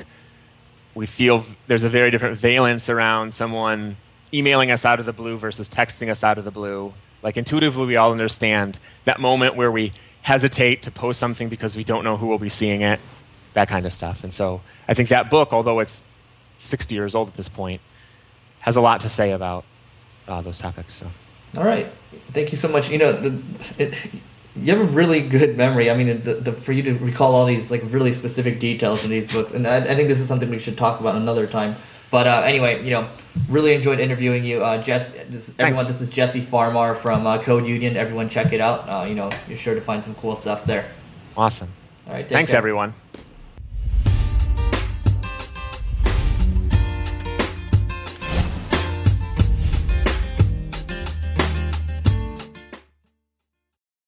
We 0.95 1.07
feel 1.07 1.45
there's 1.67 1.85
a 1.85 1.89
very 1.89 2.11
different 2.11 2.39
valence 2.39 2.89
around 2.89 3.35
someone 3.35 3.97
emailing 4.33 4.71
us 4.71 4.85
out 4.85 5.01
of 5.01 5.07
the 5.07 5.13
blue 5.13 5.39
versus 5.39 5.69
texting 5.69 6.11
us 6.11 6.23
out 6.25 6.39
of 6.39 6.45
the 6.45 6.51
blue. 6.51 6.93
Like, 7.23 7.37
intuitively, 7.37 7.87
we 7.87 7.97
all 7.97 8.13
understand 8.13 8.79
that 9.05 9.21
moment 9.21 9.57
where 9.57 9.71
we 9.71 9.93
hesitate 10.23 10.83
to 10.83 10.91
post 10.91 11.19
something 11.19 11.49
because 11.49 11.77
we 11.77 11.85
don't 11.85 12.05
know 12.05 12.17
who 12.17 12.27
will 12.27 12.39
be 12.39 12.49
seeing 12.49 12.83
it, 12.83 13.01
that 13.55 13.69
kind 13.69 13.87
of 13.87 13.93
stuff. 13.93 14.23
And 14.23 14.33
so 14.33 14.61
I 14.87 14.95
think 14.95 15.09
that 15.09 15.31
book, 15.31 15.53
although 15.53 15.81
it's 15.81 16.05
60 16.61 16.95
years 16.95 17.15
old 17.15 17.29
at 17.29 17.35
this 17.35 17.49
point, 17.49 17.81
has 18.61 18.77
a 18.77 18.81
lot 18.81 19.01
to 19.01 19.09
say 19.09 19.33
about 19.33 19.65
uh, 20.27 20.43
those 20.43 20.59
topics. 20.59 20.95
So. 20.95 21.07
All 21.57 21.65
right, 21.65 21.87
thank 22.33 22.51
you 22.51 22.59
so 22.59 22.69
much. 22.69 22.91
You 22.91 22.99
know, 22.99 23.13
the, 23.13 23.41
it, 23.79 24.11
you 24.61 24.77
have 24.77 24.81
a 24.81 24.93
really 24.93 25.27
good 25.27 25.57
memory. 25.57 25.91
I 25.91 25.97
mean, 25.97 26.23
the, 26.23 26.35
the, 26.35 26.53
for 26.53 26.73
you 26.73 26.83
to 26.85 26.95
recall 26.99 27.35
all 27.35 27.47
these 27.47 27.71
like 27.71 27.83
really 27.87 28.13
specific 28.13 28.61
details 28.61 29.05
in 29.05 29.11
these 29.11 29.31
books, 29.31 29.53
and 29.53 29.67
I, 29.67 29.77
I 29.77 29.95
think 29.95 30.09
this 30.09 30.21
is 30.21 30.29
something 30.29 30.51
we 30.51 30.59
should 30.59 30.79
talk 30.79 31.01
about 31.01 31.17
another 31.17 31.47
time. 31.47 31.77
But 32.11 32.27
uh, 32.27 32.43
anyway, 32.45 32.83
you 32.85 32.91
know, 32.91 33.09
really 33.49 33.75
enjoyed 33.75 34.01
interviewing 34.01 34.45
you, 34.45 34.63
uh, 34.63 34.83
Jess. 34.83 35.13
This, 35.29 35.55
everyone, 35.59 35.87
this 35.87 36.01
is 36.01 36.09
Jesse 36.09 36.41
Farmer 36.41 36.95
from 36.95 37.27
uh, 37.27 37.39
CodeUnion. 37.39 37.97
Everyone, 37.97 38.29
check 38.29 38.53
it 38.53 38.61
out. 38.61 38.89
Uh, 38.89 39.07
you 39.07 39.15
know, 39.15 39.31
you're 39.47 39.59
sure 39.59 39.75
to 39.75 39.81
find 39.81 40.03
some 40.03 40.15
cool 40.15 40.35
stuff 40.35 40.65
there. 40.65 40.91
Awesome. 41.37 41.71
All 42.07 42.15
right. 42.15 42.27
Thanks, 42.27 42.51
care. 42.51 42.59
everyone. 42.59 42.95